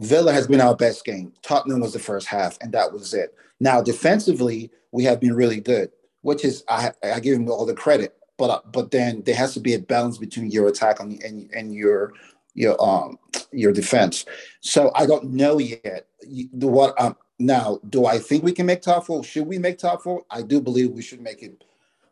Villa 0.00 0.32
has 0.32 0.48
been 0.48 0.62
our 0.62 0.76
best 0.76 1.04
game. 1.04 1.32
Tottenham 1.42 1.80
was 1.80 1.94
the 1.94 2.00
first 2.00 2.28
half, 2.28 2.58
and 2.62 2.72
that 2.72 2.92
was 2.92 3.14
it. 3.14 3.34
Now, 3.60 3.82
defensively, 3.82 4.70
we 4.92 5.04
have 5.04 5.20
been 5.20 5.34
really 5.34 5.60
good, 5.60 5.92
which 6.22 6.44
is 6.44 6.64
I, 6.68 6.92
I 7.04 7.20
give 7.20 7.38
them 7.38 7.50
all 7.50 7.66
the 7.66 7.74
credit. 7.74 8.16
But 8.38 8.72
but 8.72 8.92
then 8.92 9.22
there 9.26 9.36
has 9.36 9.54
to 9.54 9.60
be 9.60 9.74
a 9.74 9.80
balance 9.80 10.18
between 10.18 10.50
your 10.50 10.68
attack 10.68 11.00
and 11.00 11.22
and, 11.24 11.50
and 11.54 11.74
your 11.74 12.14
your 12.54 12.82
um 12.82 13.18
your 13.52 13.72
defense. 13.72 14.26
So 14.62 14.92
I 14.96 15.06
don't 15.06 15.32
know 15.32 15.58
yet. 15.60 16.06
What 16.52 17.00
um, 17.00 17.16
now, 17.40 17.80
do 17.90 18.06
I 18.06 18.18
think 18.18 18.44
we 18.44 18.52
can 18.52 18.66
make 18.66 18.82
top 18.82 19.06
four? 19.06 19.24
Should 19.24 19.46
we 19.48 19.58
make 19.58 19.78
top 19.78 20.02
four? 20.02 20.24
I 20.30 20.42
do 20.42 20.60
believe 20.60 20.92
we 20.92 21.02
should 21.02 21.22
make 21.22 21.42
it. 21.42 21.54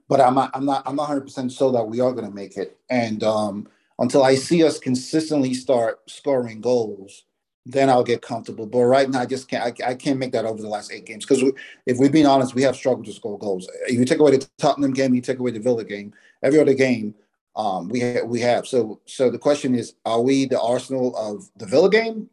but 0.09 0.21
I'm 0.21 0.35
not 0.37 0.51
I'm 0.55 0.67
not 0.67 0.83
I'm 0.87 0.97
not 0.97 1.05
100 1.05 1.23
percent 1.23 1.53
sure 1.53 1.73
that 1.73 1.85
we 1.85 2.01
are 2.01 2.13
going 2.13 2.29
to 2.29 2.35
make 2.35 2.57
it. 2.59 2.79
And 2.91 3.25
um, 3.25 3.69
until 3.99 4.25
I 4.25 4.37
see 4.37 4.65
us 4.65 4.79
consistently 4.79 5.55
start 5.55 6.01
scoring 6.11 6.61
goals, 6.63 7.25
then 7.69 7.91
I'll 7.91 8.03
get 8.03 8.23
comfortable. 8.23 8.67
But 8.67 8.85
right 8.85 9.09
now, 9.09 9.21
I 9.21 9.27
just 9.27 9.49
can't. 9.49 9.63
I, 9.63 9.91
I 9.91 9.95
can't 9.95 10.19
make 10.19 10.33
that 10.33 10.47
over 10.47 10.61
the 10.61 10.69
last 10.69 10.91
eight 10.91 11.05
games 11.05 11.27
because 11.27 11.43
if 11.87 11.99
we're 11.99 12.11
being 12.11 12.27
honest, 12.27 12.55
we 12.55 12.63
have 12.63 12.75
struggled 12.75 13.07
to 13.07 13.13
score 13.13 13.39
goals. 13.39 13.69
If 13.87 13.99
you 13.99 14.05
take 14.07 14.21
away 14.21 14.37
the 14.37 14.49
Tottenham 14.59 14.95
game, 14.95 15.15
you 15.15 15.21
take 15.21 15.39
away 15.39 15.51
the 15.51 15.61
Villa 15.61 15.85
game, 15.85 16.15
every 16.43 16.61
other 16.61 16.73
game, 16.73 17.15
um, 17.57 17.89
we 17.89 18.01
ha- 18.01 18.25
we 18.25 18.41
have. 18.41 18.67
So 18.67 19.01
so 19.05 19.31
the 19.31 19.39
question 19.39 19.75
is, 19.75 19.95
are 20.07 20.23
we 20.23 20.47
the 20.47 20.61
Arsenal 20.61 21.15
of 21.17 21.51
the 21.57 21.67
Villa 21.67 21.91
game? 21.91 22.31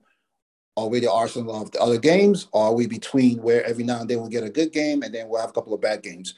Are 0.78 0.88
we 0.88 1.00
the 1.00 1.12
Arsenal 1.12 1.62
of 1.62 1.72
the 1.72 1.82
other 1.82 1.98
games? 1.98 2.48
Or 2.52 2.66
are 2.66 2.74
we 2.74 2.88
between 2.88 3.42
where 3.42 3.66
every 3.66 3.84
now 3.84 4.02
and 4.02 4.10
then 4.10 4.20
we'll 4.20 4.30
get 4.30 4.44
a 4.44 4.50
good 4.50 4.72
game 4.72 5.04
and 5.04 5.14
then 5.14 5.28
we'll 5.28 5.42
have 5.42 5.50
a 5.50 5.54
couple 5.54 5.74
of 5.74 5.82
bad 5.82 6.02
games? 6.02 6.36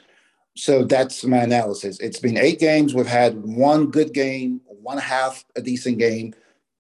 So 0.55 0.83
that's 0.83 1.23
my 1.23 1.37
analysis. 1.37 1.99
It's 1.99 2.19
been 2.19 2.37
eight 2.37 2.59
games. 2.59 2.95
We've 2.95 3.05
had 3.05 3.35
one 3.43 3.91
good 3.91 4.13
game, 4.13 4.61
one 4.65 4.97
half 4.97 5.45
a 5.55 5.61
decent 5.61 5.99
game. 5.99 6.33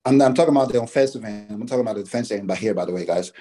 I'm, 0.09 0.21
I'm 0.23 0.35
talking 0.35 0.55
about 0.55 0.73
the 0.73 0.81
offensive 0.81 1.25
end. 1.25 1.51
I'm 1.51 1.67
talking 1.67 1.83
about 1.83 1.97
the 1.97 2.03
defensive 2.03 2.39
end 2.39 2.49
by 2.49 2.57
here, 2.57 2.75
by 2.75 2.87
the 2.87 2.93
way, 2.93 3.05
guys. 3.05 3.33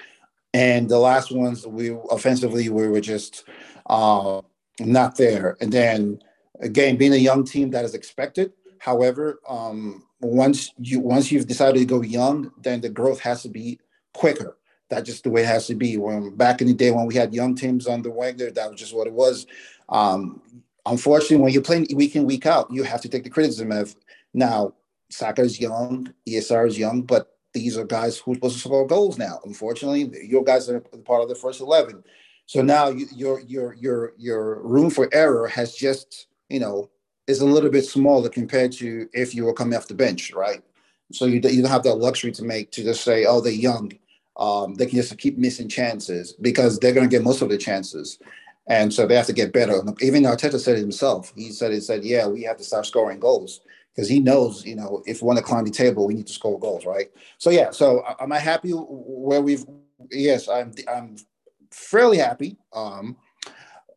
And 0.52 0.88
the 0.88 0.98
last 0.98 1.30
ones, 1.32 1.66
we 1.66 1.96
offensively 2.10 2.68
we 2.68 2.88
were 2.88 3.00
just 3.00 3.44
uh, 3.86 4.42
not 4.80 5.16
there. 5.16 5.56
And 5.60 5.72
then 5.72 6.20
again, 6.60 6.96
being 6.96 7.12
a 7.12 7.16
young 7.16 7.44
team 7.44 7.70
that 7.70 7.84
is 7.84 7.94
expected. 7.94 8.52
However, 8.80 9.40
um, 9.48 10.04
once 10.20 10.72
you 10.78 11.00
once 11.00 11.32
you've 11.32 11.46
decided 11.46 11.78
to 11.78 11.84
go 11.84 12.02
young, 12.02 12.52
then 12.60 12.80
the 12.80 12.88
growth 12.88 13.20
has 13.20 13.42
to 13.42 13.48
be 13.48 13.78
quicker. 14.14 14.56
That's 14.88 15.06
just 15.06 15.24
the 15.24 15.30
way 15.30 15.42
it 15.42 15.46
has 15.46 15.66
to 15.66 15.74
be. 15.74 15.96
When 15.96 16.34
back 16.36 16.60
in 16.60 16.66
the 16.66 16.74
day 16.74 16.90
when 16.90 17.06
we 17.06 17.14
had 17.14 17.34
young 17.34 17.54
teams 17.54 17.86
under 17.86 18.10
Wenger, 18.10 18.50
that 18.50 18.70
was 18.70 18.80
just 18.80 18.94
what 18.94 19.06
it 19.06 19.12
was. 19.12 19.46
Um, 19.88 20.42
unfortunately, 20.86 21.38
when 21.38 21.52
you're 21.52 21.62
playing 21.62 21.88
week 21.94 22.16
in 22.16 22.24
week 22.24 22.46
out, 22.46 22.70
you 22.70 22.82
have 22.84 23.02
to 23.02 23.08
take 23.08 23.24
the 23.24 23.30
criticism 23.30 23.72
of 23.72 23.94
now. 24.34 24.74
Saka 25.10 25.42
is 25.42 25.60
young, 25.60 26.12
ESR 26.28 26.68
is 26.68 26.78
young, 26.78 27.02
but 27.02 27.36
these 27.54 27.78
are 27.78 27.84
guys 27.84 28.18
who 28.18 28.32
are 28.32 28.34
supposed 28.34 28.54
to 28.56 28.60
score 28.60 28.86
goals 28.86 29.18
now. 29.18 29.40
Unfortunately, 29.44 30.10
your 30.26 30.44
guys 30.44 30.68
are 30.68 30.80
part 30.80 31.22
of 31.22 31.28
the 31.28 31.34
first 31.34 31.60
eleven. 31.60 32.04
So 32.46 32.62
now 32.62 32.88
you, 32.88 33.06
your 33.14 33.40
your 33.40 33.74
your 33.74 34.12
your 34.18 34.62
room 34.62 34.90
for 34.90 35.08
error 35.12 35.48
has 35.48 35.74
just 35.74 36.26
you 36.48 36.60
know 36.60 36.90
is 37.26 37.40
a 37.40 37.46
little 37.46 37.70
bit 37.70 37.84
smaller 37.84 38.28
compared 38.28 38.72
to 38.72 39.08
if 39.12 39.34
you 39.34 39.44
were 39.44 39.52
coming 39.54 39.76
off 39.76 39.88
the 39.88 39.94
bench, 39.94 40.32
right? 40.32 40.62
So 41.12 41.26
you, 41.26 41.40
you 41.44 41.62
don't 41.62 41.70
have 41.70 41.82
that 41.84 41.94
luxury 41.94 42.32
to 42.32 42.42
make 42.42 42.70
to 42.72 42.82
just 42.82 43.02
say, 43.02 43.24
oh, 43.26 43.40
they're 43.40 43.52
young. 43.52 43.92
Um, 44.38 44.74
they 44.74 44.86
can 44.86 44.96
just 44.96 45.16
keep 45.18 45.36
missing 45.36 45.68
chances 45.68 46.32
because 46.34 46.78
they're 46.78 46.92
going 46.92 47.08
to 47.08 47.14
get 47.14 47.24
most 47.24 47.42
of 47.42 47.48
the 47.48 47.58
chances. 47.58 48.18
And 48.66 48.92
so 48.92 49.06
they 49.06 49.16
have 49.16 49.26
to 49.26 49.32
get 49.32 49.52
better. 49.52 49.82
Even 50.00 50.22
Arteta 50.22 50.58
said 50.58 50.76
it 50.76 50.80
himself. 50.80 51.32
He 51.34 51.50
said, 51.50 51.72
he 51.72 51.80
said, 51.80 52.04
yeah, 52.04 52.26
we 52.26 52.42
have 52.42 52.58
to 52.58 52.64
start 52.64 52.86
scoring 52.86 53.18
goals 53.18 53.60
because 53.98 54.08
he 54.08 54.20
knows, 54.20 54.64
you 54.64 54.76
know, 54.76 55.02
if 55.06 55.20
we 55.20 55.26
want 55.26 55.38
to 55.38 55.44
climb 55.44 55.64
the 55.64 55.72
table, 55.72 56.06
we 56.06 56.14
need 56.14 56.28
to 56.28 56.32
score 56.32 56.56
goals, 56.56 56.86
right? 56.86 57.08
So 57.38 57.50
yeah, 57.50 57.72
so 57.72 58.04
am 58.20 58.30
I 58.30 58.38
happy 58.38 58.70
where 58.70 59.42
we've? 59.42 59.64
Yes, 60.12 60.48
I'm. 60.48 60.72
I'm 60.88 61.16
fairly 61.72 62.16
happy. 62.16 62.56
Um, 62.72 63.16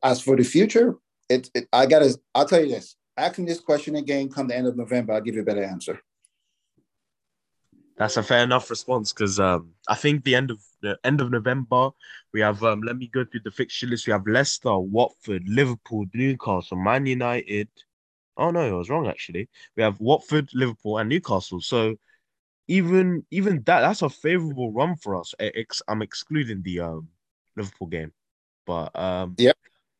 as 0.01 0.19
for 0.19 0.35
the 0.35 0.43
future, 0.43 0.95
it, 1.29 1.51
it 1.53 1.67
I 1.71 1.85
gotta. 1.85 2.17
I'll 2.33 2.47
tell 2.47 2.61
you 2.61 2.69
this. 2.69 2.95
Asking 3.15 3.45
this 3.45 3.59
question 3.59 3.95
again, 3.95 4.27
come 4.27 4.47
the 4.47 4.57
end 4.57 4.65
of 4.65 4.75
November, 4.75 5.13
I'll 5.13 5.21
give 5.21 5.35
you 5.35 5.41
a 5.41 5.45
better 5.45 5.63
answer. 5.63 6.01
That's 7.95 8.17
a 8.17 8.23
fair 8.23 8.41
enough 8.43 8.71
response 8.71 9.13
because 9.13 9.39
um, 9.39 9.69
I 9.87 9.93
think 9.93 10.23
the 10.23 10.33
end 10.33 10.49
of 10.49 10.57
the 10.81 10.97
end 11.03 11.21
of 11.21 11.29
November 11.29 11.91
we 12.33 12.41
have. 12.41 12.63
Um, 12.63 12.81
let 12.81 12.97
me 12.97 13.05
go 13.13 13.23
through 13.23 13.41
the 13.43 13.51
fixture 13.51 13.85
list. 13.85 14.07
We 14.07 14.13
have 14.13 14.25
Leicester, 14.25 14.79
Watford, 14.79 15.43
Liverpool, 15.45 16.05
Newcastle, 16.15 16.77
Man 16.77 17.05
United. 17.05 17.67
Oh 18.37 18.51
no, 18.51 18.61
I 18.61 18.71
was 18.71 18.89
wrong 18.89 19.07
actually. 19.07 19.49
We 19.75 19.83
have 19.83 19.99
Watford, 19.99 20.49
Liverpool, 20.53 20.97
and 20.97 21.09
Newcastle. 21.09 21.61
So 21.61 21.95
even 22.67 23.25
even 23.31 23.63
that 23.65 23.81
that's 23.81 24.01
a 24.01 24.09
favorable 24.09 24.71
run 24.71 24.95
for 24.97 25.15
us. 25.17 25.33
I'm 25.87 26.01
excluding 26.01 26.63
the 26.63 26.81
um 26.81 27.09
Liverpool 27.57 27.87
game, 27.87 28.13
but 28.65 28.97
um 28.99 29.35
yeah, 29.37 29.53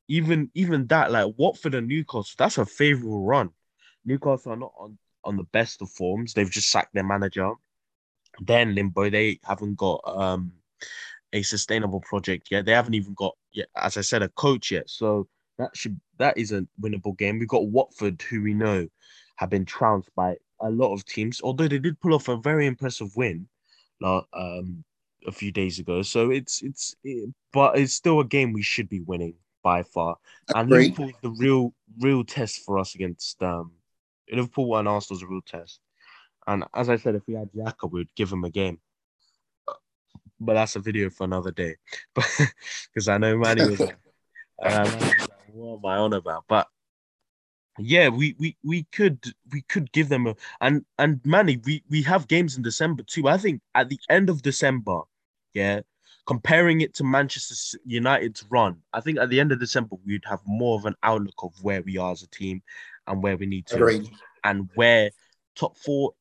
even 0.08 0.52
even 0.56 0.88
that 0.88 1.12
like 1.12 1.34
Watford 1.38 1.76
and 1.76 1.88
Newcastle, 1.88 2.36
that's 2.38 2.58
a 2.60 2.66
favorable 2.66 3.26
run. 3.26 3.52
Newcastle 4.06 4.54
are 4.54 4.58
not 4.58 4.74
on 4.78 4.98
on 5.26 5.38
the 5.38 5.46
best 5.46 5.82
of 5.82 5.92
forms. 5.92 6.34
They've 6.34 6.52
just 6.52 6.70
sacked 6.72 6.94
their 6.94 7.04
manager. 7.06 7.52
Then 8.42 8.76
limbo. 8.76 9.10
They 9.10 9.40
haven't 9.44 9.76
got 9.76 10.02
um 10.06 10.54
a 11.34 11.42
sustainable 11.44 12.02
project 12.02 12.50
yet. 12.52 12.66
They 12.66 12.74
haven't 12.74 12.96
even 12.96 13.14
got 13.14 13.36
yet, 13.52 13.70
as 13.76 13.98
I 13.98 14.02
said, 14.02 14.22
a 14.24 14.30
coach 14.30 14.72
yet. 14.72 14.90
So 14.90 15.28
that 15.62 15.76
should 15.76 16.00
that 16.18 16.38
is 16.38 16.52
a 16.52 16.68
winnable 16.82 17.18
game. 17.18 17.40
We've 17.40 17.48
got 17.48 17.68
Watford, 17.68 18.22
who 18.22 18.44
we 18.44 18.54
know 18.54 18.88
have 19.38 19.50
been 19.50 19.66
trounced 19.66 20.10
by 20.16 20.38
a 20.60 20.70
lot 20.70 20.94
of 20.94 21.06
teams, 21.06 21.42
although 21.44 21.68
they 21.68 21.80
did 21.80 22.00
pull 22.00 22.14
off 22.14 22.28
a 22.28 22.38
very 22.38 22.68
impressive 22.68 23.16
win 23.16 23.48
um, 24.04 24.84
a 25.28 25.32
few 25.32 25.52
days 25.52 25.80
ago. 25.80 26.02
So 26.02 26.30
it's 26.32 26.62
it's 26.62 26.96
it, 27.04 27.34
but 27.52 27.78
it's 27.78 27.94
still 27.94 28.20
a 28.20 28.26
game 28.26 28.54
we 28.54 28.62
should 28.62 28.90
be 28.90 29.02
winning 29.02 29.36
by 29.64 29.84
far. 29.84 30.18
And 30.54 30.70
Liverpool 30.70 31.10
is 31.10 31.16
the 31.22 31.32
real 31.32 31.74
real 32.00 32.24
test 32.24 32.64
for 32.66 32.78
us 32.78 32.96
against 32.96 33.42
um 33.44 33.72
Liverpool 34.32 34.76
and 34.78 34.88
Arsenal's 34.88 35.24
a 35.24 35.28
real 35.28 35.42
test. 35.42 35.80
And 36.48 36.64
as 36.74 36.90
I 36.90 36.96
said, 36.96 37.16
if 37.16 37.24
we 37.28 37.36
had 37.36 37.52
Xhaka, 37.52 37.92
we'd 37.92 38.14
give 38.16 38.32
him 38.32 38.44
a 38.44 38.50
game. 38.50 38.80
But 40.40 40.56
that's 40.56 40.76
a 40.76 40.80
video 40.80 41.10
for 41.10 41.26
another 41.26 41.52
day. 41.52 41.76
But 42.16 42.28
because 42.94 43.08
I 43.08 43.18
know 43.18 43.38
Manny 43.38 43.70
was, 43.70 43.82
uh, 44.64 45.12
what 45.54 45.80
am 45.80 45.86
I 45.86 45.98
on 45.98 46.14
about? 46.14 46.46
But 46.48 46.68
yeah, 47.80 48.10
we 48.10 48.36
we 48.38 48.58
we 48.64 48.84
could 48.92 49.20
we 49.52 49.62
could 49.64 49.92
give 49.92 50.10
them 50.10 50.28
a 50.28 50.36
and 50.60 50.86
and 51.00 51.22
Manny, 51.26 51.58
we 51.66 51.84
we 51.90 52.02
have 52.04 52.28
games 52.28 52.58
in 52.58 52.64
December 52.64 53.04
too. 53.04 53.28
I 53.28 53.38
think 53.38 53.62
at 53.76 53.90
the 53.90 54.00
end 54.10 54.30
of 54.30 54.42
December, 54.42 55.02
yeah, 55.54 55.82
comparing 56.28 56.82
it 56.82 56.94
to 56.96 57.04
Manchester 57.04 57.78
United's 57.86 58.46
run, 58.50 58.78
I 58.94 59.02
think 59.02 59.20
at 59.20 59.30
the 59.30 59.40
end 59.40 59.52
of 59.52 59.60
December 59.60 59.96
we'd 60.06 60.26
have 60.26 60.42
more 60.46 60.78
of 60.78 60.86
an 60.86 60.96
outlook 61.04 61.44
of 61.44 61.54
where 61.64 61.82
we 61.82 61.98
are 61.98 62.12
as 62.12 62.24
a 62.24 62.28
team 62.28 62.62
and 63.08 63.24
where 63.24 63.38
we 63.38 63.46
need 63.46 63.68
to 63.68 63.78
Agreed. 63.78 64.10
and 64.44 64.70
where 64.76 65.10
top 65.56 65.78
four, 65.78 66.14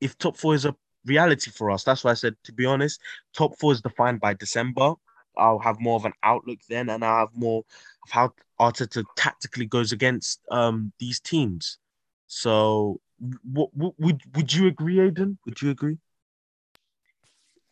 if 0.00 0.18
top 0.18 0.36
four 0.36 0.54
is 0.54 0.64
a 0.64 0.74
reality 1.04 1.50
for 1.50 1.70
us, 1.70 1.84
that's 1.84 2.04
why 2.04 2.10
I 2.10 2.14
said 2.14 2.34
to 2.44 2.52
be 2.52 2.66
honest, 2.66 3.00
top 3.32 3.56
four 3.58 3.72
is 3.72 3.80
defined 3.80 4.20
by 4.20 4.34
December. 4.34 4.94
I'll 5.38 5.58
have 5.58 5.80
more 5.80 5.96
of 5.96 6.04
an 6.04 6.14
outlook 6.22 6.58
then, 6.68 6.88
and 6.88 7.04
I'll 7.04 7.26
have 7.26 7.34
more 7.34 7.60
of 8.04 8.10
how 8.10 8.32
Arteta 8.60 9.04
tactically 9.16 9.66
goes 9.66 9.92
against 9.92 10.40
um 10.50 10.92
these 10.98 11.20
teams. 11.20 11.78
So, 12.26 13.00
what, 13.44 13.70
what 13.74 13.94
would 13.98 14.22
would 14.34 14.52
you 14.52 14.66
agree, 14.66 15.00
Aden? 15.00 15.38
Would 15.46 15.62
you 15.62 15.70
agree? 15.70 15.98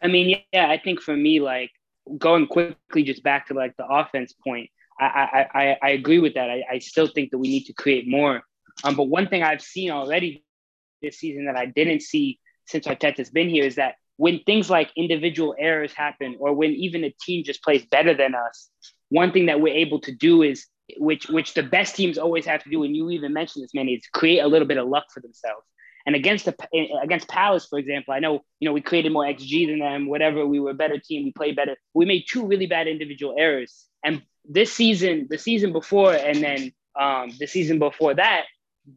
I 0.02 0.08
mean, 0.08 0.42
yeah, 0.52 0.68
I 0.68 0.78
think 0.78 1.00
for 1.00 1.16
me, 1.16 1.40
like 1.40 1.70
going 2.18 2.46
quickly 2.46 3.02
just 3.02 3.22
back 3.22 3.48
to 3.48 3.54
like 3.54 3.76
the 3.76 3.86
offense 3.86 4.34
point, 4.44 4.70
I 5.00 5.46
I 5.54 5.78
I, 5.82 5.90
agree 5.90 6.18
with 6.18 6.34
that. 6.34 6.50
I, 6.50 6.62
I 6.72 6.78
still 6.78 7.06
think 7.06 7.30
that 7.30 7.38
we 7.38 7.48
need 7.48 7.64
to 7.64 7.72
create 7.72 8.06
more. 8.06 8.42
Um, 8.84 8.96
but 8.96 9.04
one 9.04 9.28
thing 9.28 9.42
I've 9.42 9.62
seen 9.62 9.90
already 9.90 10.44
this 11.02 11.18
season 11.18 11.46
that 11.46 11.56
I 11.56 11.66
didn't 11.66 12.02
see 12.02 12.38
since 12.66 12.86
Arteta's 12.86 13.30
been 13.30 13.48
here 13.48 13.64
is 13.64 13.76
that 13.76 13.96
when 14.16 14.40
things 14.46 14.70
like 14.70 14.90
individual 14.96 15.54
errors 15.58 15.92
happen, 15.92 16.36
or 16.38 16.52
when 16.52 16.70
even 16.70 17.04
a 17.04 17.14
team 17.22 17.44
just 17.44 17.62
plays 17.62 17.84
better 17.86 18.14
than 18.14 18.34
us, 18.34 18.70
one 19.08 19.32
thing 19.32 19.46
that 19.46 19.60
we're 19.60 19.74
able 19.74 20.00
to 20.00 20.12
do 20.12 20.42
is 20.42 20.66
which 20.98 21.28
which 21.28 21.54
the 21.54 21.62
best 21.62 21.96
teams 21.96 22.18
always 22.18 22.46
have 22.46 22.62
to 22.64 22.70
do, 22.70 22.84
and 22.84 22.94
you 22.94 23.10
even 23.10 23.32
mentioned 23.32 23.64
this, 23.64 23.74
man, 23.74 23.88
is 23.88 24.06
create 24.12 24.40
a 24.40 24.48
little 24.48 24.68
bit 24.68 24.78
of 24.78 24.88
luck 24.88 25.04
for 25.12 25.20
themselves. 25.20 25.66
And 26.06 26.14
against 26.14 26.44
the 26.44 26.54
against 27.02 27.28
Palace, 27.28 27.66
for 27.66 27.78
example, 27.78 28.12
I 28.12 28.18
know 28.18 28.40
you 28.60 28.68
know 28.68 28.72
we 28.72 28.82
created 28.82 29.12
more 29.12 29.24
xG 29.24 29.66
than 29.66 29.78
them. 29.78 30.06
Whatever, 30.06 30.46
we 30.46 30.60
were 30.60 30.70
a 30.70 30.74
better 30.74 30.98
team. 30.98 31.24
We 31.24 31.32
played 31.32 31.56
better. 31.56 31.76
We 31.94 32.04
made 32.04 32.24
two 32.28 32.46
really 32.46 32.66
bad 32.66 32.86
individual 32.86 33.34
errors. 33.38 33.86
And 34.04 34.22
this 34.44 34.72
season, 34.72 35.28
the 35.30 35.38
season 35.38 35.72
before, 35.72 36.14
and 36.14 36.42
then 36.42 36.72
um, 37.00 37.32
the 37.38 37.46
season 37.46 37.78
before 37.78 38.14
that, 38.14 38.44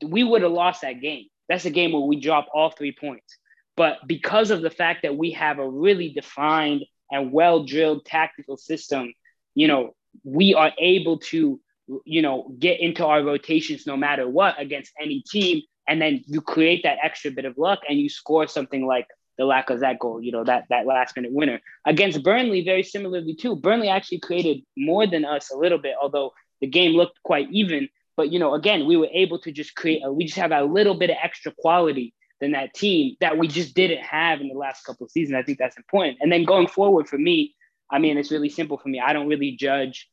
we 0.03 0.23
would 0.23 0.41
have 0.41 0.51
lost 0.51 0.81
that 0.81 0.99
game. 1.01 1.27
That's 1.47 1.65
a 1.65 1.69
game 1.69 1.93
where 1.93 2.01
we 2.01 2.19
drop 2.19 2.47
all 2.53 2.71
three 2.71 2.91
points. 2.99 3.37
But 3.77 3.99
because 4.05 4.51
of 4.51 4.61
the 4.61 4.69
fact 4.69 5.03
that 5.03 5.15
we 5.15 5.31
have 5.31 5.59
a 5.59 5.69
really 5.69 6.09
defined 6.09 6.83
and 7.11 7.31
well 7.31 7.63
drilled 7.63 8.05
tactical 8.05 8.57
system, 8.57 9.13
you 9.55 9.67
know, 9.67 9.95
we 10.23 10.55
are 10.55 10.71
able 10.77 11.19
to, 11.19 11.59
you 12.05 12.21
know, 12.21 12.53
get 12.59 12.79
into 12.79 13.05
our 13.05 13.23
rotations 13.23 13.87
no 13.87 13.95
matter 13.95 14.27
what 14.27 14.59
against 14.59 14.91
any 14.99 15.21
team 15.21 15.61
and 15.87 16.01
then 16.01 16.23
you 16.27 16.41
create 16.41 16.83
that 16.83 16.97
extra 17.01 17.31
bit 17.31 17.45
of 17.45 17.57
luck 17.57 17.79
and 17.87 17.99
you 17.99 18.09
score 18.09 18.47
something 18.47 18.85
like 18.85 19.07
the 19.37 19.45
lack 19.45 19.69
of 19.69 19.79
that 19.79 19.99
goal, 19.99 20.21
you 20.21 20.31
know, 20.31 20.43
that 20.43 20.65
that 20.69 20.85
last 20.85 21.15
minute 21.15 21.31
winner. 21.31 21.59
Against 21.85 22.23
Burnley, 22.23 22.63
very 22.63 22.83
similarly 22.83 23.35
too. 23.35 23.55
Burnley 23.55 23.87
actually 23.87 24.19
created 24.19 24.63
more 24.75 25.07
than 25.07 25.25
us 25.25 25.51
a 25.51 25.57
little 25.57 25.77
bit, 25.77 25.95
although 26.01 26.33
the 26.59 26.67
game 26.67 26.93
looked 26.93 27.21
quite 27.23 27.47
even. 27.51 27.87
But 28.15 28.31
you 28.31 28.39
know, 28.39 28.55
again, 28.55 28.87
we 28.87 28.97
were 28.97 29.09
able 29.13 29.39
to 29.41 29.51
just 29.51 29.75
create. 29.75 30.01
A, 30.03 30.11
we 30.11 30.25
just 30.25 30.37
have 30.37 30.51
a 30.51 30.63
little 30.63 30.95
bit 30.95 31.11
of 31.11 31.17
extra 31.21 31.53
quality 31.57 32.13
than 32.41 32.51
that 32.51 32.73
team 32.73 33.15
that 33.19 33.37
we 33.37 33.47
just 33.47 33.75
didn't 33.75 34.01
have 34.01 34.41
in 34.41 34.49
the 34.49 34.55
last 34.55 34.83
couple 34.83 35.05
of 35.05 35.11
seasons. 35.11 35.37
I 35.37 35.43
think 35.43 35.59
that's 35.59 35.77
important. 35.77 36.17
And 36.19 36.31
then 36.31 36.43
going 36.43 36.67
forward 36.67 37.07
for 37.07 37.17
me, 37.17 37.55
I 37.91 37.99
mean, 37.99 38.17
it's 38.17 38.31
really 38.31 38.49
simple 38.49 38.77
for 38.77 38.89
me. 38.89 38.99
I 38.99 39.13
don't 39.13 39.27
really 39.27 39.51
judge 39.51 40.09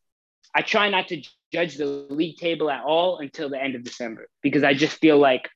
I 0.55 0.63
try 0.63 0.89
not 0.91 1.09
to 1.09 1.23
judge 1.53 1.77
the 1.77 1.87
league 1.87 2.37
table 2.39 2.71
at 2.71 2.83
all 2.85 3.19
until 3.19 3.49
the 3.49 3.63
end 3.63 3.75
of 3.75 3.85
December 3.85 4.29
because 4.43 4.65
I 4.65 4.75
just 4.75 4.97
feel 4.99 5.19
like 5.19 5.49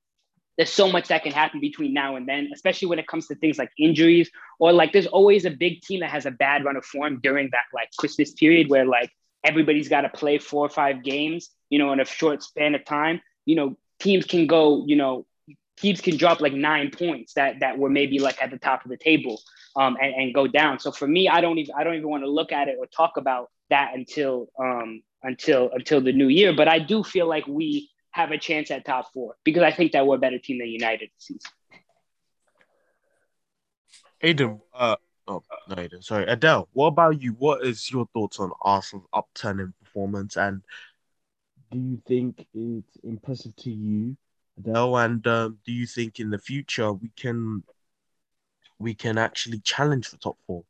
there's 0.56 0.72
so 0.72 0.90
much 0.90 1.08
that 1.08 1.22
can 1.22 1.32
happen 1.32 1.60
between 1.60 1.94
now 1.94 2.16
and 2.16 2.28
then, 2.28 2.50
especially 2.52 2.88
when 2.88 2.98
it 2.98 3.06
comes 3.06 3.28
to 3.28 3.36
things 3.36 3.58
like 3.58 3.70
injuries 3.78 4.30
or 4.58 4.72
like 4.72 4.92
there's 4.92 5.06
always 5.06 5.44
a 5.44 5.50
big 5.50 5.82
team 5.82 6.00
that 6.00 6.10
has 6.10 6.26
a 6.26 6.32
bad 6.32 6.64
run 6.64 6.76
of 6.76 6.84
form 6.84 7.20
during 7.22 7.48
that 7.52 7.64
like 7.72 7.88
Christmas 7.96 8.32
period 8.32 8.68
where 8.68 8.84
like 8.84 9.10
everybody's 9.44 9.88
got 9.88 10.00
to 10.00 10.08
play 10.08 10.38
four 10.38 10.66
or 10.66 10.68
five 10.68 11.04
games, 11.04 11.50
you 11.70 11.78
know, 11.78 11.92
in 11.92 12.00
a 12.00 12.04
short 12.04 12.42
span 12.42 12.74
of 12.74 12.84
time. 12.84 13.20
You 13.46 13.54
know, 13.54 13.78
teams 14.00 14.26
can 14.26 14.48
go, 14.48 14.84
you 14.86 14.96
know, 14.96 15.26
teams 15.76 16.00
can 16.00 16.16
drop 16.16 16.40
like 16.40 16.52
nine 16.52 16.90
points 16.90 17.34
that 17.34 17.60
that 17.60 17.78
were 17.78 17.90
maybe 17.90 18.18
like 18.18 18.42
at 18.42 18.50
the 18.50 18.58
top 18.58 18.84
of 18.84 18.90
the 18.90 18.96
table 18.96 19.40
um, 19.76 19.96
and, 20.00 20.12
and 20.14 20.34
go 20.34 20.48
down. 20.48 20.80
So 20.80 20.90
for 20.90 21.06
me, 21.06 21.28
I 21.28 21.40
don't 21.40 21.58
even 21.58 21.74
I 21.76 21.84
don't 21.84 21.94
even 21.94 22.08
want 22.08 22.24
to 22.24 22.30
look 22.30 22.52
at 22.52 22.68
it 22.68 22.76
or 22.78 22.86
talk 22.86 23.16
about 23.16 23.48
that 23.70 23.94
until 23.94 24.48
um, 24.58 25.02
until 25.22 25.70
until 25.72 26.00
the 26.00 26.12
new 26.12 26.28
year. 26.28 26.52
But 26.54 26.68
I 26.68 26.78
do 26.78 27.02
feel 27.02 27.28
like 27.28 27.46
we 27.46 27.90
have 28.10 28.30
a 28.30 28.38
chance 28.38 28.70
at 28.70 28.84
top 28.84 29.12
four 29.12 29.36
because 29.44 29.62
I 29.62 29.72
think 29.72 29.92
that 29.92 30.06
we're 30.06 30.16
a 30.16 30.18
better 30.18 30.38
team 30.38 30.58
than 30.58 30.68
United 30.68 31.10
this 31.14 31.26
season. 31.26 31.50
Aden, 34.20 34.60
uh, 34.74 34.96
oh 35.28 35.42
no, 35.68 35.80
Aden, 35.80 36.02
sorry, 36.02 36.24
Adele. 36.26 36.68
What 36.72 36.88
about 36.88 37.22
you? 37.22 37.32
What 37.32 37.64
is 37.64 37.90
your 37.90 38.06
thoughts 38.12 38.40
on 38.40 38.50
Arsenal's 38.60 39.06
upturning 39.12 39.72
performance, 39.80 40.36
and 40.36 40.62
do 41.70 41.78
you 41.78 42.02
think 42.06 42.46
it's 42.54 42.96
impressive 43.04 43.54
to 43.56 43.70
you, 43.70 44.16
Adele? 44.58 44.96
And 44.96 45.26
um, 45.26 45.58
do 45.64 45.72
you 45.72 45.86
think 45.86 46.18
in 46.18 46.30
the 46.30 46.38
future 46.38 46.92
we 46.92 47.10
can 47.16 47.62
we 48.78 48.94
can 48.94 49.18
actually 49.18 49.60
challenge 49.60 50.08
for 50.08 50.16
top 50.16 50.38
four, 50.46 50.64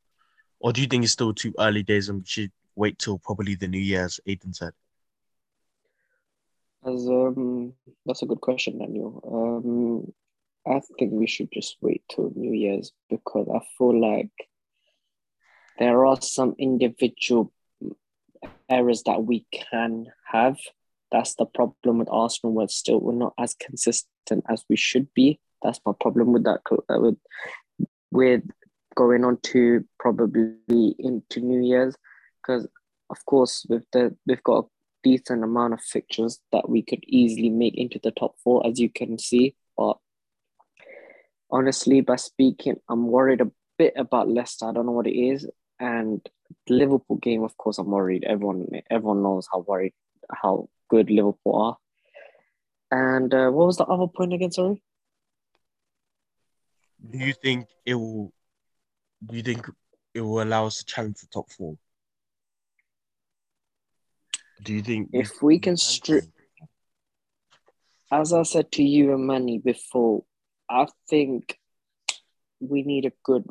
or 0.61 0.72
do 0.72 0.82
you 0.82 0.86
think 0.86 1.05
it's 1.05 1.12
still 1.12 1.32
too 1.32 1.55
early 1.59 1.82
days 1.82 2.09
and 2.09 2.18
we 2.18 2.26
should 2.26 2.53
wait 2.79 2.99
till 2.99 3.18
probably 3.18 3.57
the 3.57 3.68
new 3.68 3.81
year, 3.81 4.05
as 4.05 4.20
Aden 4.26 4.55
said? 4.55 4.72
As 6.87 7.09
um, 7.09 7.74
that's 8.07 8.22
a 8.22 8.26
good 8.26 8.41
question, 8.41 8.79
Daniel. 8.79 9.20
Um, 9.26 10.12
I 10.72 10.81
think 10.99 11.12
we 11.12 11.26
should 11.26 11.51
just 11.53 11.76
wait 11.81 12.03
till 12.09 12.33
New 12.35 12.53
Year's 12.53 12.93
because 13.11 13.49
I 13.53 13.61
feel 13.76 14.01
like 14.01 14.31
there 15.79 16.07
are 16.07 16.20
some 16.20 16.55
individual 16.59 17.53
errors 18.70 19.03
that 19.07 19.24
we 19.24 19.47
can 19.51 20.07
have. 20.31 20.57
That's 21.11 21.35
the 21.35 21.47
problem 21.47 21.99
with 21.99 22.09
Arsenal. 22.11 22.55
We're 22.55 22.68
still 22.68 23.01
we're 23.01 23.12
not 23.14 23.35
as 23.39 23.55
consistent 23.55 24.45
as 24.49 24.64
we 24.68 24.76
should 24.76 25.12
be. 25.14 25.41
That's 25.62 25.81
my 25.85 25.93
problem 26.01 26.33
with 26.33 26.45
that. 26.45 26.61
Uh, 26.70 27.01
with 27.01 27.18
with 28.12 28.43
going 28.95 29.24
on 29.24 29.39
to 29.43 29.85
probably 29.99 30.95
into 30.99 31.41
New 31.41 31.62
Year's 31.62 31.97
because 32.49 32.66
of 33.11 33.24
course 33.26 33.66
with 33.68 33.84
the 33.92 34.16
we've 34.26 34.42
got 34.42 34.64
a 34.64 34.68
decent 35.05 35.44
amount 35.44 35.74
of 35.74 35.80
fixtures 35.80 36.40
that 36.53 36.68
we 36.68 36.82
could 36.82 37.05
easily 37.05 37.51
make 37.51 37.76
into 37.76 38.01
the 38.03 38.11
top 38.11 38.34
four 38.42 38.66
as 38.66 38.80
you 38.80 38.90
can 38.90 39.18
see. 39.18 39.55
But 39.76 39.99
honestly 41.51 42.03
by 42.03 42.16
speaking 42.16 42.76
i'm 42.90 43.07
worried 43.07 43.40
a 43.40 43.51
bit 43.78 43.94
about 43.96 44.28
leicester. 44.28 44.66
I 44.66 44.72
don't 44.72 44.86
know 44.86 44.92
what 44.92 45.07
it 45.07 45.18
is. 45.18 45.49
And 45.80 46.20
the 46.66 46.74
liverpool 46.74 47.16
game 47.16 47.42
of 47.44 47.57
course 47.57 47.78
i'm 47.78 47.90
worried. 47.90 48.24
Everyone 48.24 48.66
everyone 48.90 49.22
knows 49.22 49.46
how 49.53 49.61
worried 49.61 49.94
how 50.30 50.68
good 50.88 51.11
liverpool 51.11 51.55
are. 51.55 51.76
And 52.90 53.32
uh, 53.34 53.51
what 53.51 53.66
was 53.66 53.76
the 53.76 53.84
other 53.84 54.07
point 54.07 54.32
again? 54.32 54.51
Sorry. 54.51 54.82
Do 57.11 57.18
you 57.18 57.34
think 57.34 57.68
it 57.84 57.94
will 57.94 58.32
do 59.24 59.36
you 59.36 59.42
think 59.42 59.66
it 60.14 60.22
will 60.22 60.42
allow 60.42 60.66
us 60.66 60.78
to 60.78 60.84
challenge 60.84 61.18
the 61.20 61.26
top 61.28 61.51
four 61.53 61.76
do 64.62 64.72
you 64.74 64.82
think 64.82 65.11
if 65.12 65.42
we 65.42 65.59
can 65.59 65.76
strip, 65.76 66.24
as 68.11 68.32
I 68.32 68.42
said 68.42 68.72
to 68.72 68.82
you 68.82 69.12
and 69.12 69.26
Manny 69.26 69.59
before, 69.59 70.24
I 70.68 70.86
think 71.09 71.59
we 72.61 72.82
need 72.82 73.06
a 73.06 73.12
good, 73.24 73.44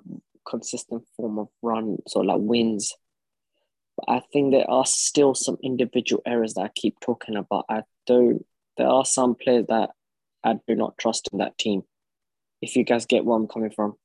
consistent 0.48 1.04
form 1.16 1.40
of 1.40 1.48
run, 1.62 1.98
so 2.08 2.20
like 2.20 2.40
wins. 2.40 2.94
But 3.98 4.12
I 4.12 4.22
think 4.32 4.52
there 4.52 4.70
are 4.70 4.86
still 4.86 5.34
some 5.34 5.58
individual 5.64 6.22
errors 6.26 6.54
that 6.56 6.62
I 6.62 6.70
keep 6.76 7.00
talking 7.00 7.36
about. 7.36 7.66
I 7.70 7.84
do. 8.06 8.46
There 8.78 8.88
are 8.88 9.06
some 9.06 9.36
players 9.36 9.66
that 9.70 9.92
I 10.44 10.56
do 10.68 10.76
not 10.76 10.98
trust 10.98 11.30
in 11.32 11.40
that 11.40 11.58
team. 11.58 11.84
If 12.62 12.76
you 12.76 12.84
guys 12.84 13.06
get 13.06 13.26
where 13.26 13.38
I'm 13.38 13.48
coming 13.48 13.72
from. 13.72 13.96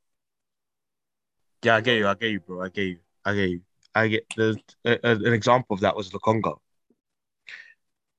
Yeah, 1.63 1.77
I 1.77 1.81
get 1.81 1.99
you. 1.99 2.09
I 2.09 2.15
get 2.15 2.31
you, 2.31 2.41
bro. 2.41 2.63
I 2.63 2.69
get 2.69 2.83
you. 2.83 2.99
I 3.25 3.35
get 3.35 3.51
you. 3.51 3.61
I 3.95 4.09
get 4.09 4.27
the 4.37 4.57
an 4.85 5.33
example 5.35 5.75
of 5.75 5.81
that 5.81 5.95
was 5.95 6.11
Lokonga. 6.11 6.57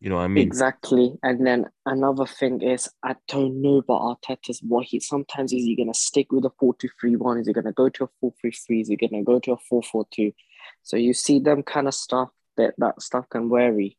You 0.04 0.10
know 0.10 0.18
what 0.18 0.24
I 0.24 0.28
mean? 0.28 0.46
Exactly. 0.46 1.18
And 1.24 1.48
then 1.48 1.68
another 1.86 2.26
thing 2.26 2.62
is, 2.62 2.90
I 3.04 3.16
don't 3.30 3.62
know 3.62 3.78
about 3.78 4.20
Arteta's 4.22 4.60
what 4.62 4.86
he 4.86 5.00
sometimes 5.00 5.54
is 5.54 5.64
he 5.64 5.78
gonna 5.78 5.94
stick 5.94 6.30
with 6.30 6.44
a 6.44 6.50
four 6.60 6.76
two 6.76 6.90
three 7.00 7.16
one? 7.16 7.38
Is 7.40 7.48
he 7.48 7.54
gonna 7.54 7.72
go 7.72 7.88
to 7.88 8.04
a 8.04 8.10
four 8.20 8.34
three 8.42 8.52
three? 8.52 8.82
Is 8.82 8.90
he 8.90 8.98
gonna 8.98 9.24
go 9.24 9.40
to 9.40 9.54
a 9.54 9.58
four 9.58 9.82
four 9.82 10.06
two? 10.12 10.34
So 10.82 10.98
you 10.98 11.14
see 11.14 11.40
them 11.40 11.64
kind 11.64 11.88
of 11.88 11.94
stuff 11.94 12.28
that 12.58 12.74
that 12.80 13.02
stuff 13.02 13.30
can 13.30 13.50
vary. 13.50 13.98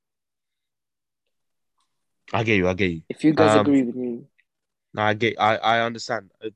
I 2.35 2.43
get 2.43 2.57
you. 2.57 2.69
I 2.69 2.75
get 2.75 2.91
you. 2.91 3.01
If 3.09 3.25
you 3.25 3.33
guys 3.33 3.57
um, 3.57 3.61
agree 3.63 3.83
with 3.85 3.97
me, 3.97 4.25
no, 4.93 5.01
I 5.05 5.15
get. 5.15 5.41
I 5.41 5.57
I 5.57 5.81
understand. 5.81 6.33
Uh, 6.45 6.51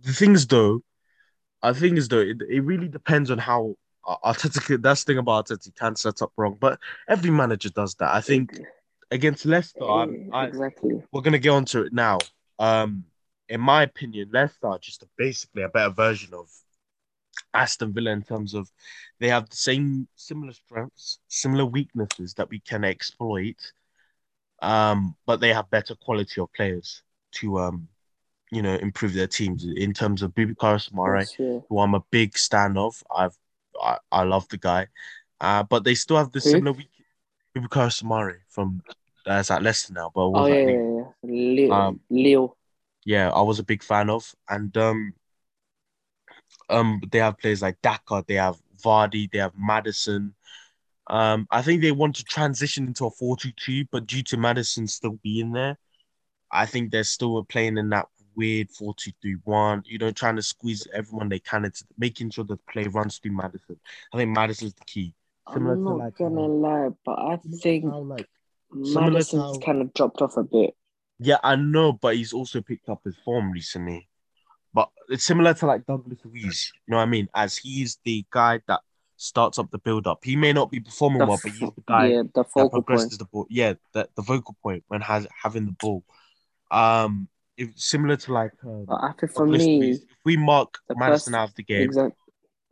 the 0.00 0.14
things 0.14 0.46
though, 0.46 0.82
I 1.62 1.74
think 1.74 1.98
is 1.98 2.08
though 2.08 2.20
it, 2.20 2.38
it 2.48 2.60
really 2.60 2.88
depends 2.88 3.30
on 3.30 3.36
how 3.36 3.74
Arteta. 4.06 4.80
That's 4.80 5.04
the 5.04 5.12
thing 5.12 5.18
about 5.18 5.48
Arteta. 5.48 5.66
He 5.66 5.70
can 5.72 5.96
set 5.96 6.22
up 6.22 6.32
wrong, 6.38 6.56
but 6.58 6.78
every 7.06 7.30
manager 7.30 7.68
does 7.68 7.94
that. 7.96 8.14
I 8.14 8.22
think 8.22 8.58
against 9.10 9.46
Leicester, 9.46 9.84
I, 9.84 10.06
I, 10.32 10.46
exactly. 10.46 11.02
We're 11.12 11.20
gonna 11.22 11.38
get 11.38 11.50
onto 11.50 11.82
it 11.82 11.92
now. 11.92 12.18
Um, 12.58 13.04
in 13.48 13.60
my 13.60 13.82
opinion, 13.82 14.30
Leicester 14.32 14.66
are 14.66 14.78
just 14.78 15.02
a, 15.02 15.08
basically 15.16 15.62
a 15.62 15.68
better 15.68 15.90
version 15.90 16.34
of 16.34 16.48
Aston 17.54 17.92
Villa 17.92 18.10
in 18.10 18.22
terms 18.22 18.54
of 18.54 18.70
they 19.20 19.28
have 19.28 19.48
the 19.48 19.56
same 19.56 20.08
similar 20.16 20.52
strengths, 20.52 21.18
similar 21.28 21.64
weaknesses 21.64 22.34
that 22.34 22.48
we 22.50 22.60
can 22.60 22.84
exploit. 22.84 23.56
Um, 24.62 25.14
but 25.26 25.40
they 25.40 25.52
have 25.52 25.70
better 25.70 25.94
quality 25.94 26.40
of 26.40 26.52
players 26.54 27.02
to 27.32 27.58
um, 27.58 27.88
you 28.50 28.62
know, 28.62 28.74
improve 28.76 29.12
their 29.12 29.26
teams 29.26 29.64
in 29.64 29.92
terms 29.92 30.22
of 30.22 30.34
Boubakary 30.34 30.88
Soumaré, 30.90 31.26
who 31.68 31.78
I'm 31.78 31.94
a 31.94 32.04
big 32.10 32.36
fan 32.38 32.76
of. 32.76 33.02
I've 33.14 33.36
I, 33.80 33.98
I 34.10 34.22
love 34.22 34.48
the 34.48 34.56
guy. 34.56 34.86
Uh, 35.40 35.62
but 35.62 35.84
they 35.84 35.94
still 35.94 36.16
have 36.16 36.32
the 36.32 36.40
similar 36.40 36.72
weak 36.72 36.88
Boubakary 37.56 38.02
Soumaré 38.02 38.36
from 38.48 38.82
that's 39.24 39.50
at 39.50 39.62
Leicester 39.62 39.92
now, 39.92 40.10
but 40.14 40.20
oh 40.22 40.46
yeah, 40.46 40.54
yeah, 40.54 40.72
yeah, 40.72 41.04
Leo. 41.22 41.72
Um, 41.72 42.00
Leo. 42.10 42.56
Yeah, 43.04 43.30
I 43.30 43.42
was 43.42 43.58
a 43.58 43.64
big 43.64 43.82
fan 43.82 44.10
of, 44.10 44.34
and 44.48 44.76
um, 44.76 45.14
um, 46.68 47.00
they 47.10 47.18
have 47.18 47.38
players 47.38 47.62
like 47.62 47.80
Daka, 47.82 48.24
they 48.26 48.34
have 48.34 48.56
Vardy, 48.84 49.30
they 49.30 49.38
have 49.38 49.52
Maddison. 49.56 50.34
Um, 51.08 51.46
I 51.50 51.62
think 51.62 51.82
they 51.82 51.92
want 51.92 52.16
to 52.16 52.24
transition 52.24 52.86
into 52.86 53.06
a 53.06 53.10
4-2-2, 53.10 53.86
but 53.90 54.06
due 54.06 54.22
to 54.24 54.36
Maddison 54.36 54.86
still 54.88 55.18
being 55.22 55.52
there, 55.52 55.78
I 56.50 56.66
think 56.66 56.90
they're 56.90 57.04
still 57.04 57.42
playing 57.44 57.78
in 57.78 57.88
that 57.90 58.06
weird 58.34 58.68
4-2-3-1, 58.70 59.82
you 59.86 59.98
know, 59.98 60.10
trying 60.10 60.36
to 60.36 60.42
squeeze 60.42 60.86
everyone 60.92 61.28
they 61.28 61.38
can 61.38 61.64
into 61.64 61.84
making 61.96 62.30
sure 62.30 62.44
the 62.44 62.58
play 62.70 62.84
runs 62.84 63.18
through 63.18 63.32
Madison. 63.32 63.78
I 64.12 64.16
think 64.18 64.30
Maddison's 64.30 64.74
the 64.74 64.84
key. 64.84 65.14
Similar 65.52 65.74
I'm 65.74 65.84
not 65.84 65.98
like, 65.98 66.16
gonna 66.16 66.44
um, 66.44 66.60
lie, 66.60 66.88
but 67.04 67.18
I 67.18 67.38
think 67.60 67.84
like 67.86 68.28
Maddison's 68.72 69.58
kind 69.64 69.80
of 69.80 69.94
dropped 69.94 70.20
off 70.22 70.36
a 70.36 70.42
bit. 70.42 70.74
Yeah, 71.18 71.38
I 71.42 71.56
know, 71.56 71.92
but 71.92 72.16
he's 72.16 72.32
also 72.32 72.60
picked 72.60 72.88
up 72.88 73.02
his 73.04 73.16
form 73.24 73.52
recently. 73.52 74.08
But 74.74 74.90
it's 75.08 75.24
similar 75.24 75.54
to 75.54 75.66
like 75.66 75.86
Douglas 75.86 76.18
Luiz, 76.24 76.72
you 76.86 76.92
know 76.92 76.98
what 76.98 77.04
I 77.04 77.06
mean? 77.06 77.28
As 77.34 77.56
he's 77.56 77.98
the 78.04 78.26
guy 78.30 78.60
that 78.68 78.80
starts 79.16 79.58
up 79.58 79.70
the 79.70 79.78
build 79.78 80.06
up. 80.06 80.22
He 80.22 80.36
may 80.36 80.52
not 80.52 80.70
be 80.70 80.80
performing 80.80 81.18
the 81.18 81.26
well, 81.26 81.40
but 81.42 81.52
he's 81.52 81.60
the 81.60 81.82
guy 81.86 82.06
yeah, 82.06 82.22
the 82.34 82.44
that 82.54 82.70
progresses 82.70 83.08
point. 83.08 83.18
the 83.18 83.24
ball. 83.24 83.46
Yeah, 83.48 83.74
the, 83.92 84.08
the 84.14 84.22
vocal 84.22 84.56
point 84.62 84.84
when 84.88 85.00
has 85.00 85.26
having 85.42 85.66
the 85.66 85.72
ball. 85.72 86.04
Um, 86.70 87.28
if, 87.56 87.70
similar 87.76 88.16
to 88.16 88.32
like. 88.32 88.52
Uh, 88.64 88.94
I 88.94 89.12
think 89.18 89.32
for 89.32 89.46
me, 89.46 89.92
if 89.92 90.00
we 90.24 90.36
mark 90.36 90.78
Maddison 90.94 91.34
out 91.34 91.48
of 91.48 91.54
the 91.54 91.62
game, 91.62 91.82
exactly. 91.82 92.12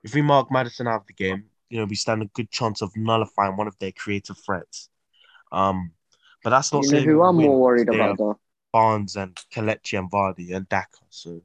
if 0.02 0.14
we 0.14 0.22
mark 0.22 0.50
Maddison 0.50 0.86
out 0.86 1.00
of 1.00 1.06
the 1.06 1.14
game, 1.14 1.44
you 1.68 1.78
know, 1.78 1.84
we 1.84 1.96
stand 1.96 2.22
a 2.22 2.26
good 2.26 2.50
chance 2.50 2.82
of 2.82 2.96
nullifying 2.96 3.56
one 3.56 3.66
of 3.66 3.78
their 3.78 3.92
creative 3.92 4.36
threats. 4.38 4.88
Um, 5.52 5.92
but 6.42 6.50
that's 6.50 6.72
not 6.72 6.84
you 6.84 6.90
saying 6.90 7.04
who 7.04 7.22
I'm 7.22 7.36
more 7.36 7.58
worried 7.58 7.88
about 7.88 8.18
though. 8.18 8.38
Barnes 8.72 9.16
and 9.16 9.34
Kelechi 9.52 9.98
and 9.98 10.10
Vardy 10.10 10.54
and 10.54 10.68
Daka. 10.68 10.98
So 11.08 11.42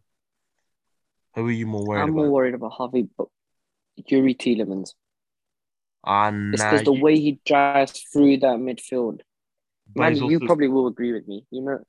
who 1.36 1.48
are 1.48 1.52
you 1.52 1.68
more 1.68 1.86
worried 1.86 2.00
about? 2.00 2.10
I'm 2.10 2.14
about? 2.16 2.22
more 2.24 2.32
worried 2.32 2.54
about 2.54 2.72
Harvey, 2.72 3.08
but 3.18 3.28
Youri 4.10 4.36
Tielemans. 4.36 4.94
And 6.06 6.54
it's 6.54 6.64
because 6.64 6.84
the 6.84 6.94
way 6.94 7.20
he 7.20 7.40
drives 7.46 8.02
through 8.12 8.38
that 8.38 8.58
midfield. 8.58 9.22
Man, 9.96 10.16
you 10.16 10.40
probably 10.40 10.68
will 10.68 10.88
agree 10.88 11.14
with 11.14 11.28
me. 11.28 11.46
You 11.52 11.62
know. 11.62 11.80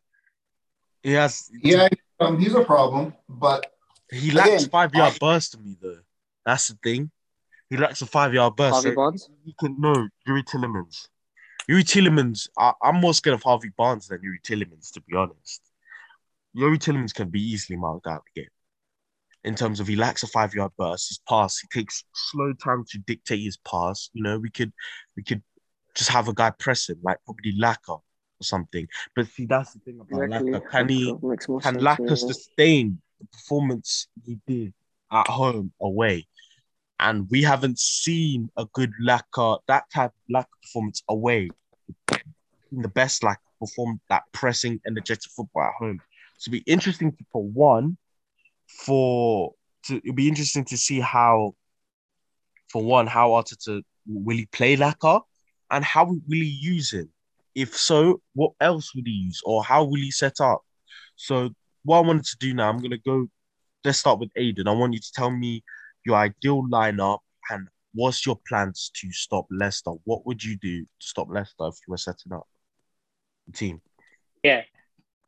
Yes. 1.02 1.50
Yeah, 1.62 1.88
um, 2.18 2.38
he's 2.38 2.54
a 2.54 2.64
problem, 2.64 3.14
but 3.28 3.72
he 4.10 4.30
lacks 4.30 4.48
again, 4.48 4.68
five 4.68 4.94
yard 4.94 5.14
I... 5.14 5.18
burst 5.18 5.52
to 5.52 5.58
me 5.58 5.76
though. 5.80 6.00
That's 6.44 6.68
the 6.68 6.78
thing. 6.82 7.10
He 7.70 7.76
lacks 7.76 8.02
a 8.02 8.06
five 8.06 8.34
yard 8.34 8.56
burst. 8.56 8.74
Harvey 8.74 8.90
so 8.90 8.94
Barnes? 8.96 9.30
He 9.44 9.54
can 9.58 9.76
no 9.80 10.08
Youri 10.28 10.44
Tielemans. 10.44 11.08
Youri 11.70 11.84
Tielemans, 11.84 12.48
I, 12.58 12.72
am 12.82 12.96
more 12.96 13.14
scared 13.14 13.34
of 13.34 13.44
Harvey 13.44 13.70
Barnes 13.76 14.08
than 14.08 14.18
Youri 14.18 14.42
Tielemans, 14.42 14.92
to 14.92 15.00
be 15.02 15.16
honest. 15.16 15.62
Youri 16.56 16.78
Tielemans 16.78 17.14
can 17.14 17.28
be 17.28 17.40
easily 17.40 17.76
marked 17.76 18.08
out 18.08 18.24
again. 18.34 18.48
In 19.44 19.54
terms 19.54 19.78
of 19.78 19.86
he 19.86 19.94
lacks 19.94 20.24
a 20.24 20.26
five 20.26 20.52
yard 20.52 20.72
burst, 20.76 21.08
his 21.08 21.20
pass, 21.28 21.58
he 21.58 21.68
takes 21.68 22.04
slow 22.12 22.52
time 22.54 22.84
to 22.90 22.98
dictate 22.98 23.44
his 23.44 23.56
pass. 23.58 24.10
You 24.12 24.24
know, 24.24 24.38
we 24.38 24.50
could 24.50 24.72
we 25.16 25.22
could 25.22 25.42
just 25.94 26.10
have 26.10 26.28
a 26.28 26.34
guy 26.34 26.50
pressing, 26.50 26.96
like 27.02 27.18
probably 27.24 27.54
Laka 27.56 27.88
or 27.88 28.02
something. 28.42 28.88
But 29.14 29.28
see, 29.28 29.46
that's 29.46 29.72
the 29.74 29.78
thing 29.78 30.00
about 30.00 30.24
exactly. 30.24 30.52
Laka. 30.52 30.70
Can 30.70 30.88
he 30.88 31.06
can 31.62 31.76
Laka 31.78 32.08
yeah. 32.08 32.14
sustain 32.16 33.00
the 33.20 33.26
performance 33.28 34.08
he 34.26 34.38
did 34.46 34.74
at 35.12 35.28
home 35.28 35.72
away? 35.80 36.26
And 37.00 37.26
we 37.30 37.42
haven't 37.42 37.78
seen 37.78 38.50
a 38.56 38.66
good 38.74 38.92
Laka, 39.02 39.58
that 39.68 39.84
type 39.92 40.10
of 40.10 40.34
Laka 40.34 40.62
performance 40.62 41.02
away. 41.08 41.50
The 42.72 42.88
best 42.88 43.24
like 43.24 43.38
perform 43.58 44.00
that 44.10 44.22
pressing 44.32 44.80
energetic 44.86 45.30
football 45.34 45.62
at 45.62 45.72
home. 45.78 46.00
So 46.38 46.50
it'll 46.50 46.62
be 46.62 46.70
interesting 46.70 47.12
to, 47.12 47.24
for 47.32 47.42
one, 47.42 47.96
for 48.84 49.54
to 49.86 49.96
it'll 49.96 50.14
be 50.14 50.28
interesting 50.28 50.64
to 50.66 50.76
see 50.76 51.00
how, 51.00 51.54
for 52.68 52.82
one, 52.82 53.06
how 53.06 53.30
Arteta 53.30 53.82
will 54.06 54.36
he 54.36 54.46
play 54.46 54.76
Laka, 54.76 55.22
and 55.70 55.84
how 55.84 56.04
will 56.04 56.20
he 56.28 56.58
use 56.60 56.92
him. 56.92 57.08
If 57.54 57.76
so, 57.76 58.20
what 58.34 58.52
else 58.60 58.94
would 58.94 59.06
he 59.06 59.12
use, 59.12 59.40
or 59.44 59.64
how 59.64 59.84
will 59.84 59.96
he 59.96 60.10
set 60.10 60.40
up? 60.40 60.62
So 61.16 61.50
what 61.82 61.98
I 61.98 62.00
wanted 62.00 62.24
to 62.26 62.36
do 62.38 62.54
now, 62.54 62.68
I'm 62.68 62.78
gonna 62.78 62.98
go. 62.98 63.26
Let's 63.84 63.98
start 63.98 64.18
with 64.20 64.30
Aden. 64.36 64.68
I 64.68 64.72
want 64.72 64.92
you 64.92 65.00
to 65.00 65.12
tell 65.12 65.30
me 65.30 65.64
your 66.04 66.16
ideal 66.16 66.62
lineup 66.70 67.18
and 67.50 67.68
what's 67.94 68.24
your 68.24 68.38
plans 68.48 68.90
to 68.94 69.12
stop 69.12 69.46
Leicester. 69.50 69.92
What 70.04 70.26
would 70.26 70.42
you 70.42 70.56
do 70.56 70.82
to 70.82 70.86
stop 70.98 71.28
Leicester 71.30 71.66
if 71.66 71.76
you 71.86 71.90
were 71.90 71.96
setting 71.96 72.32
up 72.32 72.46
the 73.46 73.52
team? 73.52 73.80
Yeah, 74.42 74.62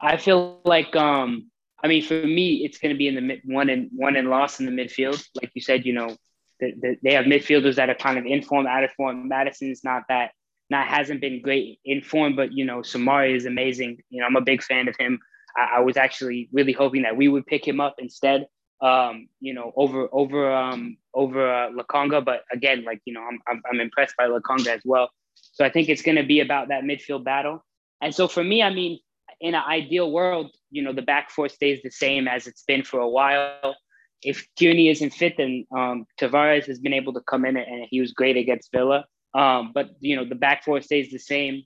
I 0.00 0.16
feel 0.16 0.60
like 0.64 0.94
um 0.96 1.50
I 1.82 1.88
mean 1.88 2.02
for 2.02 2.14
me 2.14 2.64
it's 2.64 2.78
going 2.78 2.94
to 2.94 2.98
be 2.98 3.08
in 3.08 3.14
the 3.14 3.20
mid, 3.20 3.40
one 3.44 3.68
and 3.68 3.90
one 3.94 4.16
and 4.16 4.28
loss 4.28 4.60
in 4.60 4.66
the 4.66 4.72
midfield. 4.72 5.24
Like 5.34 5.50
you 5.54 5.60
said, 5.60 5.84
you 5.84 5.92
know, 5.92 6.16
the, 6.60 6.72
the, 6.80 6.96
they 7.02 7.14
have 7.14 7.26
midfielders 7.26 7.76
that 7.76 7.90
are 7.90 7.94
kind 7.94 8.18
of 8.18 8.24
in 8.24 8.42
form, 8.42 8.66
out 8.66 8.84
of 8.84 8.92
form. 8.92 9.28
Maddison's 9.28 9.82
not 9.84 10.04
that 10.08 10.32
not 10.70 10.86
hasn't 10.86 11.20
been 11.20 11.42
great 11.42 11.80
in 11.84 12.00
form, 12.02 12.34
but 12.34 12.52
you 12.52 12.64
know, 12.64 12.78
Soumaré 12.78 13.36
is 13.36 13.46
amazing. 13.46 13.98
You 14.10 14.20
know, 14.20 14.26
I'm 14.26 14.36
a 14.36 14.40
big 14.40 14.62
fan 14.62 14.88
of 14.88 14.96
him. 14.98 15.20
I 15.54 15.80
was 15.80 15.98
actually 15.98 16.48
really 16.50 16.72
hoping 16.72 17.02
that 17.02 17.14
we 17.14 17.28
would 17.28 17.44
pick 17.44 17.66
him 17.68 17.78
up 17.78 17.96
instead. 17.98 18.46
Um, 18.82 19.28
you 19.40 19.54
know, 19.54 19.72
over 19.76 20.08
over 20.12 20.52
um 20.52 20.96
over 21.14 21.48
uh, 21.48 21.70
Lokonga, 21.70 22.24
but 22.24 22.42
again, 22.52 22.84
like 22.84 23.00
you 23.04 23.14
know, 23.14 23.22
I'm 23.22 23.40
I'm, 23.46 23.62
I'm 23.70 23.80
impressed 23.80 24.16
by 24.16 24.26
Lokonga 24.26 24.68
as 24.68 24.82
well. 24.84 25.08
So 25.52 25.64
I 25.64 25.70
think 25.70 25.88
it's 25.88 26.02
going 26.02 26.16
to 26.16 26.24
be 26.24 26.40
about 26.40 26.68
that 26.68 26.82
midfield 26.82 27.24
battle. 27.24 27.64
And 28.00 28.14
so 28.14 28.26
for 28.26 28.42
me, 28.42 28.62
I 28.62 28.70
mean, 28.72 28.98
in 29.40 29.54
an 29.54 29.62
ideal 29.66 30.10
world, 30.10 30.50
you 30.70 30.82
know, 30.82 30.92
the 30.92 31.02
back 31.02 31.30
four 31.30 31.48
stays 31.48 31.80
the 31.82 31.90
same 31.90 32.26
as 32.26 32.46
it's 32.46 32.62
been 32.62 32.82
for 32.82 33.00
a 33.00 33.08
while. 33.08 33.76
If 34.22 34.46
Tierney 34.56 34.88
isn't 34.88 35.10
fit, 35.10 35.36
then 35.36 35.66
um, 35.76 36.06
Tavares 36.20 36.66
has 36.66 36.78
been 36.78 36.92
able 36.92 37.12
to 37.14 37.20
come 37.20 37.44
in 37.44 37.56
and 37.56 37.86
he 37.90 38.00
was 38.00 38.12
great 38.12 38.36
against 38.36 38.70
Villa. 38.72 39.04
Um, 39.34 39.72
but 39.74 39.90
you 40.00 40.16
know, 40.16 40.24
the 40.24 40.34
back 40.34 40.64
four 40.64 40.80
stays 40.80 41.10
the 41.10 41.18
same. 41.18 41.62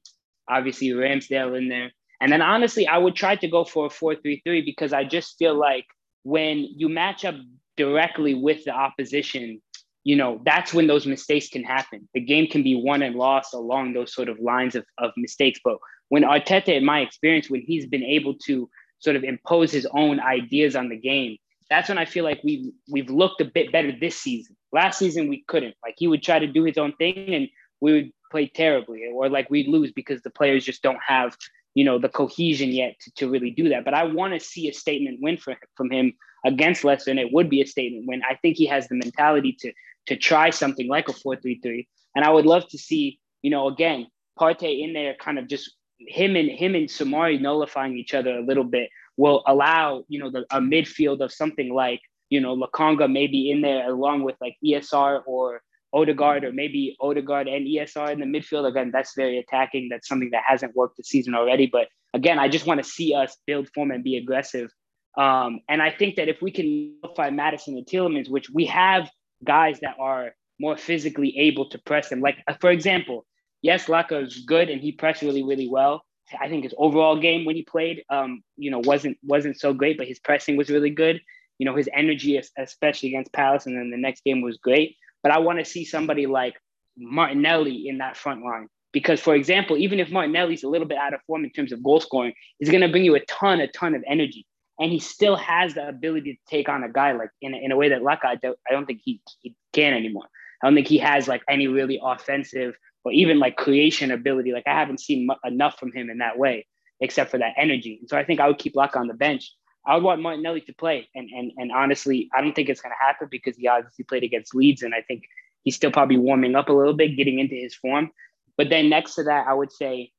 Obviously, 0.49 0.89
Ramsdale 0.89 1.57
in 1.57 1.69
there. 1.69 1.91
And 2.21 2.33
then 2.33 2.41
honestly, 2.41 2.87
I 2.87 2.99
would 2.99 3.15
try 3.15 3.37
to 3.37 3.49
go 3.49 3.65
for 3.65 3.87
a 3.87 3.91
4-3-3 3.91 4.65
because 4.65 4.93
I 4.93 5.05
just 5.05 5.37
feel 5.39 5.55
like 5.55 5.85
when 6.27 6.69
you 6.77 6.89
match 6.89 7.25
up 7.25 7.37
directly 7.77 8.35
with 8.35 8.65
the 8.65 8.73
opposition, 8.73 9.63
you 10.03 10.17
know, 10.17 10.41
that's 10.45 10.75
when 10.75 10.89
those 10.89 11.07
mistakes 11.07 11.49
can 11.49 11.63
happen. 11.63 12.09
The 12.15 12.21
game 12.21 12.49
can 12.49 12.65
be 12.65 12.75
won 12.75 13.03
and 13.03 13.15
lost 13.15 13.55
along 13.55 13.93
those 13.93 14.13
sort 14.13 14.29
of 14.29 14.41
lines 14.41 14.75
of, 14.75 14.85
of 14.99 15.13
mistakes. 15.17 15.61
But 15.63 15.77
when 16.09 16.25
Arteta, 16.25 16.75
in 16.77 16.85
my 16.85 16.99
experience, 16.99 17.49
when 17.49 17.61
he's 17.61 17.87
been 17.87 18.03
able 18.03 18.35
to 18.47 18.69
sort 18.99 19.15
of 19.15 19.23
impose 19.23 19.71
his 19.71 19.87
own 19.93 20.19
ideas 20.19 20.75
on 20.75 20.89
the 20.89 20.97
game, 20.97 21.37
that's 21.71 21.89
when 21.89 21.99
I 21.99 22.05
feel 22.05 22.25
like 22.25 22.41
we've 22.43 22.73
we've 22.91 23.11
looked 23.11 23.41
a 23.41 23.45
bit 23.45 23.71
better 23.71 23.93
this 23.93 24.19
season. 24.19 24.57
Last 24.73 24.99
season 24.99 25.29
we 25.29 25.45
couldn't. 25.47 25.77
Like 25.85 25.95
he 25.97 26.09
would 26.09 26.25
try 26.25 26.41
to 26.41 26.47
do 26.49 26.65
his 26.65 26.77
own 26.77 26.93
thing 26.95 27.35
and 27.35 27.49
we 27.81 27.93
would 27.93 28.11
play 28.33 28.49
terribly, 28.49 29.03
or 29.15 29.29
like 29.29 29.49
we'd 29.49 29.69
lose 29.69 29.93
because 29.93 30.23
the 30.23 30.31
players 30.31 30.65
just 30.65 30.83
don't 30.83 30.99
have 31.07 31.37
you 31.77 31.85
know 31.85 31.99
the 31.99 32.09
cohesion 32.09 32.71
yet 32.71 32.99
to, 33.01 33.11
to 33.19 33.31
really 33.31 33.51
do 33.51 33.69
that. 33.69 33.85
But 33.85 33.93
I 33.93 34.05
want 34.05 34.33
to 34.33 34.41
see 34.41 34.67
a 34.69 34.73
statement 34.73 35.19
win 35.21 35.37
for, 35.37 35.55
from 35.77 35.91
him 35.91 36.15
against 36.45 36.85
Leicester, 36.85 37.11
and 37.11 37.21
it 37.21 37.33
would 37.33 37.51
be 37.51 37.61
a 37.61 37.67
statement 37.67 38.07
win. 38.09 38.23
I 38.29 38.35
think 38.37 38.57
he 38.57 38.67
has 38.67 38.89
the 38.89 38.95
mentality 38.97 39.55
to 39.61 39.73
to 40.07 40.17
try 40.17 40.51
something 40.51 40.89
like 40.89 41.09
a 41.09 41.13
four 41.13 41.37
three 41.37 41.61
three, 41.63 41.87
and 42.15 42.25
I 42.25 42.31
would 42.31 42.47
love 42.47 42.67
to 42.71 42.79
see 42.79 43.21
you 43.43 43.51
know 43.51 43.69
again 43.69 44.07
Partey 44.41 44.83
in 44.83 44.95
there, 44.95 45.15
kind 45.21 45.39
of 45.39 45.49
just 45.49 45.71
him 45.99 46.35
and 46.35 46.51
him 46.51 46.75
and 46.75 46.89
Soumaré 46.89 47.41
nullifying 47.41 47.97
each 47.97 48.15
other 48.15 48.39
a 48.39 48.43
little 48.43 48.65
bit 48.65 48.89
will 49.19 49.43
allow 49.47 50.05
you 50.09 50.19
know 50.19 50.31
the, 50.31 50.47
a 50.51 50.61
midfield 50.61 51.21
of 51.21 51.31
something 51.31 51.75
like 51.75 52.01
you 52.31 52.41
know 52.41 52.57
Lokonga 52.57 53.11
maybe 53.13 53.51
in 53.51 53.61
there 53.61 53.87
along 53.91 54.23
with 54.23 54.37
like 54.41 54.57
ESR 54.65 55.23
or 55.27 55.61
Odegaard 55.93 56.45
or 56.45 56.53
maybe 56.53 56.97
Odegaard 57.01 57.49
and 57.49 57.67
ESR 57.67 58.13
in 58.13 58.21
the 58.21 58.27
midfield. 58.27 58.67
Again, 58.69 58.91
that's 58.93 59.15
very 59.15 59.39
attacking. 59.39 59.89
That's 59.91 60.09
something 60.09 60.31
that 60.31 60.43
hasn't 60.47 60.75
worked 60.77 60.97
this 60.97 61.09
season 61.09 61.35
already. 61.35 61.67
But 61.67 61.89
again, 62.15 62.39
I 62.39 62.49
just 62.49 62.67
want 62.67 62.83
to 62.83 62.89
see 62.89 63.15
us 63.15 63.37
build 63.47 63.69
form 63.75 63.91
and 63.91 64.05
be 64.05 64.17
aggressive. 64.17 64.71
Um, 65.17 65.61
and 65.69 65.81
I 65.81 65.91
think 65.91 66.17
that 66.17 66.29
if 66.29 66.43
we 66.43 66.51
can 66.51 66.99
nullify 67.03 67.31
Maddison 67.31 67.77
and 67.77 67.87
Tielemans, 67.87 68.29
which 68.29 68.51
we 68.51 68.67
have 68.67 69.09
guys 69.45 69.81
that 69.81 69.97
are 69.99 70.33
more 70.59 70.77
physically 70.77 71.37
able 71.39 71.69
to 71.71 71.79
press 71.79 72.09
them, 72.09 72.21
like 72.21 72.37
for 72.61 72.71
example, 72.71 73.25
yes, 73.63 73.87
Laka 73.87 74.27
is 74.27 74.45
good 74.47 74.69
and 74.69 74.81
he 74.81 74.93
pressed 74.93 75.23
really, 75.23 75.43
really 75.43 75.69
well. 75.69 76.03
I 76.41 76.49
think 76.49 76.65
his 76.65 76.75
overall 76.77 77.19
game 77.19 77.45
when 77.45 77.57
he 77.57 77.63
played, 77.63 78.03
um, 78.11 78.43
you 78.57 78.71
know, 78.71 78.81
wasn't 78.81 79.17
wasn't 79.23 79.61
so 79.61 79.73
great, 79.73 79.97
but 79.97 80.09
his 80.09 80.19
pressing 80.19 80.57
was 80.57 80.71
really 80.71 80.91
good. 80.91 81.21
You 81.59 81.65
know, 81.65 81.77
his 81.77 81.89
energy, 81.95 82.41
especially 82.59 83.11
against 83.11 83.33
Palace, 83.33 83.67
and 83.67 83.77
then 83.77 83.91
the 83.91 83.97
next 83.97 84.25
game 84.25 84.43
was 84.43 84.59
great. 84.59 84.97
But 85.27 85.35
I 85.35 85.39
want 85.39 85.59
to 85.59 85.65
see 85.65 85.85
somebody 85.85 86.29
like 86.29 86.55
Martinelli 86.97 87.89
in 87.89 87.99
that 87.99 88.17
front 88.17 88.45
line 88.45 88.69
because, 88.93 89.19
for 89.19 89.35
example, 89.35 89.77
even 89.77 89.99
if 89.99 90.09
Martinelli's 90.09 90.63
a 90.63 90.69
little 90.69 90.87
bit 90.87 90.99
out 90.99 91.15
of 91.15 91.21
form 91.27 91.43
in 91.43 91.51
terms 91.51 91.73
of 91.73 91.83
goal 91.83 91.99
scoring, 91.99 92.33
he's 92.61 92.71
going 92.71 92.83
to 92.83 92.89
bring 92.89 93.03
you 93.03 93.17
a 93.17 93.25
ton, 93.25 93.59
a 93.59 93.67
ton 93.67 93.97
of 93.97 94.05
energy, 94.07 94.47
and 94.79 94.93
he 94.93 95.01
still 95.01 95.35
has 95.35 95.75
the 95.75 95.89
ability 95.89 96.35
to 96.35 96.39
take 96.49 96.69
on 96.69 96.85
a 96.85 96.89
guy 96.89 97.11
like 97.11 97.31
in 97.43 97.55
a, 97.55 97.57
in 97.57 97.73
a 97.73 97.77
way 97.77 97.89
that 97.89 98.03
Laka, 98.03 98.27
I 98.27 98.37
don't, 98.37 98.57
I 98.71 98.73
don't 98.73 98.87
think 98.87 99.01
he, 99.03 99.21
he 99.41 99.57
can 99.73 99.95
anymore. 99.95 100.27
I 100.63 100.69
don't 100.69 100.77
think 100.77 100.87
he 100.87 100.99
has 100.99 101.27
like 101.27 101.43
any 101.49 101.67
really 101.67 101.99
offensive 102.01 102.77
or 103.05 103.11
even 103.11 103.41
like 103.41 103.57
creation 103.57 104.13
ability. 104.13 104.53
Like 104.53 104.69
I 104.69 104.79
haven't 104.79 105.01
seen 105.01 105.29
m- 105.29 105.53
enough 105.53 105.77
from 105.77 105.91
him 105.91 106.09
in 106.09 106.19
that 106.19 106.39
way, 106.39 106.69
except 107.01 107.33
for 107.33 107.39
that 107.39 107.55
energy. 107.57 107.99
And 108.01 108.09
so 108.09 108.17
I 108.17 108.25
think 108.25 108.39
I 108.39 108.47
would 108.47 108.59
keep 108.59 108.77
Laka 108.77 108.95
on 108.95 109.09
the 109.09 109.15
bench. 109.15 109.53
I 109.87 109.95
would 109.95 110.05
want 110.05 110.21
Martinelli 110.21 110.61
to 110.63 110.75
play. 110.75 111.09
And 111.15 111.29
and 111.31 111.53
and 111.57 111.73
honestly, 111.73 112.29
I 112.35 112.41
don't 112.41 112.55
think 112.55 112.69
it's 112.69 112.81
gonna 112.81 112.95
happen 113.01 113.29
because 113.31 113.57
he 113.57 113.69
obviously 113.69 114.05
played 114.05 114.25
against 114.25 114.55
Leeds 114.55 114.83
and 114.83 114.95
I 114.95 115.03
think 115.03 115.25
he's 115.63 115.77
still 115.77 115.91
probably 115.91 116.19
warming 116.19 116.55
up 116.55 116.69
a 116.69 116.73
little 116.73 116.95
bit, 116.95 117.17
getting 117.17 117.39
into 117.39 117.55
his 117.55 117.75
form. 117.75 118.11
But 118.57 118.71
then 118.71 118.89
next 118.89 119.15
to 119.17 119.25
that, 119.25 119.47
I 119.47 119.55
would 119.55 119.73
say 119.73 120.13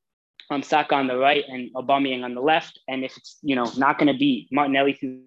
um, 0.49 0.63
Saka 0.63 0.95
on 0.95 1.07
the 1.07 1.17
right 1.17 1.43
and 1.47 1.73
Aubameyang 1.73 2.23
on 2.23 2.35
the 2.35 2.41
left. 2.41 2.79
And 2.87 3.03
if 3.03 3.17
it's 3.17 3.37
you 3.41 3.55
know 3.55 3.69
not 3.77 3.97
going 3.97 4.11
to 4.11 4.17
be 4.17 4.47
Martinelli 4.51 4.93
through 4.93 5.21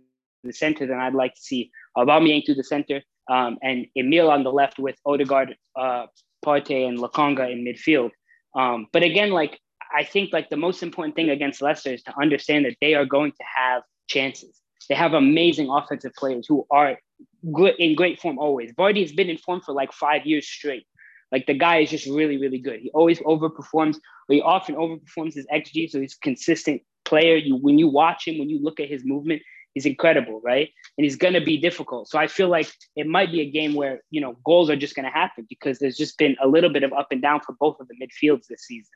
the 0.45 0.53
center, 0.53 0.87
then 0.87 0.99
I'd 0.99 1.15
like 1.15 1.35
to 1.35 1.41
see 1.41 1.71
Aubameyang 1.97 2.47
through 2.47 2.55
the 2.55 2.65
center 2.65 3.03
um, 3.29 3.59
and 3.63 3.87
Emil 3.97 4.31
on 4.31 4.43
the 4.43 4.53
left 4.53 4.79
with 4.79 4.97
Odegaard, 5.07 5.57
uh, 5.77 6.07
Partey 6.45 6.89
and 6.89 6.99
Lokonga 6.99 7.51
in 7.51 7.65
midfield. 7.65 8.11
Um, 8.55 8.87
but 8.93 9.03
again, 9.03 9.31
like 9.31 9.59
I 9.95 10.05
think 10.05 10.33
like 10.33 10.51
the 10.51 10.57
most 10.57 10.83
important 10.83 11.15
thing 11.15 11.31
against 11.31 11.63
Leicester 11.63 11.93
is 11.93 12.03
to 12.05 12.15
understand 12.21 12.65
that 12.65 12.77
they 12.81 12.95
are 12.95 13.05
going 13.05 13.33
to 13.33 13.45
have 13.57 13.83
chances. 14.11 14.61
They 14.89 14.95
have 14.97 15.15
amazing 15.15 15.71
offensive 15.71 16.13
players 16.15 16.47
who 16.47 16.67
are 16.71 16.99
good 17.53 17.75
in 17.79 17.95
great 17.95 18.21
form 18.21 18.39
always. 18.39 18.73
Vardy 18.73 19.03
has 19.03 19.13
been 19.13 19.31
in 19.31 19.39
form 19.39 19.61
for 19.61 19.73
like 19.73 19.93
five 19.93 20.27
years 20.27 20.47
straight. 20.47 20.87
Like 21.33 21.47
the 21.47 21.55
guy 21.55 21.79
is 21.79 21.91
just 21.91 22.07
really, 22.07 22.37
really 22.37 22.59
good. 22.59 22.81
He 22.81 22.91
always 22.91 23.21
overperforms. 23.21 23.97
He 24.29 24.43
often 24.43 24.75
overperforms 24.75 25.35
his 25.35 25.47
XG, 25.47 25.89
so 25.89 26.01
he's 26.01 26.17
a 26.17 26.25
consistent 26.25 26.83
player. 27.05 27.37
You 27.37 27.57
when 27.57 27.79
you 27.79 27.89
watch 27.89 28.27
him, 28.27 28.39
when 28.39 28.51
you 28.51 28.61
look 28.61 28.81
at 28.81 28.89
his 28.89 29.05
movement, 29.05 29.43
he's 29.75 29.87
incredible, 29.87 30.41
right? 30.43 30.69
And 30.99 31.05
he's 31.05 31.17
to 31.35 31.41
be 31.41 31.59
difficult. 31.59 32.09
So 32.09 32.19
I 32.19 32.27
feel 32.27 32.49
like 32.49 32.69
it 32.97 33.07
might 33.07 33.31
be 33.31 33.41
a 33.43 33.51
game 33.51 33.75
where, 33.75 34.01
you 34.11 34.21
know, 34.21 34.37
goals 34.45 34.71
are 34.71 34.77
just 34.77 34.95
to 35.07 35.13
happen 35.13 35.47
because 35.49 35.79
there's 35.79 35.97
just 35.97 36.19
been 36.19 36.37
a 36.43 36.49
little 36.49 36.71
bit 36.71 36.83
of 36.83 36.93
up 36.93 37.09
and 37.13 37.23
down 37.23 37.41
for 37.41 37.55
both 37.61 37.79
of 37.81 37.89
the 37.89 37.95
midfields 37.95 38.47
this 38.49 38.67
season. 38.67 38.91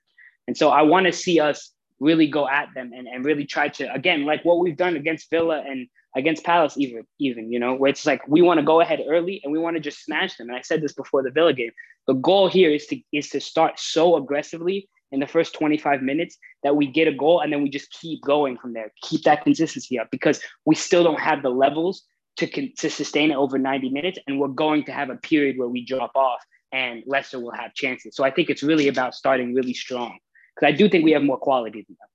And 0.47 0.57
so 0.57 0.71
I 0.71 0.83
want 0.83 1.07
to 1.07 1.13
see 1.13 1.41
us 1.41 1.73
really 2.01 2.27
go 2.27 2.49
at 2.49 2.69
them 2.75 2.93
and, 2.95 3.07
and 3.07 3.25
really 3.25 3.47
try 3.47 3.69
to, 3.69 3.93
again, 3.93 4.25
like 4.25 4.45
what 4.45 4.59
we've 4.59 4.77
done 4.77 4.97
against 4.97 5.31
Villa 5.31 5.63
and 5.67 5.89
against 6.17 6.45
Palace, 6.45 6.77
even, 6.77 7.05
even, 7.19 7.53
you 7.53 7.59
know, 7.59 7.75
where 7.75 7.91
it's 7.91 8.07
like 8.07 8.27
we 8.29 8.43
want 8.43 8.59
to 8.59 8.67
go 8.67 8.81
ahead 8.81 9.01
early 9.09 9.41
and 9.43 9.53
we 9.53 9.59
want 9.59 9.77
to 9.77 9.81
just 9.81 10.05
smash 10.05 10.37
them. 10.37 10.49
And 10.49 10.57
I 10.57 10.63
said 10.63 10.81
this 10.81 10.93
before 10.93 11.23
the 11.23 11.31
Villa 11.31 11.53
game. 11.53 11.71
The 12.07 12.15
goal 12.15 12.49
here 12.49 12.71
is 12.71 12.87
to 12.87 13.01
is 13.13 13.31
to 13.31 13.41
start 13.41 13.81
so 13.81 14.17
aggressively 14.17 14.89
in 15.11 15.21
the 15.21 15.27
first 15.27 15.55
25 15.55 16.03
minutes 16.03 16.37
that 16.63 16.77
we 16.77 16.87
get 16.87 17.09
a 17.09 17.13
goal 17.13 17.41
and 17.41 17.53
then 17.53 17.63
we 17.63 17.71
just 17.71 17.91
keep 17.93 18.21
going 18.23 18.59
from 18.59 18.73
there. 18.73 18.93
Keep 19.03 19.23
that 19.23 19.45
consistency 19.45 19.99
up 19.99 20.09
because 20.11 20.41
we 20.67 20.75
still 20.75 21.05
don't 21.05 21.21
have 21.21 21.43
the 21.43 21.51
levels 21.51 22.03
to, 22.37 22.47
to 22.47 22.91
sustain 22.91 23.31
it 23.31 23.37
over 23.37 23.59
90 23.59 23.91
minutes. 23.91 24.19
And 24.27 24.41
we're 24.41 24.49
going 24.49 24.85
to 24.85 24.93
have 24.93 25.11
a 25.11 25.17
period 25.17 25.57
where 25.57 25.69
we 25.69 25.85
drop 25.85 26.13
off. 26.15 26.43
and 26.73 27.05
Leicester 27.07 27.39
will 27.39 27.53
have 27.53 27.75
chances. 27.75 28.17
So 28.17 28.25
I 28.25 28.31
think 28.31 28.51
it's 28.51 28.63
really 28.63 28.89
about 28.89 29.15
starting 29.15 29.55
really 29.55 29.75
strong 29.75 30.19
because 30.55 30.73
I 30.73 30.77
do 30.77 30.89
think 30.89 31.05
we 31.05 31.13
have 31.13 31.23
more 31.23 31.39
quality 31.39 31.85
than 31.87 31.97
them. 31.99 32.09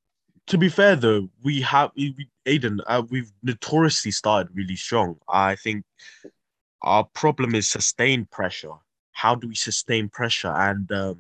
To 0.48 0.58
be 0.58 0.70
fair, 0.70 0.96
though, 0.96 1.30
we 1.44 1.62
have 1.62 1.92
Aden. 2.46 2.82
Uh, 2.88 3.04
we've 3.10 3.32
notoriously 3.44 4.12
started 4.12 4.56
really 4.56 4.76
strong. 4.76 5.18
I 5.28 5.56
think 5.56 5.86
our 6.82 7.04
problem 7.04 7.54
is 7.54 7.68
sustained 7.68 8.32
pressure. 8.32 8.74
How 9.12 9.36
do 9.36 9.48
we 9.48 9.56
sustain 9.56 10.10
pressure? 10.10 10.48
And 10.48 10.92
um, 10.92 11.20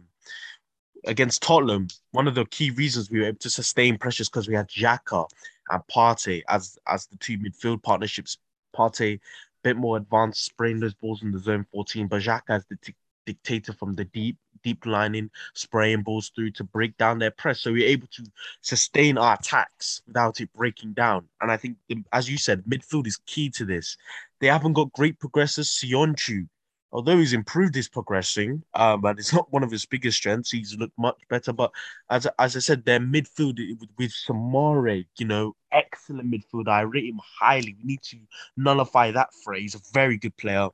against 1.05 1.43
Tottenham, 1.43 1.89
one 2.11 2.27
of 2.27 2.35
the 2.35 2.45
key 2.45 2.71
reasons 2.71 3.11
we 3.11 3.19
were 3.19 3.27
able 3.27 3.39
to 3.39 3.49
sustain 3.49 3.97
pressure 3.97 4.21
is 4.21 4.29
because 4.29 4.47
we 4.47 4.55
had 4.55 4.69
Xhaka 4.69 5.27
and 5.69 5.83
Partey 5.91 6.41
as 6.47 6.77
as 6.87 7.05
the 7.07 7.17
two 7.17 7.37
midfield 7.37 7.83
partnerships. 7.83 8.37
Partey, 8.75 9.15
a 9.15 9.19
bit 9.63 9.77
more 9.77 9.97
advanced, 9.97 10.45
spraying 10.45 10.79
those 10.79 10.93
balls 10.93 11.21
in 11.21 11.31
the 11.31 11.39
zone 11.39 11.65
14, 11.71 12.07
but 12.07 12.21
Xhaka 12.21 12.49
as 12.49 12.65
the 12.65 12.77
t- 12.77 12.95
dictator 13.25 13.73
from 13.73 13.93
the 13.93 14.05
deep, 14.05 14.37
deep 14.63 14.85
lining, 14.85 15.29
spraying 15.53 16.03
balls 16.03 16.31
through 16.35 16.51
to 16.51 16.63
break 16.63 16.97
down 16.97 17.19
their 17.19 17.31
press. 17.31 17.61
So 17.61 17.71
we're 17.71 17.87
able 17.87 18.07
to 18.07 18.23
sustain 18.61 19.17
our 19.17 19.35
attacks 19.35 20.01
without 20.07 20.41
it 20.41 20.51
breaking 20.53 20.93
down. 20.93 21.27
And 21.41 21.51
I 21.51 21.57
think, 21.57 21.77
as 22.13 22.29
you 22.29 22.37
said, 22.37 22.63
midfield 22.65 23.07
is 23.07 23.17
key 23.25 23.49
to 23.51 23.65
this. 23.65 23.97
They 24.39 24.47
haven't 24.47 24.73
got 24.73 24.93
great 24.93 25.19
progressors. 25.19 25.67
Söyüncü 25.67 26.47
although 26.91 27.17
he's 27.17 27.33
improved 27.33 27.75
his 27.75 27.87
progressing, 27.87 28.63
um, 28.73 29.03
and 29.05 29.19
it's 29.19 29.33
not 29.33 29.51
one 29.51 29.63
of 29.63 29.71
his 29.71 29.85
biggest 29.85 30.17
strengths, 30.17 30.51
he's 30.51 30.75
looked 30.77 30.97
much 30.97 31.17
better. 31.29 31.53
But 31.53 31.71
as 32.09 32.27
as 32.39 32.55
I 32.55 32.59
said, 32.59 32.85
their 32.85 32.99
midfield 32.99 33.57
with, 33.79 33.89
with 33.97 34.11
Soumaré, 34.11 35.05
you 35.17 35.25
know, 35.25 35.55
excellent 35.71 36.31
midfield. 36.31 36.67
I 36.67 36.81
rate 36.81 37.05
him 37.05 37.19
highly. 37.39 37.75
We 37.77 37.83
need 37.83 38.01
to 38.03 38.17
nullify 38.57 39.11
that 39.11 39.29
phrase. 39.43 39.75
A 39.75 39.79
very 39.93 40.17
good 40.17 40.35
player. 40.37 40.69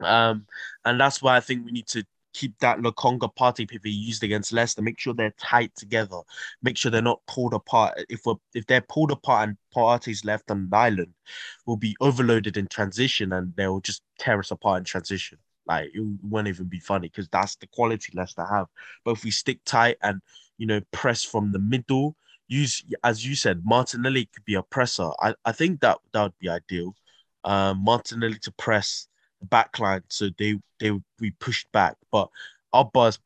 Um, 0.00 0.46
and 0.84 1.00
that's 1.00 1.20
why 1.20 1.36
I 1.36 1.40
think 1.40 1.64
we 1.64 1.72
need 1.72 1.88
to 1.88 2.04
keep 2.32 2.58
that 2.58 2.78
Lokonga 2.78 3.34
Partey 3.34 3.68
pivot 3.68 3.90
used 3.90 4.22
against 4.22 4.52
Leicester. 4.52 4.82
Make 4.82 4.98
sure 4.98 5.14
they're 5.14 5.34
tight 5.38 5.74
together. 5.74 6.20
Make 6.62 6.76
sure 6.76 6.90
they're 6.90 7.02
not 7.02 7.22
pulled 7.26 7.54
apart. 7.54 8.04
If 8.08 8.26
we're 8.26 8.34
if 8.54 8.66
they're 8.66 8.80
pulled 8.82 9.10
apart 9.10 9.48
and 9.48 9.56
Partey's 9.74 10.24
left 10.24 10.50
on 10.50 10.68
the 10.68 10.76
island, 10.76 11.14
we'll 11.66 11.76
be 11.76 11.96
overloaded 12.00 12.56
in 12.56 12.66
transition 12.68 13.32
and 13.32 13.54
they'll 13.56 13.80
just 13.80 14.02
tear 14.18 14.38
us 14.38 14.50
apart 14.50 14.78
in 14.78 14.84
transition. 14.84 15.38
Like 15.66 15.90
it 15.94 16.02
won't 16.22 16.48
even 16.48 16.66
be 16.66 16.80
funny 16.80 17.08
because 17.08 17.28
that's 17.28 17.56
the 17.56 17.66
quality 17.68 18.12
Leicester 18.14 18.44
have. 18.44 18.66
But 19.04 19.12
if 19.12 19.24
we 19.24 19.30
stick 19.30 19.60
tight 19.64 19.98
and 20.02 20.20
you 20.56 20.66
know 20.66 20.80
press 20.92 21.24
from 21.24 21.52
the 21.52 21.58
middle, 21.58 22.16
use 22.48 22.82
as 23.04 23.26
you 23.26 23.34
said, 23.34 23.62
Martinelli 23.64 24.26
could 24.26 24.44
be 24.44 24.54
a 24.54 24.62
presser. 24.62 25.10
I, 25.20 25.34
I 25.44 25.52
think 25.52 25.80
that 25.80 25.98
that 26.12 26.22
would 26.22 26.38
be 26.38 26.48
ideal. 26.48 26.94
Um, 27.44 27.84
Martinelli 27.84 28.38
to 28.40 28.52
press 28.52 29.08
backline, 29.46 30.02
so 30.08 30.30
they 30.38 30.60
they 30.78 30.90
would 30.90 31.04
be 31.18 31.30
pushed 31.30 31.70
back. 31.72 31.96
But 32.10 32.28
Auba's 32.74 33.18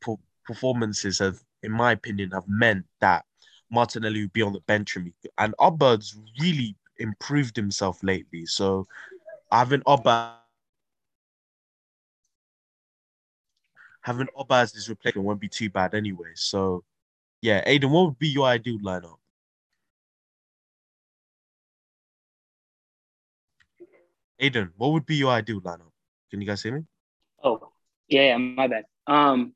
performances 0.45 1.19
have, 1.19 1.43
in 1.61 1.71
my 1.71 1.91
opinion, 1.91 2.31
have 2.31 2.47
meant 2.47 2.85
that 2.99 3.25
Martinelli 3.71 4.21
would 4.21 4.33
be 4.33 4.41
on 4.41 4.53
the 4.53 4.59
bench 4.61 4.91
for 4.93 4.99
me, 4.99 5.13
and 5.37 5.53
Auba's 5.59 6.15
really 6.39 6.75
improved 6.97 7.55
himself 7.55 8.03
lately. 8.03 8.45
So 8.45 8.87
having 9.51 9.81
Auba 9.81 10.31
having 14.01 14.27
Auba 14.37 14.61
as 14.63 14.73
his 14.73 14.89
replacement 14.89 15.25
won't 15.25 15.39
be 15.41 15.49
too 15.49 15.69
bad 15.69 15.93
anyway. 15.93 16.31
So 16.35 16.83
yeah, 17.41 17.63
Aden, 17.65 17.91
what 17.91 18.05
would 18.05 18.19
be 18.19 18.29
your 18.29 18.47
ideal 18.47 18.79
lineup? 18.79 19.17
Aden, 24.39 24.73
what 24.77 24.91
would 24.93 25.05
be 25.05 25.15
your 25.15 25.31
ideal 25.31 25.61
lineup? 25.61 25.92
Can 26.33 26.41
you 26.41 26.47
guys 26.47 26.63
hear 26.63 26.75
me? 26.75 26.83
Oh, 27.43 27.69
yeah, 28.07 28.29
yeah, 28.29 28.37
my 28.37 28.65
bad. 28.65 28.85
Um, 29.05 29.53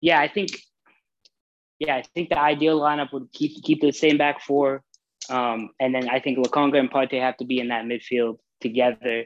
yeah, 0.00 0.20
I 0.20 0.28
think, 0.28 0.50
yeah, 1.80 1.96
I 1.96 2.02
think 2.14 2.28
the 2.28 2.38
ideal 2.38 2.78
lineup 2.78 3.12
would 3.12 3.32
keep 3.32 3.60
keep 3.64 3.80
the 3.80 3.90
same 3.90 4.18
back 4.18 4.40
four, 4.40 4.84
um, 5.28 5.70
and 5.80 5.92
then 5.92 6.08
I 6.08 6.20
think 6.20 6.38
Lokonga 6.38 6.78
and 6.78 6.88
Partey 6.88 7.20
have 7.20 7.36
to 7.38 7.44
be 7.44 7.58
in 7.58 7.70
that 7.70 7.86
midfield 7.86 8.38
together 8.60 9.24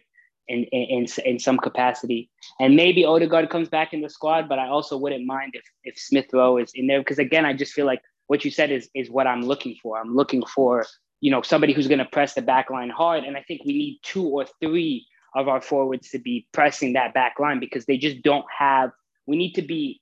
in, 0.48 0.64
in 0.72 1.06
in 1.22 1.38
some 1.38 1.58
capacity, 1.58 2.30
and 2.58 2.76
maybe 2.76 3.04
Odegaard 3.04 3.50
comes 3.50 3.68
back 3.68 3.92
in 3.92 4.00
the 4.00 4.08
squad. 4.08 4.48
But 4.48 4.58
I 4.58 4.68
also 4.68 4.96
wouldn't 4.96 5.26
mind 5.26 5.50
if 5.52 5.64
if 5.84 5.98
Smith 5.98 6.32
Rowe 6.32 6.56
is 6.56 6.72
in 6.74 6.86
there 6.86 7.00
because 7.00 7.18
again, 7.18 7.44
I 7.44 7.52
just 7.52 7.74
feel 7.74 7.84
like 7.84 8.00
what 8.28 8.42
you 8.42 8.50
said 8.50 8.70
is 8.70 8.88
is 8.94 9.10
what 9.10 9.26
I'm 9.26 9.42
looking 9.42 9.76
for. 9.82 10.00
I'm 10.00 10.16
looking 10.16 10.46
for 10.46 10.86
you 11.20 11.30
know 11.30 11.42
somebody 11.42 11.74
who's 11.74 11.88
going 11.88 11.98
to 11.98 12.06
press 12.06 12.32
the 12.32 12.40
back 12.40 12.70
line 12.70 12.88
hard, 12.88 13.24
and 13.24 13.36
I 13.36 13.42
think 13.42 13.66
we 13.66 13.74
need 13.74 14.00
two 14.02 14.26
or 14.26 14.46
three 14.62 15.06
of 15.34 15.48
our 15.48 15.60
forwards 15.60 16.10
to 16.10 16.18
be 16.18 16.46
pressing 16.52 16.94
that 16.94 17.14
back 17.14 17.38
line 17.38 17.60
because 17.60 17.84
they 17.86 17.96
just 17.96 18.22
don't 18.22 18.44
have. 18.56 18.90
We 19.26 19.36
need 19.36 19.52
to 19.54 19.62
be 19.62 20.00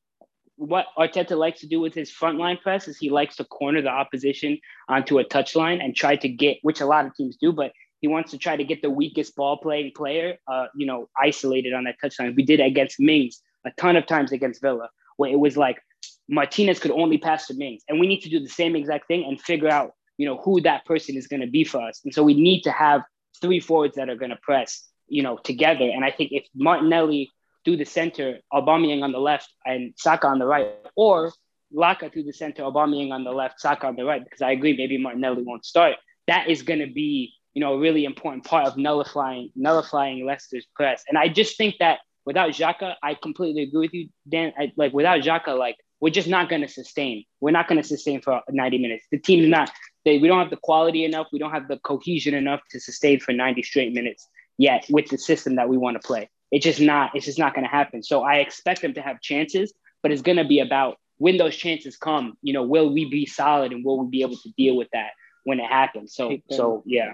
what 0.60 0.86
Arteta 0.98 1.38
likes 1.38 1.60
to 1.60 1.66
do 1.66 1.80
with 1.80 1.94
his 1.94 2.10
front 2.10 2.36
line 2.36 2.58
press 2.58 2.86
is 2.86 2.98
he 2.98 3.08
likes 3.08 3.36
to 3.36 3.44
corner 3.44 3.80
the 3.80 3.88
opposition 3.88 4.58
onto 4.90 5.18
a 5.18 5.24
touchline 5.24 5.82
and 5.82 5.96
try 5.96 6.16
to 6.16 6.28
get, 6.28 6.58
which 6.60 6.82
a 6.82 6.86
lot 6.86 7.06
of 7.06 7.14
teams 7.14 7.38
do, 7.40 7.50
but 7.50 7.72
he 8.00 8.08
wants 8.08 8.30
to 8.32 8.38
try 8.38 8.56
to 8.56 8.64
get 8.64 8.82
the 8.82 8.90
weakest 8.90 9.34
ball 9.36 9.56
playing 9.56 9.92
player, 9.96 10.36
uh, 10.46 10.66
you 10.76 10.84
know, 10.84 11.08
isolated 11.18 11.72
on 11.72 11.84
that 11.84 11.96
touchline. 12.02 12.36
We 12.36 12.44
did 12.44 12.60
against 12.60 13.00
Mings 13.00 13.40
a 13.64 13.70
ton 13.78 13.96
of 13.96 14.06
times 14.06 14.32
against 14.32 14.60
Villa, 14.60 14.90
where 15.16 15.30
it 15.30 15.38
was 15.38 15.56
like 15.56 15.80
Martinez 16.28 16.78
could 16.78 16.90
only 16.90 17.16
pass 17.16 17.46
to 17.46 17.54
Mings, 17.54 17.82
and 17.88 17.98
we 17.98 18.06
need 18.06 18.20
to 18.20 18.28
do 18.28 18.38
the 18.38 18.48
same 18.48 18.76
exact 18.76 19.06
thing 19.08 19.24
and 19.24 19.40
figure 19.40 19.70
out, 19.70 19.92
you 20.18 20.26
know, 20.26 20.36
who 20.38 20.60
that 20.60 20.84
person 20.84 21.16
is 21.16 21.26
going 21.26 21.40
to 21.40 21.46
be 21.46 21.64
for 21.64 21.80
us. 21.80 22.02
And 22.04 22.12
so 22.12 22.22
we 22.22 22.34
need 22.34 22.62
to 22.62 22.70
have 22.70 23.00
three 23.40 23.60
forwards 23.60 23.96
that 23.96 24.10
are 24.10 24.16
going 24.16 24.30
to 24.30 24.38
press 24.42 24.89
you 25.10 25.22
know, 25.22 25.36
together. 25.36 25.84
And 25.84 26.04
I 26.04 26.10
think 26.10 26.32
if 26.32 26.46
Martinelli 26.54 27.30
through 27.64 27.76
the 27.76 27.84
center, 27.84 28.38
Aubameyang 28.52 29.02
on 29.02 29.12
the 29.12 29.18
left, 29.18 29.52
and 29.66 29.92
Saka 29.96 30.26
on 30.26 30.38
the 30.38 30.46
right, 30.46 30.68
or 30.96 31.32
Laka 31.74 32.12
through 32.12 32.24
the 32.24 32.32
center, 32.32 32.62
Aubameyang 32.62 33.12
on 33.12 33.24
the 33.24 33.32
left, 33.32 33.60
Saka 33.60 33.86
on 33.86 33.96
the 33.96 34.04
right, 34.04 34.22
because 34.22 34.40
I 34.40 34.52
agree 34.52 34.76
maybe 34.76 34.96
Martinelli 34.96 35.42
won't 35.42 35.64
start. 35.64 35.96
That 36.26 36.48
is 36.48 36.62
going 36.62 36.80
to 36.80 36.86
be, 36.86 37.34
you 37.52 37.60
know, 37.60 37.74
a 37.74 37.78
really 37.78 38.04
important 38.04 38.44
part 38.44 38.66
of 38.66 38.76
nullifying 38.76 39.50
nullifying 39.56 40.24
Leicester's 40.24 40.66
press. 40.74 41.04
And 41.08 41.18
I 41.18 41.28
just 41.28 41.58
think 41.58 41.76
that 41.80 41.98
without 42.24 42.50
Xhaka, 42.50 42.94
I 43.02 43.14
completely 43.14 43.62
agree 43.64 43.80
with 43.80 43.94
you, 43.94 44.08
Dan. 44.28 44.52
I, 44.58 44.72
like 44.76 44.92
without 44.92 45.20
Xhaka, 45.20 45.58
like 45.58 45.76
we're 46.00 46.10
just 46.10 46.28
not 46.28 46.48
going 46.48 46.62
to 46.62 46.68
sustain. 46.68 47.24
We're 47.40 47.50
not 47.50 47.68
going 47.68 47.80
to 47.80 47.86
sustain 47.86 48.22
for 48.22 48.40
90 48.48 48.78
minutes. 48.78 49.06
The 49.10 49.18
team's 49.18 49.48
not. 49.48 49.70
They, 50.04 50.18
we 50.18 50.28
don't 50.28 50.38
have 50.38 50.50
the 50.50 50.56
quality 50.56 51.04
enough. 51.04 51.26
We 51.30 51.38
don't 51.38 51.50
have 51.50 51.68
the 51.68 51.78
cohesion 51.78 52.32
enough 52.32 52.60
to 52.70 52.80
sustain 52.80 53.20
for 53.20 53.32
90 53.32 53.62
straight 53.64 53.92
minutes 53.92 54.26
yet 54.60 54.84
with 54.90 55.08
the 55.08 55.16
system 55.16 55.56
that 55.56 55.70
we 55.70 55.78
want 55.78 56.00
to 56.00 56.06
play. 56.06 56.28
It's 56.50 56.64
just 56.64 56.80
not, 56.82 57.12
it's 57.16 57.24
just 57.24 57.38
not 57.38 57.54
going 57.54 57.64
to 57.64 57.70
happen. 57.70 58.02
So 58.02 58.22
I 58.22 58.36
expect 58.36 58.82
them 58.82 58.92
to 58.92 59.00
have 59.00 59.18
chances, 59.22 59.72
but 60.02 60.12
it's 60.12 60.20
going 60.20 60.36
to 60.36 60.44
be 60.44 60.60
about 60.60 60.98
when 61.16 61.38
those 61.38 61.56
chances 61.56 61.96
come, 61.96 62.34
you 62.42 62.52
know, 62.52 62.64
will 62.64 62.92
we 62.92 63.08
be 63.08 63.24
solid 63.24 63.72
and 63.72 63.82
will 63.82 64.04
we 64.04 64.10
be 64.10 64.20
able 64.20 64.36
to 64.36 64.50
deal 64.58 64.76
with 64.76 64.88
that 64.92 65.12
when 65.44 65.60
it 65.60 65.66
happens? 65.66 66.14
So, 66.14 66.36
so 66.50 66.82
yeah. 66.84 67.12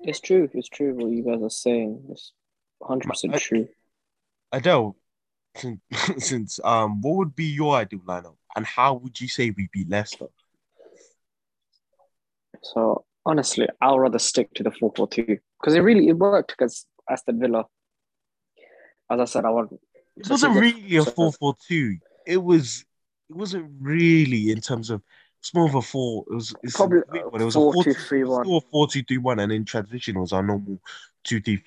It's 0.00 0.20
true. 0.20 0.48
It's 0.54 0.68
true 0.68 0.94
what 0.94 1.10
you 1.10 1.22
guys 1.22 1.42
are 1.42 1.50
saying. 1.50 2.04
It's 2.10 2.32
100% 2.82 3.38
true. 3.38 3.68
Adele, 4.50 4.96
since, 5.56 5.80
since 6.18 6.58
um, 6.64 7.02
what 7.02 7.16
would 7.16 7.36
be 7.36 7.46
your 7.46 7.74
ideal 7.74 8.00
lineup 8.00 8.36
and 8.56 8.64
how 8.64 8.94
would 8.94 9.20
you 9.20 9.28
say 9.28 9.50
we 9.50 9.68
beat 9.74 9.90
Leicester? 9.90 10.28
So 12.62 13.04
honestly, 13.28 13.68
I'll 13.80 14.00
rather 14.00 14.18
stick 14.18 14.52
to 14.54 14.62
the 14.62 14.72
4 14.72 14.92
4 14.96 15.08
2 15.08 15.38
because 15.60 15.74
it 15.74 15.80
really 15.80 16.08
it 16.08 16.16
worked 16.16 16.52
against 16.52 16.86
Aston 17.08 17.38
Villa. 17.38 17.66
As 19.10 19.20
I 19.20 19.24
said, 19.26 19.44
I 19.44 19.50
want. 19.50 19.72
It 20.16 20.28
wasn't 20.28 20.56
really 20.56 20.96
a 20.96 21.04
4 21.04 21.32
4 21.32 21.56
2. 21.68 21.96
It 22.26 22.42
was. 22.42 22.84
It 23.30 23.36
wasn't 23.36 23.70
really 23.80 24.50
in 24.50 24.60
terms 24.60 24.90
of. 24.90 25.02
It's 25.40 25.54
more 25.54 25.68
of 25.68 25.76
a 25.76 25.82
four. 25.82 26.24
It 26.28 26.34
was 26.34 26.52
it's 26.64 26.74
probably 26.74 26.98
it 27.14 27.30
was 27.30 27.54
four, 27.54 27.70
a 27.70 27.72
four, 27.72 27.84
two, 27.84 27.94
three, 27.94 28.24
one. 28.24 28.44
A 28.50 28.60
four 28.72 28.88
two 28.88 29.04
three 29.04 29.18
one, 29.18 29.38
and 29.38 29.52
in 29.52 29.64
transition 29.64 30.18
was 30.18 30.32
our 30.32 30.42
normal 30.42 30.80
two 31.22 31.38
D 31.38 31.62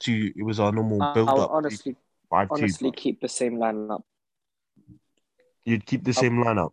two. 0.00 0.32
It 0.34 0.42
was 0.42 0.58
our 0.58 0.72
normal 0.72 0.98
build 1.14 1.28
I'll 1.28 1.42
up. 1.42 1.50
honestly, 1.52 1.94
five, 2.28 2.48
honestly 2.50 2.90
two, 2.90 2.96
keep 2.96 3.20
the 3.20 3.28
same 3.28 3.58
lineup. 3.58 4.02
You'd 5.64 5.86
keep 5.86 6.02
the 6.02 6.12
same 6.12 6.42
lineup. 6.42 6.72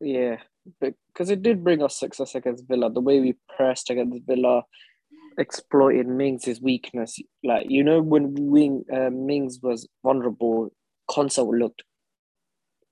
Yeah, 0.00 0.36
because 0.80 1.30
it 1.30 1.42
did 1.42 1.64
bring 1.64 1.82
us 1.82 1.98
success 1.98 2.34
against 2.34 2.66
Villa. 2.68 2.90
The 2.90 3.00
way 3.00 3.20
we 3.20 3.34
pressed 3.56 3.90
against 3.90 4.26
Villa, 4.26 4.62
exploited 5.38 6.06
Mings' 6.06 6.60
weakness. 6.60 7.18
Like 7.42 7.66
you 7.68 7.84
know, 7.84 8.00
when 8.00 8.34
Wing 8.34 8.84
uh, 8.92 9.10
Mings 9.10 9.60
was 9.62 9.88
vulnerable, 10.02 10.72
Konsa 11.10 11.46
looked 11.46 11.82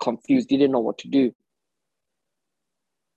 confused. 0.01 0.51
He 0.51 0.57
didn't 0.57 0.73
know 0.73 0.81
what 0.81 0.99
to 0.99 1.09
do. 1.09 1.33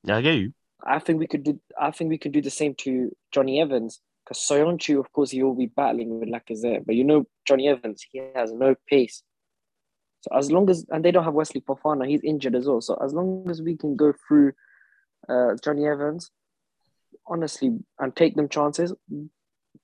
Yeah, 0.04 0.18
I 0.18 0.22
get 0.22 0.36
you. 0.36 0.54
I 0.86 1.00
think 1.00 1.20
we 1.20 1.28
could 1.28 1.44
do. 1.44 1.60
I 1.80 1.92
think 1.92 2.10
we 2.10 2.18
could 2.18 2.32
do 2.32 2.42
the 2.42 2.50
same 2.50 2.76
to 2.80 3.12
Jonny 3.32 3.62
Evans. 3.62 4.02
Because 4.30 4.46
Söyüncü, 4.48 5.00
of 5.00 5.12
course, 5.12 5.32
he 5.32 5.42
will 5.42 5.56
be 5.56 5.66
battling 5.66 6.20
with 6.20 6.30
Lacazette, 6.30 6.86
but 6.86 6.94
you 6.94 7.04
know, 7.04 7.26
Jonny 7.46 7.68
Evans, 7.68 8.06
he 8.12 8.22
has 8.36 8.52
no 8.52 8.76
pace. 8.88 9.24
So 10.22 10.36
as 10.36 10.52
long 10.52 10.70
as 10.70 10.86
and 10.90 11.04
they 11.04 11.12
don't 11.12 11.24
have 11.24 11.34
Wesley 11.34 11.62
Fofana, 11.62 12.08
he's 12.08 12.24
injured 12.24 12.56
as 12.56 12.68
well. 12.68 12.82
So 12.82 12.96
as 13.04 13.14
long 13.14 13.50
as 13.50 13.62
we 13.62 13.78
can 13.78 13.96
go 13.96 14.14
through 14.28 14.52
uh, 15.30 15.56
Jonny 15.64 15.88
Evans, 15.88 16.32
honestly, 17.28 17.78
and 18.00 18.16
take 18.16 18.36
them 18.36 18.50
chances, 18.50 18.94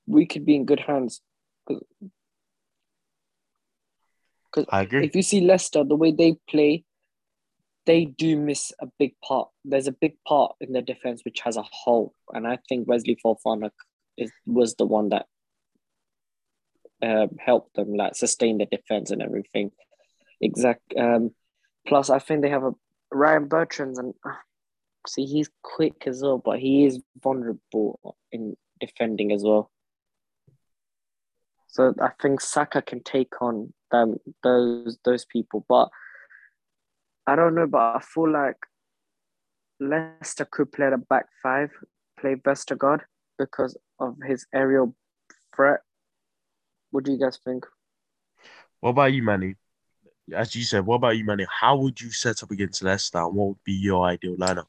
we 0.07 0.25
could 0.25 0.45
be 0.45 0.55
in 0.55 0.65
good 0.65 0.81
hands. 0.81 1.21
Because 1.67 1.85
I 4.69 4.81
agree. 4.81 5.05
If 5.05 5.15
you 5.15 5.21
see 5.21 5.41
Leicester, 5.41 5.83
the 5.83 5.95
way 5.95 6.11
they 6.11 6.37
play, 6.49 6.83
they 7.85 8.05
do 8.05 8.37
miss 8.37 8.71
a 8.81 8.87
big 8.99 9.13
part. 9.23 9.49
There's 9.63 9.87
a 9.87 9.91
big 9.91 10.17
part 10.27 10.55
in 10.59 10.73
the 10.73 10.81
defense 10.81 11.21
which 11.23 11.39
has 11.41 11.55
a 11.55 11.63
hole, 11.63 12.13
and 12.33 12.47
I 12.47 12.57
think 12.67 12.87
Wesley 12.87 13.17
Fofana 13.23 13.69
is 14.17 14.31
was 14.45 14.75
the 14.75 14.85
one 14.85 15.09
that 15.09 15.27
uh, 17.01 17.27
helped 17.39 17.75
them 17.75 17.93
like 17.93 18.15
sustain 18.15 18.57
the 18.57 18.65
defense 18.65 19.11
and 19.11 19.21
everything. 19.21 19.71
Exact. 20.41 20.81
Um, 20.97 21.31
plus, 21.87 22.09
I 22.09 22.19
think 22.19 22.41
they 22.41 22.49
have 22.49 22.63
a 22.63 22.73
Ryan 23.11 23.47
Bertrand, 23.47 23.97
and 23.97 24.13
uh, 24.25 24.33
see 25.07 25.25
he's 25.25 25.49
quick 25.63 26.03
as 26.05 26.21
well, 26.21 26.37
but 26.37 26.59
he 26.59 26.85
is 26.85 27.01
vulnerable 27.21 28.17
in 28.31 28.55
defending 28.79 29.31
as 29.31 29.43
well. 29.43 29.71
So 31.67 31.93
I 32.01 32.11
think 32.21 32.41
Saka 32.41 32.81
can 32.81 33.03
take 33.03 33.41
on 33.41 33.73
them 33.91 34.17
those 34.43 34.97
those 35.03 35.25
people, 35.25 35.65
but 35.67 35.89
I 37.27 37.35
don't 37.35 37.55
know. 37.55 37.67
But 37.67 37.97
I 37.97 37.99
feel 37.99 38.31
like 38.31 38.57
Leicester 39.79 40.47
could 40.49 40.71
play 40.71 40.89
the 40.89 40.97
back 40.97 41.25
five, 41.43 41.71
play 42.19 42.35
Vestergaard 42.35 43.01
because 43.37 43.77
of 43.99 44.15
his 44.25 44.45
aerial 44.53 44.95
threat. 45.55 45.81
What 46.91 47.03
do 47.03 47.11
you 47.11 47.19
guys 47.19 47.39
think? 47.43 47.65
What 48.79 48.91
about 48.91 49.13
you, 49.13 49.23
Manny? 49.23 49.55
As 50.33 50.55
you 50.55 50.63
said, 50.63 50.85
what 50.85 50.95
about 50.95 51.17
you, 51.17 51.23
Manny? 51.23 51.45
How 51.49 51.75
would 51.77 52.01
you 52.01 52.11
set 52.11 52.41
up 52.41 52.51
against 52.51 52.81
Leicester? 52.83 53.19
And 53.19 53.35
what 53.35 53.47
would 53.49 53.63
be 53.63 53.73
your 53.73 54.05
ideal 54.05 54.35
lineup? 54.35 54.65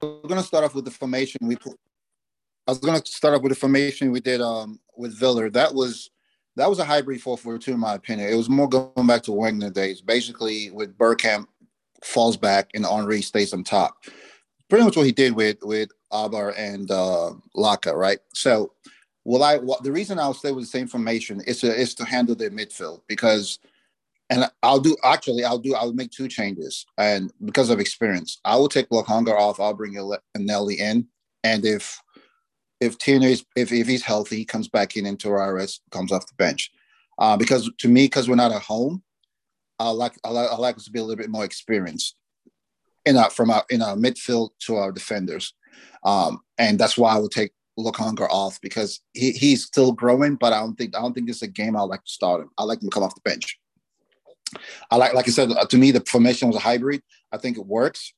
We're 0.00 0.28
gonna 0.28 0.42
start 0.42 0.64
off 0.64 0.74
with 0.74 0.84
the 0.84 0.90
formation 0.90 1.38
we 1.42 1.56
put. 1.56 1.76
I 2.66 2.72
was 2.72 2.78
gonna 2.78 3.04
start 3.04 3.34
off 3.34 3.42
with 3.42 3.50
the 3.50 3.58
formation 3.58 4.12
we 4.12 4.20
did 4.20 4.40
um, 4.40 4.78
with 4.96 5.18
Villa. 5.18 5.50
That 5.50 5.74
was 5.74 6.10
that 6.54 6.68
was 6.68 6.78
a 6.78 6.84
hybrid 6.84 7.20
four 7.22 7.38
four 7.38 7.58
two 7.58 7.72
in 7.72 7.80
my 7.80 7.94
opinion. 7.94 8.28
It 8.28 8.36
was 8.36 8.48
more 8.48 8.68
going 8.68 9.06
back 9.06 9.22
to 9.22 9.32
Wenger 9.32 9.70
days. 9.70 10.00
Basically, 10.00 10.70
with 10.70 10.96
Bergkamp 10.96 11.46
falls 12.04 12.36
back 12.36 12.70
and 12.74 12.86
Henry 12.86 13.22
stays 13.22 13.52
on 13.52 13.64
top. 13.64 14.04
Pretty 14.68 14.84
much 14.84 14.96
what 14.96 15.06
he 15.06 15.12
did 15.12 15.32
with 15.32 15.56
with 15.62 15.88
Auba 16.12 16.54
and 16.56 16.90
uh, 16.90 17.32
Laka, 17.56 17.94
right? 17.94 18.18
So, 18.34 18.72
will 19.24 19.42
I? 19.42 19.58
Well, 19.58 19.80
the 19.82 19.92
reason 19.92 20.18
I'll 20.18 20.34
stay 20.34 20.52
with 20.52 20.64
the 20.64 20.70
same 20.70 20.86
formation 20.86 21.40
is 21.42 21.60
to 21.60 21.74
is 21.74 21.94
to 21.96 22.04
handle 22.04 22.34
the 22.34 22.50
midfield 22.50 23.02
because 23.08 23.58
and 24.30 24.50
I'll 24.62 24.80
do 24.80 24.96
actually 25.04 25.44
I'll 25.44 25.58
do 25.58 25.74
I'll 25.74 25.92
make 25.92 26.10
two 26.10 26.28
changes 26.28 26.86
and 26.98 27.32
because 27.44 27.70
of 27.70 27.80
experience 27.80 28.40
I 28.44 28.56
will 28.56 28.68
take 28.68 28.88
Lokonga 28.90 29.32
off 29.32 29.60
I'll 29.60 29.74
bring 29.74 29.96
Nelly 30.36 30.80
in 30.80 31.08
and 31.44 31.64
if 31.64 32.00
if 32.80 32.98
Tierney 32.98 33.32
is 33.32 33.44
if, 33.56 33.72
if 33.72 33.86
he's 33.86 34.04
healthy 34.04 34.36
he 34.36 34.44
comes 34.44 34.68
back 34.68 34.96
in 34.96 35.06
and 35.06 35.18
Torres 35.18 35.80
comes 35.90 36.12
off 36.12 36.26
the 36.26 36.34
bench 36.34 36.70
uh, 37.18 37.36
because 37.36 37.70
to 37.78 37.88
me 37.88 38.04
because 38.04 38.28
we're 38.28 38.36
not 38.36 38.52
at 38.52 38.62
home 38.62 39.02
I 39.78 39.90
like 39.90 40.18
I 40.24 40.30
like 40.30 40.50
I 40.50 40.56
like 40.56 40.76
us 40.76 40.84
to 40.84 40.90
be 40.90 40.98
a 40.98 41.02
little 41.02 41.16
bit 41.16 41.30
more 41.30 41.44
experienced 41.44 42.16
in 43.06 43.16
our 43.16 43.30
from 43.30 43.50
our 43.50 43.64
in 43.70 43.82
our 43.82 43.96
midfield 43.96 44.50
to 44.60 44.76
our 44.76 44.92
defenders 44.92 45.54
um, 46.04 46.40
and 46.58 46.78
that's 46.78 46.96
why 46.96 47.14
I 47.14 47.18
would 47.18 47.30
take 47.30 47.52
Lokonga 47.78 48.28
off 48.28 48.60
because 48.60 49.00
he, 49.14 49.32
he's 49.32 49.64
still 49.64 49.92
growing 49.92 50.34
but 50.34 50.52
I 50.52 50.60
don't 50.60 50.74
think 50.74 50.96
I 50.96 51.00
don't 51.00 51.12
think 51.12 51.26
this 51.26 51.36
is 51.36 51.42
a 51.42 51.48
game 51.48 51.76
I 51.76 51.82
like 51.82 52.04
to 52.04 52.10
start 52.10 52.42
him 52.42 52.50
I 52.58 52.64
like 52.64 52.82
him 52.82 52.88
to 52.90 52.94
come 52.94 53.02
off 53.02 53.14
the 53.14 53.20
bench. 53.22 53.58
I 54.90 54.96
like, 54.96 55.14
like 55.14 55.28
I 55.28 55.30
said, 55.30 55.50
uh, 55.50 55.66
to 55.66 55.78
me, 55.78 55.90
the 55.90 56.00
formation 56.00 56.48
was 56.48 56.56
a 56.56 56.60
hybrid. 56.60 57.02
I 57.32 57.38
think 57.38 57.58
it 57.58 57.66
works, 57.66 58.14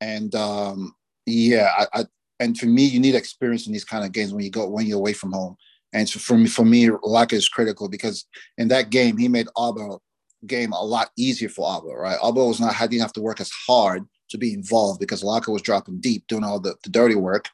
and 0.00 0.34
um, 0.34 0.94
yeah, 1.26 1.72
I, 1.76 2.00
I, 2.00 2.04
and 2.40 2.58
for 2.58 2.66
me, 2.66 2.84
you 2.84 3.00
need 3.00 3.14
experience 3.14 3.66
in 3.66 3.72
these 3.72 3.84
kind 3.84 4.04
of 4.04 4.12
games 4.12 4.32
when 4.32 4.44
you 4.44 4.50
go 4.50 4.68
when 4.68 4.86
you're 4.86 4.98
away 4.98 5.12
from 5.12 5.32
home. 5.32 5.56
And 5.92 6.08
so 6.08 6.18
for 6.18 6.36
me, 6.36 6.48
for 6.48 6.64
me, 6.64 6.88
Laka 6.88 7.34
is 7.34 7.48
critical 7.48 7.88
because 7.88 8.26
in 8.58 8.68
that 8.68 8.90
game, 8.90 9.16
he 9.16 9.28
made 9.28 9.46
Auba 9.56 9.98
game 10.46 10.72
a 10.72 10.84
lot 10.84 11.10
easier 11.16 11.48
for 11.48 11.68
Auba. 11.68 11.94
Right, 11.94 12.18
Auba 12.20 12.46
was 12.46 12.60
not 12.60 12.78
didn't 12.78 13.00
have 13.00 13.12
to 13.14 13.22
work 13.22 13.40
as 13.40 13.50
hard 13.66 14.04
to 14.30 14.38
be 14.38 14.52
involved 14.52 15.00
because 15.00 15.22
Laka 15.22 15.52
was 15.52 15.62
dropping 15.62 16.00
deep, 16.00 16.26
doing 16.26 16.44
all 16.44 16.60
the, 16.60 16.74
the 16.82 16.90
dirty 16.90 17.14
work, 17.14 17.48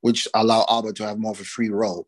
which 0.00 0.26
allowed 0.34 0.66
Auba 0.66 0.94
to 0.94 1.06
have 1.06 1.18
more 1.18 1.32
of 1.32 1.40
a 1.40 1.44
free 1.44 1.70
role 1.70 2.06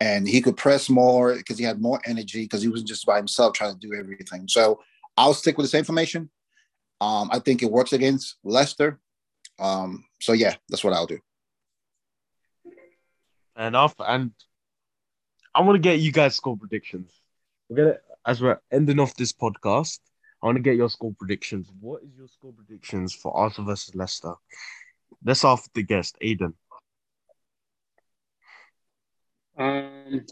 and 0.00 0.26
he 0.26 0.40
could 0.40 0.56
press 0.56 0.88
more 0.88 1.34
because 1.36 1.58
he 1.58 1.64
had 1.64 1.80
more 1.80 2.00
energy 2.06 2.42
because 2.42 2.62
he 2.62 2.68
wasn't 2.68 2.88
just 2.88 3.04
by 3.04 3.18
himself 3.18 3.52
trying 3.52 3.78
to 3.78 3.78
do 3.78 3.94
everything. 3.94 4.48
So 4.48 4.80
I'll 5.16 5.34
stick 5.34 5.58
with 5.58 5.64
the 5.64 5.70
same 5.70 5.84
formation. 5.84 6.30
Um, 7.00 7.28
I 7.30 7.38
think 7.38 7.62
it 7.62 7.70
works 7.70 7.92
against 7.92 8.36
Leicester. 8.42 8.98
Um, 9.58 10.04
so 10.20 10.32
yeah, 10.32 10.56
that's 10.68 10.82
what 10.82 10.94
I'll 10.94 11.06
do. 11.06 11.18
Enough, 13.58 13.94
and 13.98 14.30
I 15.54 15.60
want 15.60 15.76
to 15.76 15.80
get 15.80 16.00
you 16.00 16.12
guys 16.12 16.34
score 16.34 16.56
predictions. 16.56 17.12
We're 17.68 17.76
gonna 17.76 17.98
as 18.26 18.40
we're 18.40 18.58
ending 18.72 18.98
off 18.98 19.14
this 19.16 19.32
podcast. 19.32 19.98
I 20.42 20.46
want 20.46 20.56
to 20.56 20.62
get 20.62 20.76
your 20.76 20.88
score 20.88 21.12
predictions. 21.18 21.68
What 21.80 22.02
is 22.02 22.16
your 22.16 22.28
score 22.28 22.52
predictions 22.52 23.14
for 23.14 23.36
Arsenal 23.36 23.68
versus 23.68 23.94
Leicester? 23.94 24.34
Let's 25.24 25.44
off 25.44 25.68
the 25.74 25.82
guest, 25.82 26.16
Aden. 26.20 26.54
Um, 29.58 30.24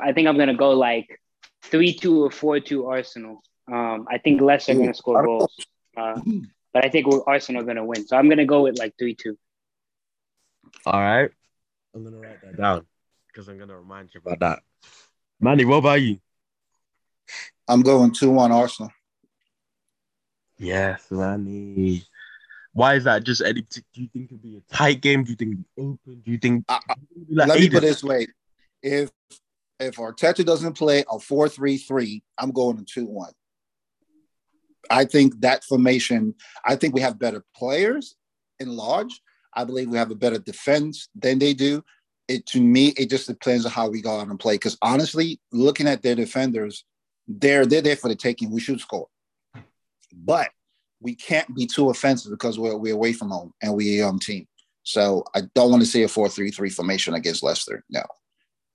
I 0.00 0.12
think 0.12 0.28
I'm 0.28 0.38
gonna 0.38 0.54
go 0.54 0.70
like 0.70 1.20
three 1.62 1.92
two 1.92 2.24
or 2.24 2.30
four 2.30 2.60
two 2.60 2.86
Arsenal. 2.86 3.42
Um, 3.70 4.06
I 4.08 4.18
think 4.18 4.40
Leicester 4.40 4.72
are 4.72 4.76
gonna 4.76 4.94
score 4.94 5.24
goals, 5.24 5.66
uh, 5.96 6.20
but 6.72 6.84
I 6.84 6.88
think 6.88 7.06
Arsenal 7.26 7.62
are 7.62 7.64
gonna 7.64 7.84
win. 7.84 8.06
So 8.06 8.16
I'm 8.16 8.28
gonna 8.28 8.46
go 8.46 8.62
with 8.62 8.78
like 8.78 8.94
three 8.96 9.16
two. 9.16 9.36
All 10.86 11.00
right, 11.00 11.30
I'm 11.94 12.04
gonna 12.04 12.18
write 12.18 12.40
that 12.42 12.56
down 12.56 12.86
because 13.26 13.48
I'm 13.48 13.58
gonna 13.58 13.76
remind 13.76 14.14
you 14.14 14.20
about 14.24 14.38
that. 14.40 14.60
Manny, 15.40 15.64
what 15.64 15.78
about 15.78 16.00
you? 16.00 16.20
I'm 17.66 17.82
going 17.82 18.12
two 18.12 18.30
one 18.30 18.52
Arsenal. 18.52 18.92
Yes, 20.62 21.06
Manny. 21.10 22.04
Why 22.72 22.94
is 22.94 23.04
that? 23.04 23.24
Just 23.24 23.42
any? 23.42 23.62
Do 23.62 23.82
you 23.94 24.08
think 24.12 24.26
it'll 24.26 24.38
be 24.38 24.58
a 24.58 24.74
tight 24.74 25.00
game? 25.00 25.24
Do 25.24 25.30
you 25.30 25.36
think 25.36 25.58
open? 25.76 26.22
Do 26.24 26.30
you 26.30 26.38
think? 26.38 26.64
I, 26.68 26.78
I, 26.88 26.94
like 27.30 27.48
let 27.48 27.60
me 27.60 27.68
put 27.68 27.78
it 27.78 27.88
this 27.88 28.04
way: 28.04 28.28
if 28.82 29.10
if 29.80 29.96
Arteta 29.96 30.44
doesn't 30.44 30.74
play 30.74 31.04
a 31.10 31.18
four 31.18 31.48
three 31.48 31.78
three, 31.78 32.22
I'm 32.38 32.52
going 32.52 32.76
to 32.78 32.84
two 32.84 33.06
one. 33.06 33.32
I 34.88 35.04
think 35.04 35.40
that 35.40 35.64
formation. 35.64 36.34
I 36.64 36.76
think 36.76 36.94
we 36.94 37.00
have 37.00 37.18
better 37.18 37.44
players 37.56 38.14
in 38.60 38.68
large. 38.68 39.20
I 39.54 39.64
believe 39.64 39.88
we 39.88 39.98
have 39.98 40.10
a 40.10 40.16
better 40.16 40.38
defense 40.38 41.08
than 41.14 41.38
they 41.38 41.54
do. 41.54 41.84
It 42.28 42.46
to 42.46 42.60
me, 42.60 42.88
it 42.90 43.10
just 43.10 43.26
depends 43.26 43.66
on 43.66 43.72
how 43.72 43.90
we 43.90 44.00
go 44.00 44.20
out 44.20 44.28
and 44.28 44.38
play. 44.38 44.54
Because 44.54 44.78
honestly, 44.80 45.40
looking 45.50 45.88
at 45.88 46.02
their 46.02 46.14
defenders, 46.14 46.84
they're 47.26 47.66
they're 47.66 47.82
there 47.82 47.96
for 47.96 48.08
the 48.08 48.14
taking. 48.14 48.50
We 48.50 48.60
should 48.60 48.80
score, 48.80 49.08
but 50.12 50.48
we 51.00 51.14
can't 51.14 51.52
be 51.54 51.66
too 51.66 51.90
offensive 51.90 52.30
because 52.30 52.58
we're 52.58 52.76
we're 52.76 52.94
away 52.94 53.12
from 53.12 53.30
home 53.30 53.52
and 53.62 53.74
we 53.74 54.00
um 54.02 54.18
team. 54.18 54.46
So 54.84 55.24
I 55.34 55.42
don't 55.54 55.70
want 55.70 55.82
to 55.82 55.88
see 55.88 56.02
a 56.02 56.08
four 56.08 56.28
three 56.28 56.50
three 56.50 56.70
formation 56.70 57.14
against 57.14 57.42
Leicester. 57.42 57.84
No, 57.90 58.02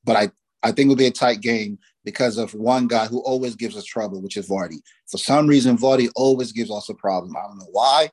but 0.03 0.15
I, 0.15 0.31
I 0.63 0.71
think 0.71 0.87
it'll 0.87 0.95
be 0.95 1.07
a 1.07 1.11
tight 1.11 1.41
game 1.41 1.79
because 2.03 2.37
of 2.37 2.53
one 2.53 2.87
guy 2.87 3.05
who 3.05 3.19
always 3.19 3.55
gives 3.55 3.75
us 3.75 3.83
trouble, 3.83 4.21
which 4.21 4.37
is 4.37 4.47
Vardy. 4.47 4.79
For 5.09 5.17
some 5.17 5.47
reason, 5.47 5.77
Vardy 5.77 6.09
always 6.15 6.51
gives 6.51 6.71
us 6.71 6.89
a 6.89 6.93
problem. 6.93 7.35
I 7.35 7.41
don't 7.41 7.59
know 7.59 7.67
why. 7.71 8.09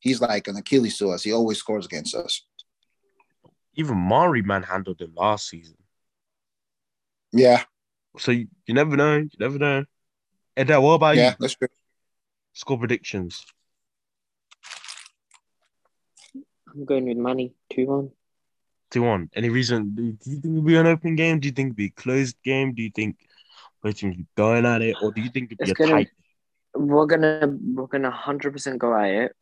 He's 0.00 0.20
like 0.20 0.48
an 0.48 0.56
Achilles 0.56 0.96
to 0.98 1.10
us. 1.10 1.22
He 1.22 1.32
always 1.32 1.58
scores 1.58 1.84
against 1.84 2.14
us. 2.14 2.46
Even 3.74 3.96
Mari 3.96 4.42
manhandled 4.42 5.00
him 5.00 5.12
last 5.14 5.48
season. 5.48 5.76
Yeah. 7.32 7.62
So 8.18 8.32
you, 8.32 8.48
you 8.66 8.74
never 8.74 8.96
know. 8.96 9.18
You 9.18 9.30
never 9.38 9.58
know. 9.58 9.84
And 10.56 10.68
what 10.82 10.94
about 10.94 11.16
yeah, 11.16 11.22
you? 11.22 11.28
Yeah, 11.28 11.34
that's 11.38 11.54
true. 11.54 11.68
Score 12.58 12.76
predictions. 12.76 13.44
I'm 16.68 16.84
going 16.84 17.06
with 17.08 17.16
money. 17.16 17.54
2 17.72 17.86
1 17.86 18.10
two 18.90 19.02
one. 19.02 19.30
Any 19.34 19.48
reason? 19.48 19.94
Do 19.94 20.02
you 20.02 20.18
think 20.20 20.44
it'll 20.44 20.62
be 20.62 20.76
an 20.76 20.86
open 20.86 21.14
game? 21.14 21.40
Do 21.40 21.46
you 21.46 21.52
think 21.52 21.68
it'll 21.68 21.76
be 21.76 21.86
a 21.86 22.00
closed 22.02 22.36
game? 22.42 22.74
Do 22.74 22.82
you 22.82 22.90
think 22.90 23.16
both 23.82 23.96
teams 23.96 24.16
be 24.16 24.26
going 24.36 24.66
at 24.66 24.82
it, 24.82 24.96
or 25.02 25.12
do 25.12 25.20
you 25.20 25.30
think 25.30 25.52
it'll 25.52 25.64
be 25.64 25.70
it's 25.70 25.80
a 25.80 25.82
gonna, 25.82 25.92
tight? 25.92 26.08
We're 26.74 27.06
gonna 27.06 27.56
we're 27.74 27.86
gonna 27.86 28.10
hundred 28.10 28.52
percent 28.52 28.78
go 28.78 28.94
at 28.94 29.10
it, 29.10 29.36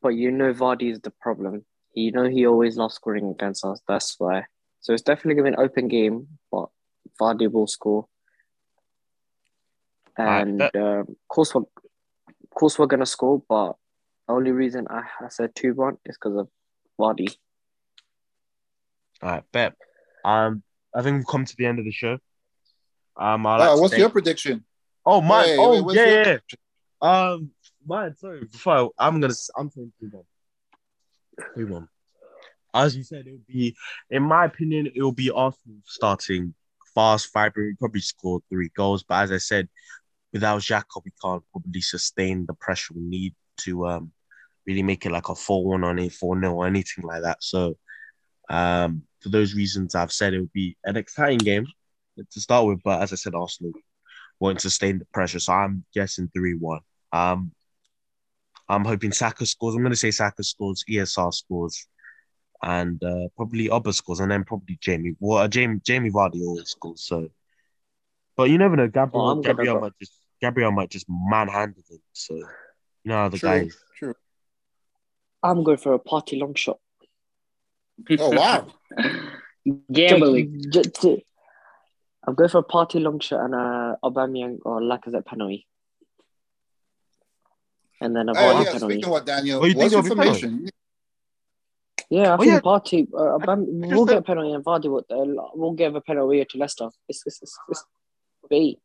but 0.00 0.10
you 0.10 0.30
know 0.30 0.52
Vardy 0.52 0.90
is 0.90 1.00
the 1.00 1.10
problem. 1.10 1.64
You 1.94 2.12
know 2.12 2.28
he 2.28 2.46
always 2.46 2.76
loves 2.76 2.94
scoring 2.94 3.30
against 3.30 3.64
us. 3.64 3.80
That's 3.86 4.18
why. 4.18 4.46
So 4.80 4.92
it's 4.92 5.02
definitely 5.02 5.34
gonna 5.36 5.50
be 5.50 5.62
an 5.62 5.64
open 5.64 5.88
game, 5.88 6.26
but 6.50 6.68
Vardy 7.20 7.50
will 7.50 7.66
score. 7.66 8.06
And 10.16 10.60
uh, 10.60 10.68
of 10.74 11.06
course, 11.28 11.54
we're, 11.54 11.62
of 11.62 11.66
course 12.54 12.78
we're 12.78 12.86
gonna 12.86 13.06
score, 13.06 13.42
but 13.48 13.74
the 14.26 14.34
only 14.34 14.52
reason 14.52 14.86
I, 14.88 15.02
I 15.20 15.28
said 15.28 15.54
two 15.54 15.74
one 15.74 15.98
is 16.04 16.16
because 16.16 16.38
of 16.38 16.48
Vardy. 16.98 17.34
All 19.22 19.30
right, 19.30 19.44
bet. 19.52 19.74
Um, 20.24 20.62
I 20.94 21.02
think 21.02 21.16
we've 21.16 21.26
come 21.26 21.44
to 21.44 21.56
the 21.56 21.66
end 21.66 21.78
of 21.78 21.84
the 21.84 21.92
show. 21.92 22.18
Um, 23.16 23.44
like 23.44 23.78
what's 23.78 23.96
your 23.96 24.10
prediction? 24.10 24.64
Oh, 25.04 25.20
my! 25.20 25.42
Wait, 25.42 25.56
oh, 25.58 25.82
wait, 25.82 25.96
yeah, 25.96 26.38
yeah. 26.38 26.38
Um, 27.00 27.50
mine. 27.84 28.14
Sorry, 28.16 28.44
before 28.44 28.92
I, 28.98 29.08
am 29.08 29.20
gonna, 29.20 29.34
I'm 29.56 29.70
saying 29.70 29.92
three 29.98 30.08
one. 30.10 30.24
Three 31.54 31.64
one. 31.64 31.88
as 32.72 32.96
you 32.96 33.02
said, 33.02 33.26
it 33.26 33.32
would 33.32 33.46
be, 33.46 33.76
in 34.10 34.22
my 34.22 34.44
opinion, 34.44 34.90
it 34.94 35.02
will 35.02 35.12
be 35.12 35.30
Arsenal 35.30 35.78
starting 35.84 36.54
fast, 36.94 37.32
vibrant, 37.32 37.78
probably 37.78 38.00
score 38.00 38.40
three 38.48 38.70
goals. 38.76 39.02
But 39.02 39.24
as 39.24 39.32
I 39.32 39.38
said, 39.38 39.68
without 40.32 40.60
Xhaka, 40.62 41.02
we 41.04 41.12
can't 41.22 41.42
probably 41.52 41.80
sustain 41.80 42.46
the 42.46 42.54
pressure 42.54 42.94
we 42.94 43.02
need 43.02 43.34
to 43.58 43.86
um 43.86 44.12
really 44.66 44.82
make 44.82 45.04
it 45.04 45.12
like 45.12 45.28
a 45.28 45.34
4 45.34 45.64
1 45.64 45.84
on 45.84 45.98
a 45.98 46.08
4 46.08 46.40
0 46.40 46.54
or 46.54 46.66
anything 46.66 47.04
like 47.04 47.22
that. 47.22 47.42
So, 47.42 47.76
um, 48.48 49.02
for 49.20 49.28
those 49.28 49.54
reasons, 49.54 49.94
I've 49.94 50.12
said 50.12 50.34
it 50.34 50.40
would 50.40 50.52
be 50.52 50.76
an 50.84 50.96
exciting 50.96 51.38
game 51.38 51.66
to 52.30 52.40
start 52.40 52.66
with. 52.66 52.80
But 52.84 53.02
as 53.02 53.12
I 53.12 53.16
said, 53.16 53.34
Arsenal 53.34 53.72
won't 54.40 54.60
sustain 54.60 54.98
the 54.98 55.04
pressure. 55.06 55.40
So 55.40 55.52
I'm 55.52 55.84
guessing 55.94 56.30
3 56.34 56.54
1. 56.54 56.80
Um, 57.12 57.52
I'm 58.68 58.84
hoping 58.84 59.12
Saka 59.12 59.44
scores. 59.46 59.74
I'm 59.74 59.82
going 59.82 59.92
to 59.92 59.98
say 59.98 60.10
Saka 60.10 60.42
scores, 60.42 60.84
ESR 60.88 61.34
scores, 61.34 61.86
and 62.62 63.02
uh, 63.04 63.28
probably 63.36 63.68
Auba 63.68 63.92
scores, 63.92 64.20
and 64.20 64.30
then 64.30 64.44
probably 64.44 64.78
Jamie. 64.80 65.14
Well, 65.20 65.38
uh, 65.38 65.48
Jamie 65.48 65.80
Jamie 65.84 66.10
Vardy 66.10 66.40
always 66.42 66.70
scores. 66.70 67.02
So, 67.02 67.28
but 68.36 68.48
you 68.50 68.58
never 68.58 68.76
know. 68.76 68.86
Gabriel, 68.88 69.28
Oh, 69.30 69.40
Gabriel 69.40 69.80
might 69.80 69.92
just 70.00 70.12
Gabriel 70.42 70.72
might 70.72 70.90
just 70.90 71.06
manhandle 71.08 71.82
him. 71.88 72.00
So, 72.12 72.34
you 72.34 72.44
know 73.04 73.14
how 73.14 73.28
the 73.28 73.38
True, 73.38 73.48
guys. 73.48 73.76
true. 73.96 74.14
I'm 75.42 75.62
going 75.62 75.78
for 75.78 75.94
a 75.94 75.98
Partey 76.00 76.38
long 76.38 76.54
shot. 76.54 76.78
Oh 78.18 78.30
wow. 78.30 78.66
Gambling. 79.92 80.60
J- 80.72 80.82
j- 81.00 81.24
I'm 82.26 82.34
going 82.34 82.50
for 82.50 82.58
a 82.58 82.64
Partey 82.64 83.00
long 83.00 83.20
shot 83.20 83.44
and 83.44 83.54
a 83.54 83.96
Aubameyang 84.04 84.58
or 84.64 84.80
Lacazette 84.80 85.24
penalty. 85.24 85.66
And 88.00 88.14
then 88.16 88.28
a 88.28 88.32
Oh 88.32 88.34
Vardy 88.34 88.64
yeah, 88.64 88.72
penalty. 88.72 88.94
speaking 88.94 89.04
of 89.04 89.10
what 89.12 89.26
Daniel, 89.26 89.60
Oh, 89.62 89.64
you 89.66 89.76
what's 89.76 89.92
it'll 89.92 90.04
information? 90.04 90.68
Yeah, 92.10 92.30
I 92.30 92.34
Oh, 92.34 92.38
think 92.38 92.48
yeah. 92.52 92.60
Partey. 92.60 93.08
Uh, 93.14 93.38
Aubame- 93.38 93.84
I 93.84 93.94
we'll 93.94 94.06
just 94.06 94.08
get 94.08 94.14
a 94.14 94.16
said- 94.18 94.24
penalty 94.26 94.52
and 94.52 94.64
Vardy 94.64 94.88
will. 94.90 95.04
Uh, 95.08 95.50
we'll 95.54 95.72
give 95.72 95.94
a 95.94 96.00
penalty 96.00 96.44
to 96.44 96.58
Leicester. 96.58 96.88
It's 97.08 97.22
it's 97.26 97.40
it's, 97.42 97.56
it's 97.68 97.84
eight. 98.50 98.78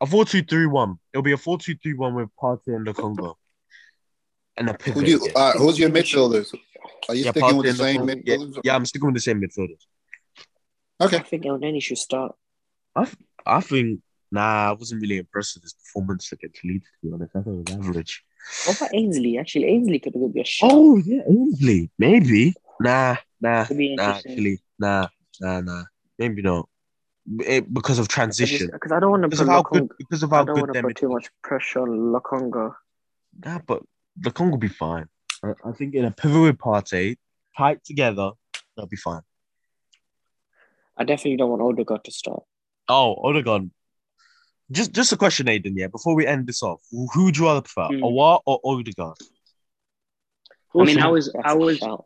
A 0.00 0.06
4 0.06 0.24
2 0.24 0.42
3 0.42 0.66
1. 0.66 0.98
It'll 1.12 1.22
be 1.22 1.32
a 1.32 1.36
4 1.36 1.58
2 1.58 1.76
3 1.82 1.94
1 1.94 2.14
with 2.14 2.28
Partey 2.40 2.74
and 2.76 2.86
the 2.86 2.92
Congo. 2.92 3.38
And 4.56 4.70
a 4.70 4.74
pivot. 4.74 4.94
Who 4.94 5.04
do 5.04 5.10
you, 5.10 5.32
uh, 5.34 5.52
who's 5.52 5.78
your 5.78 5.90
midfielders? 5.90 6.54
Are 7.08 7.14
you 7.14 7.24
Yeah, 7.24 7.30
sticking 7.32 7.56
with 7.56 7.66
the 7.66 7.74
same 7.74 8.00
Congo. 8.00 8.14
yeah, 8.24 8.36
midfielders? 8.36 8.60
yeah, 8.64 8.74
I'm 8.76 8.86
sticking 8.86 9.06
with 9.06 9.14
the 9.16 9.20
same 9.20 9.40
midfielders. 9.40 9.80
Okay. 11.00 11.16
I 11.16 11.22
think 11.22 11.44
Elneny 11.44 11.82
should 11.82 11.98
start. 11.98 12.34
I 12.94 13.08
I 13.44 13.60
think, 13.60 14.00
nah, 14.30 14.70
I 14.70 14.72
wasn't 14.72 15.02
really 15.02 15.18
impressed 15.18 15.56
with 15.56 15.64
his 15.64 15.74
performance 15.74 16.30
against 16.32 16.64
Leeds, 16.64 16.86
to 16.86 17.08
be 17.08 17.12
honest. 17.12 17.34
I 17.34 17.40
thought 17.40 17.50
it 17.50 17.68
was 17.68 17.86
average. 17.88 18.24
What 18.66 18.76
about 18.76 18.94
Ainsley? 18.94 19.38
Actually, 19.38 19.66
Ainsley 19.66 19.98
could 19.98 20.12
be 20.32 20.40
a 20.40 20.44
shot. 20.44 20.70
Oh, 20.72 20.96
yeah, 20.98 21.22
Ainsley. 21.28 21.90
Maybe. 21.98 22.54
Nah, 22.80 23.16
nah, 23.40 23.66
nah, 23.70 24.02
actually. 24.02 24.62
Nah, 24.78 25.08
nah, 25.40 25.60
nah. 25.60 25.82
Maybe 26.18 26.42
not. 26.42 26.68
It, 27.40 27.72
because 27.72 27.98
of 27.98 28.08
transition. 28.08 28.68
Because 28.72 28.92
I 28.92 29.00
don't 29.00 29.10
want 29.10 29.22
to 29.22 29.28
Because 29.28 29.40
put 29.40 29.48
of 29.48 29.54
how 29.54 29.62
Lokonga. 29.62 29.88
good, 29.88 29.90
because 29.98 30.22
of 30.22 30.32
I 30.32 30.44
don't 30.44 30.54
good 30.54 30.60
want 30.60 30.74
to 30.74 30.82
put 30.82 30.96
too 30.96 31.08
much 31.08 31.30
pressure 31.42 31.80
on 31.80 31.88
Lokonga. 32.12 32.74
Nah, 33.44 33.60
but 33.66 33.82
the 34.16 34.30
Congo 34.30 34.52
will 34.52 34.58
be 34.58 34.68
fine. 34.68 35.06
I, 35.42 35.52
I 35.64 35.72
think 35.72 35.94
in 35.94 36.04
a 36.04 36.10
pivot 36.10 36.42
with 36.42 36.58
Partey, 36.58 37.16
tight 37.56 37.82
together, 37.84 38.32
they'll 38.76 38.86
be 38.86 38.96
fine. 38.96 39.22
I 40.96 41.04
definitely 41.04 41.36
don't 41.38 41.50
want 41.50 41.62
Odegaard 41.62 42.04
to 42.04 42.12
start. 42.12 42.42
Oh, 42.88 43.16
Odegaard. 43.24 43.70
Just 44.70 44.92
just 44.92 45.12
a 45.12 45.16
question, 45.16 45.48
Aden, 45.48 45.76
yeah, 45.76 45.88
before 45.88 46.14
we 46.14 46.26
end 46.26 46.46
this 46.46 46.62
off. 46.62 46.80
Who 46.90 47.06
who 47.12 47.24
would 47.24 47.36
you 47.36 47.44
rather 47.46 47.60
prefer, 47.62 47.86
Hmm. 47.88 48.02
Aouar 48.04 48.40
or 48.46 48.60
Odegaard? 48.64 49.16
I 50.76 50.84
mean, 50.84 50.98
I 51.00 51.08
was 51.08 51.30
That's 51.32 51.46
I 51.46 51.52
a 51.52 51.56
was 51.56 51.78
shout. 51.78 52.04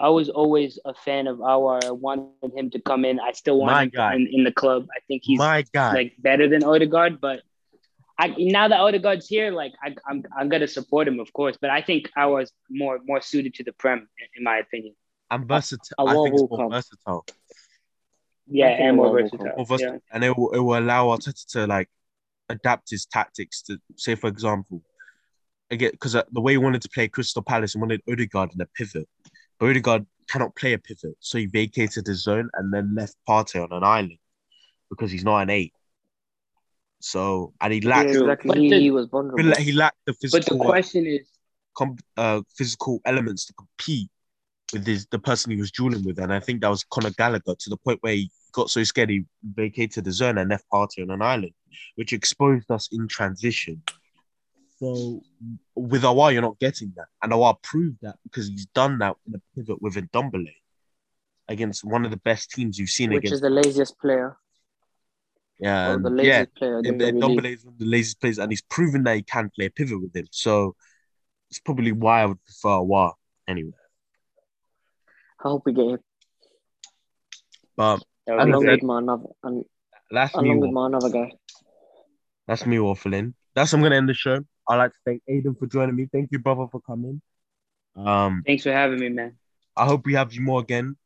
I 0.00 0.08
was 0.08 0.28
always 0.30 0.78
a 0.84 0.94
fan 0.94 1.26
of 1.26 1.40
our. 1.42 1.78
I 1.84 1.90
wanted 1.90 2.52
him 2.56 2.70
to 2.70 2.80
come 2.80 3.04
in. 3.04 3.20
I 3.20 3.32
still 3.32 3.58
want 3.58 3.72
My 3.72 3.82
him 3.84 3.90
guy. 3.94 4.14
in, 4.14 4.28
in 4.32 4.44
the 4.44 4.52
club. 4.52 4.86
I 4.96 5.00
think 5.06 5.22
he's 5.24 5.38
My 5.38 5.64
guy. 5.74 5.92
like 5.92 6.12
better 6.18 6.48
than 6.48 6.64
Odegaard, 6.64 7.20
but 7.20 7.42
I 8.18 8.34
now 8.38 8.68
that 8.68 8.80
Odegaard's 8.80 9.26
here, 9.28 9.50
like 9.62 9.72
I, 9.84 9.94
I'm 10.08 10.24
I'm 10.36 10.48
gonna 10.48 10.68
support 10.68 11.06
him, 11.08 11.20
of 11.20 11.32
course. 11.32 11.56
But 11.60 11.70
I 11.70 11.80
think 11.82 12.10
ours 12.16 12.50
more 12.70 12.98
more 13.06 13.20
suited 13.20 13.52
to 13.54 13.64
the 13.64 13.72
Prem, 13.72 13.98
in, 13.98 14.26
in 14.38 14.42
my 14.44 14.56
opinion. 14.58 14.94
and 15.30 15.46
versatile. 15.46 15.96
Aouar 15.98 16.08
I 16.10 16.14
think 16.24 16.34
it's 16.34 16.50
more 16.50 16.58
come. 16.58 16.70
versatile. 16.70 17.24
Yeah, 18.52 18.68
and 18.68 18.96
more 18.96 19.12
versatile. 19.12 19.52
More 19.56 19.66
versatile. 19.66 19.94
Yeah. 19.94 20.12
And 20.14 20.24
it 20.24 20.36
will, 20.36 20.50
it 20.50 20.58
will 20.58 20.78
allow 20.78 21.06
Arteta 21.14 21.46
to 21.52 21.66
like 21.66 21.88
adapt 22.48 22.90
his 22.90 23.06
tactics 23.06 23.62
to 23.62 23.78
say, 23.96 24.14
for 24.16 24.26
example, 24.28 24.82
again, 25.70 25.92
because 25.92 26.14
uh, 26.16 26.24
the 26.32 26.40
way 26.40 26.52
he 26.54 26.58
wanted 26.58 26.82
to 26.82 26.88
play 26.88 27.06
Crystal 27.08 27.42
Palace, 27.42 27.74
he 27.74 27.78
wanted 27.78 28.00
Odegaard 28.10 28.50
in 28.54 28.60
a 28.60 28.66
pivot. 28.66 29.08
But 29.60 29.68
Odegaard 29.70 30.06
cannot 30.28 30.56
play 30.56 30.72
a 30.72 30.78
pivot, 30.78 31.16
so 31.20 31.36
he 31.38 31.44
vacated 31.46 32.06
his 32.06 32.22
zone 32.22 32.48
and 32.54 32.72
then 32.72 32.94
left 32.94 33.14
Partey 33.28 33.62
on 33.62 33.70
an 33.76 33.84
island 33.84 34.18
because 34.88 35.10
he's 35.12 35.22
not 35.24 35.40
an 35.40 35.50
eight. 35.50 35.74
So 37.00 37.52
and 37.60 37.72
he 37.72 37.80
Yeah, 37.80 37.88
lacked 37.90 38.08
exactly. 38.10 38.48
But 38.48 38.58
He, 38.58 38.68
the- 38.70 38.80
he 38.80 38.90
was 38.90 39.08
vulnerable. 39.08 39.54
he 39.56 39.72
lacked 39.72 39.98
the 40.06 40.14
physical. 40.14 40.38
But 40.38 40.44
the 40.46 40.50
physical 40.50 40.66
question 40.70 41.06
is, 41.06 41.28
com- 41.76 41.98
uh, 42.16 42.40
physical 42.56 43.00
elements 43.04 43.44
to 43.46 43.52
compete 43.52 44.08
with 44.72 44.86
his 44.86 45.06
the 45.10 45.18
person 45.18 45.52
he 45.52 45.58
was 45.58 45.70
dueling 45.72 46.04
with, 46.04 46.18
and 46.18 46.32
I 46.32 46.40
think 46.40 46.62
that 46.62 46.68
was 46.68 46.84
Conor 46.84 47.10
Gallagher 47.10 47.54
to 47.58 47.70
the 47.70 47.76
point 47.76 47.98
where 48.02 48.14
he 48.14 48.30
got 48.52 48.70
so 48.70 48.82
scared 48.84 49.10
he 49.10 49.24
vacated 49.54 50.04
the 50.04 50.12
zone 50.12 50.38
and 50.38 50.48
left 50.50 50.64
Partey 50.72 51.02
on 51.02 51.10
an 51.10 51.22
island, 51.22 51.52
which 51.96 52.12
exposed 52.12 52.70
us 52.70 52.88
in 52.92 53.08
transition. 53.08 53.82
So 54.80 55.20
with 55.74 56.02
Aouar, 56.02 56.32
you're 56.32 56.40
not 56.42 56.58
getting 56.58 56.92
that, 56.96 57.06
and 57.22 57.32
Aouar 57.32 57.62
proved 57.62 57.98
that 58.02 58.16
because 58.24 58.48
he's 58.48 58.66
done 58.66 58.98
that 58.98 59.16
in 59.26 59.34
a 59.34 59.40
pivot 59.54 59.80
with 59.82 59.94
Ndombele 59.94 60.54
against 61.48 61.84
one 61.84 62.04
of 62.06 62.10
the 62.10 62.16
best 62.18 62.50
teams 62.52 62.78
you've 62.78 62.88
seen 62.88 63.10
against. 63.12 63.24
which 63.24 63.24
against. 63.24 63.34
is 63.34 63.40
the 63.42 63.50
laziest 63.50 63.98
player. 63.98 64.36
yeah, 65.58 65.96
the 66.00 66.08
yeah, 66.10 66.16
laziest 66.16 66.54
player. 66.56 66.78
in 66.78 66.96
the 66.98 67.08
and 67.08 67.20
Premier 67.20 67.28
League. 67.28 67.44
Ndombele 67.44 67.54
is 67.54 67.64
one 67.64 67.74
of 67.74 67.78
the 67.78 67.84
laziest 67.86 68.20
players, 68.20 68.38
and 68.38 68.50
he's 68.50 68.62
proven 68.62 69.02
that 69.04 69.16
he 69.16 69.22
can 69.22 69.50
play 69.54 69.66
a 69.66 69.70
pivot 69.70 70.00
with 70.00 70.16
him. 70.16 70.26
So 70.30 70.74
it's 71.50 71.60
probably 71.60 71.92
why 71.92 72.22
I 72.22 72.26
would 72.26 72.42
prefer 72.44 72.68
Aouar 72.80 73.12
anyway. 73.46 73.72
I 75.44 75.48
hope 75.48 75.62
we 75.66 75.72
get 75.74 75.86
him. 75.88 75.98
But 77.76 78.02
Along 78.28 78.64
with 78.64 78.82
my 78.82 78.98
another, 78.98 79.24
and 79.42 79.64
that's 80.10 80.34
me. 80.36 80.48
along 80.48 80.60
with 80.60 80.70
my 80.70 80.86
another 80.86 81.10
guy. 81.10 81.32
That's 82.46 82.64
me 82.64 82.76
waffling. 82.76 83.34
That's 83.54 83.72
I'm 83.74 83.82
gonna 83.82 83.96
end 83.96 84.08
the 84.08 84.14
show. 84.14 84.38
I'd 84.70 84.76
like 84.76 84.92
to 84.92 84.98
thank 85.04 85.22
Aden 85.26 85.56
for 85.56 85.66
joining 85.66 85.96
me. 85.96 86.08
Thank 86.12 86.30
you, 86.30 86.38
brother, 86.38 86.66
for 86.70 86.80
coming. 86.80 87.20
Um, 87.96 88.44
Thanks 88.46 88.62
for 88.62 88.70
having 88.70 89.00
me, 89.00 89.08
man. 89.08 89.36
I 89.76 89.84
hope 89.84 90.06
we 90.06 90.14
have 90.14 90.32
you 90.32 90.42
more 90.42 90.60
again. 90.60 90.96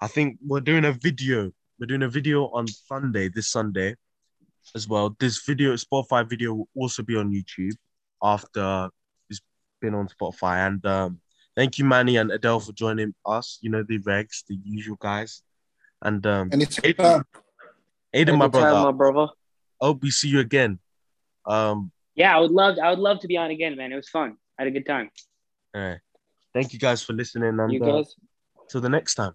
I 0.00 0.06
think 0.06 0.38
we're 0.46 0.60
doing 0.60 0.84
a 0.84 0.92
video. 0.92 1.50
We're 1.78 1.86
doing 1.86 2.04
a 2.04 2.08
video 2.08 2.44
on 2.50 2.68
Sunday, 2.68 3.28
this 3.28 3.48
Sunday, 3.48 3.96
as 4.76 4.86
well. 4.86 5.16
This 5.18 5.42
video, 5.44 5.74
Spotify 5.74 6.28
video, 6.28 6.54
will 6.54 6.68
also 6.76 7.02
be 7.02 7.16
on 7.16 7.32
YouTube 7.32 7.74
after 8.22 8.90
it's 9.28 9.40
been 9.80 9.94
on 9.94 10.08
Spotify. 10.08 10.68
And 10.68 10.86
um, 10.86 11.20
thank 11.56 11.78
you, 11.78 11.84
Manny 11.84 12.16
and 12.16 12.30
Adele, 12.30 12.60
for 12.60 12.72
joining 12.72 13.12
us. 13.26 13.58
You 13.60 13.70
know 13.70 13.82
the 13.82 13.98
regs, 13.98 14.44
the 14.48 14.56
usual 14.62 14.96
guys. 15.00 15.42
And 16.00 16.24
um, 16.26 16.50
And 16.52 16.62
it's 16.62 16.78
Aden, 16.84 17.04
uh, 17.04 17.22
Aden, 18.14 18.38
my 18.38 18.44
Anytime, 18.44 18.50
brother. 18.50 18.84
my 18.84 18.92
brother. 18.92 19.32
I 19.82 19.86
hope 19.86 20.02
we 20.02 20.12
see 20.12 20.28
you 20.28 20.38
again. 20.38 20.78
Um, 21.44 21.90
Yeah, 22.14 22.36
I 22.36 22.40
would 22.40 22.50
love 22.50 22.78
I 22.82 22.90
would 22.90 22.98
love 22.98 23.20
to 23.20 23.28
be 23.28 23.36
on 23.36 23.50
again, 23.50 23.76
man. 23.76 23.92
It 23.92 23.96
was 23.96 24.08
fun. 24.08 24.36
I 24.58 24.62
had 24.62 24.68
a 24.68 24.70
good 24.70 24.86
time. 24.86 25.10
all 25.74 25.82
right. 25.82 26.00
Thank 26.52 26.72
you 26.72 26.78
guys 26.78 27.02
for 27.02 27.12
listening. 27.12 27.58
And 27.58 27.72
You 27.72 27.82
uh, 27.84 27.98
guys. 27.98 28.16
till 28.68 28.80
the 28.80 28.88
next 28.88 29.14
time. 29.14 29.34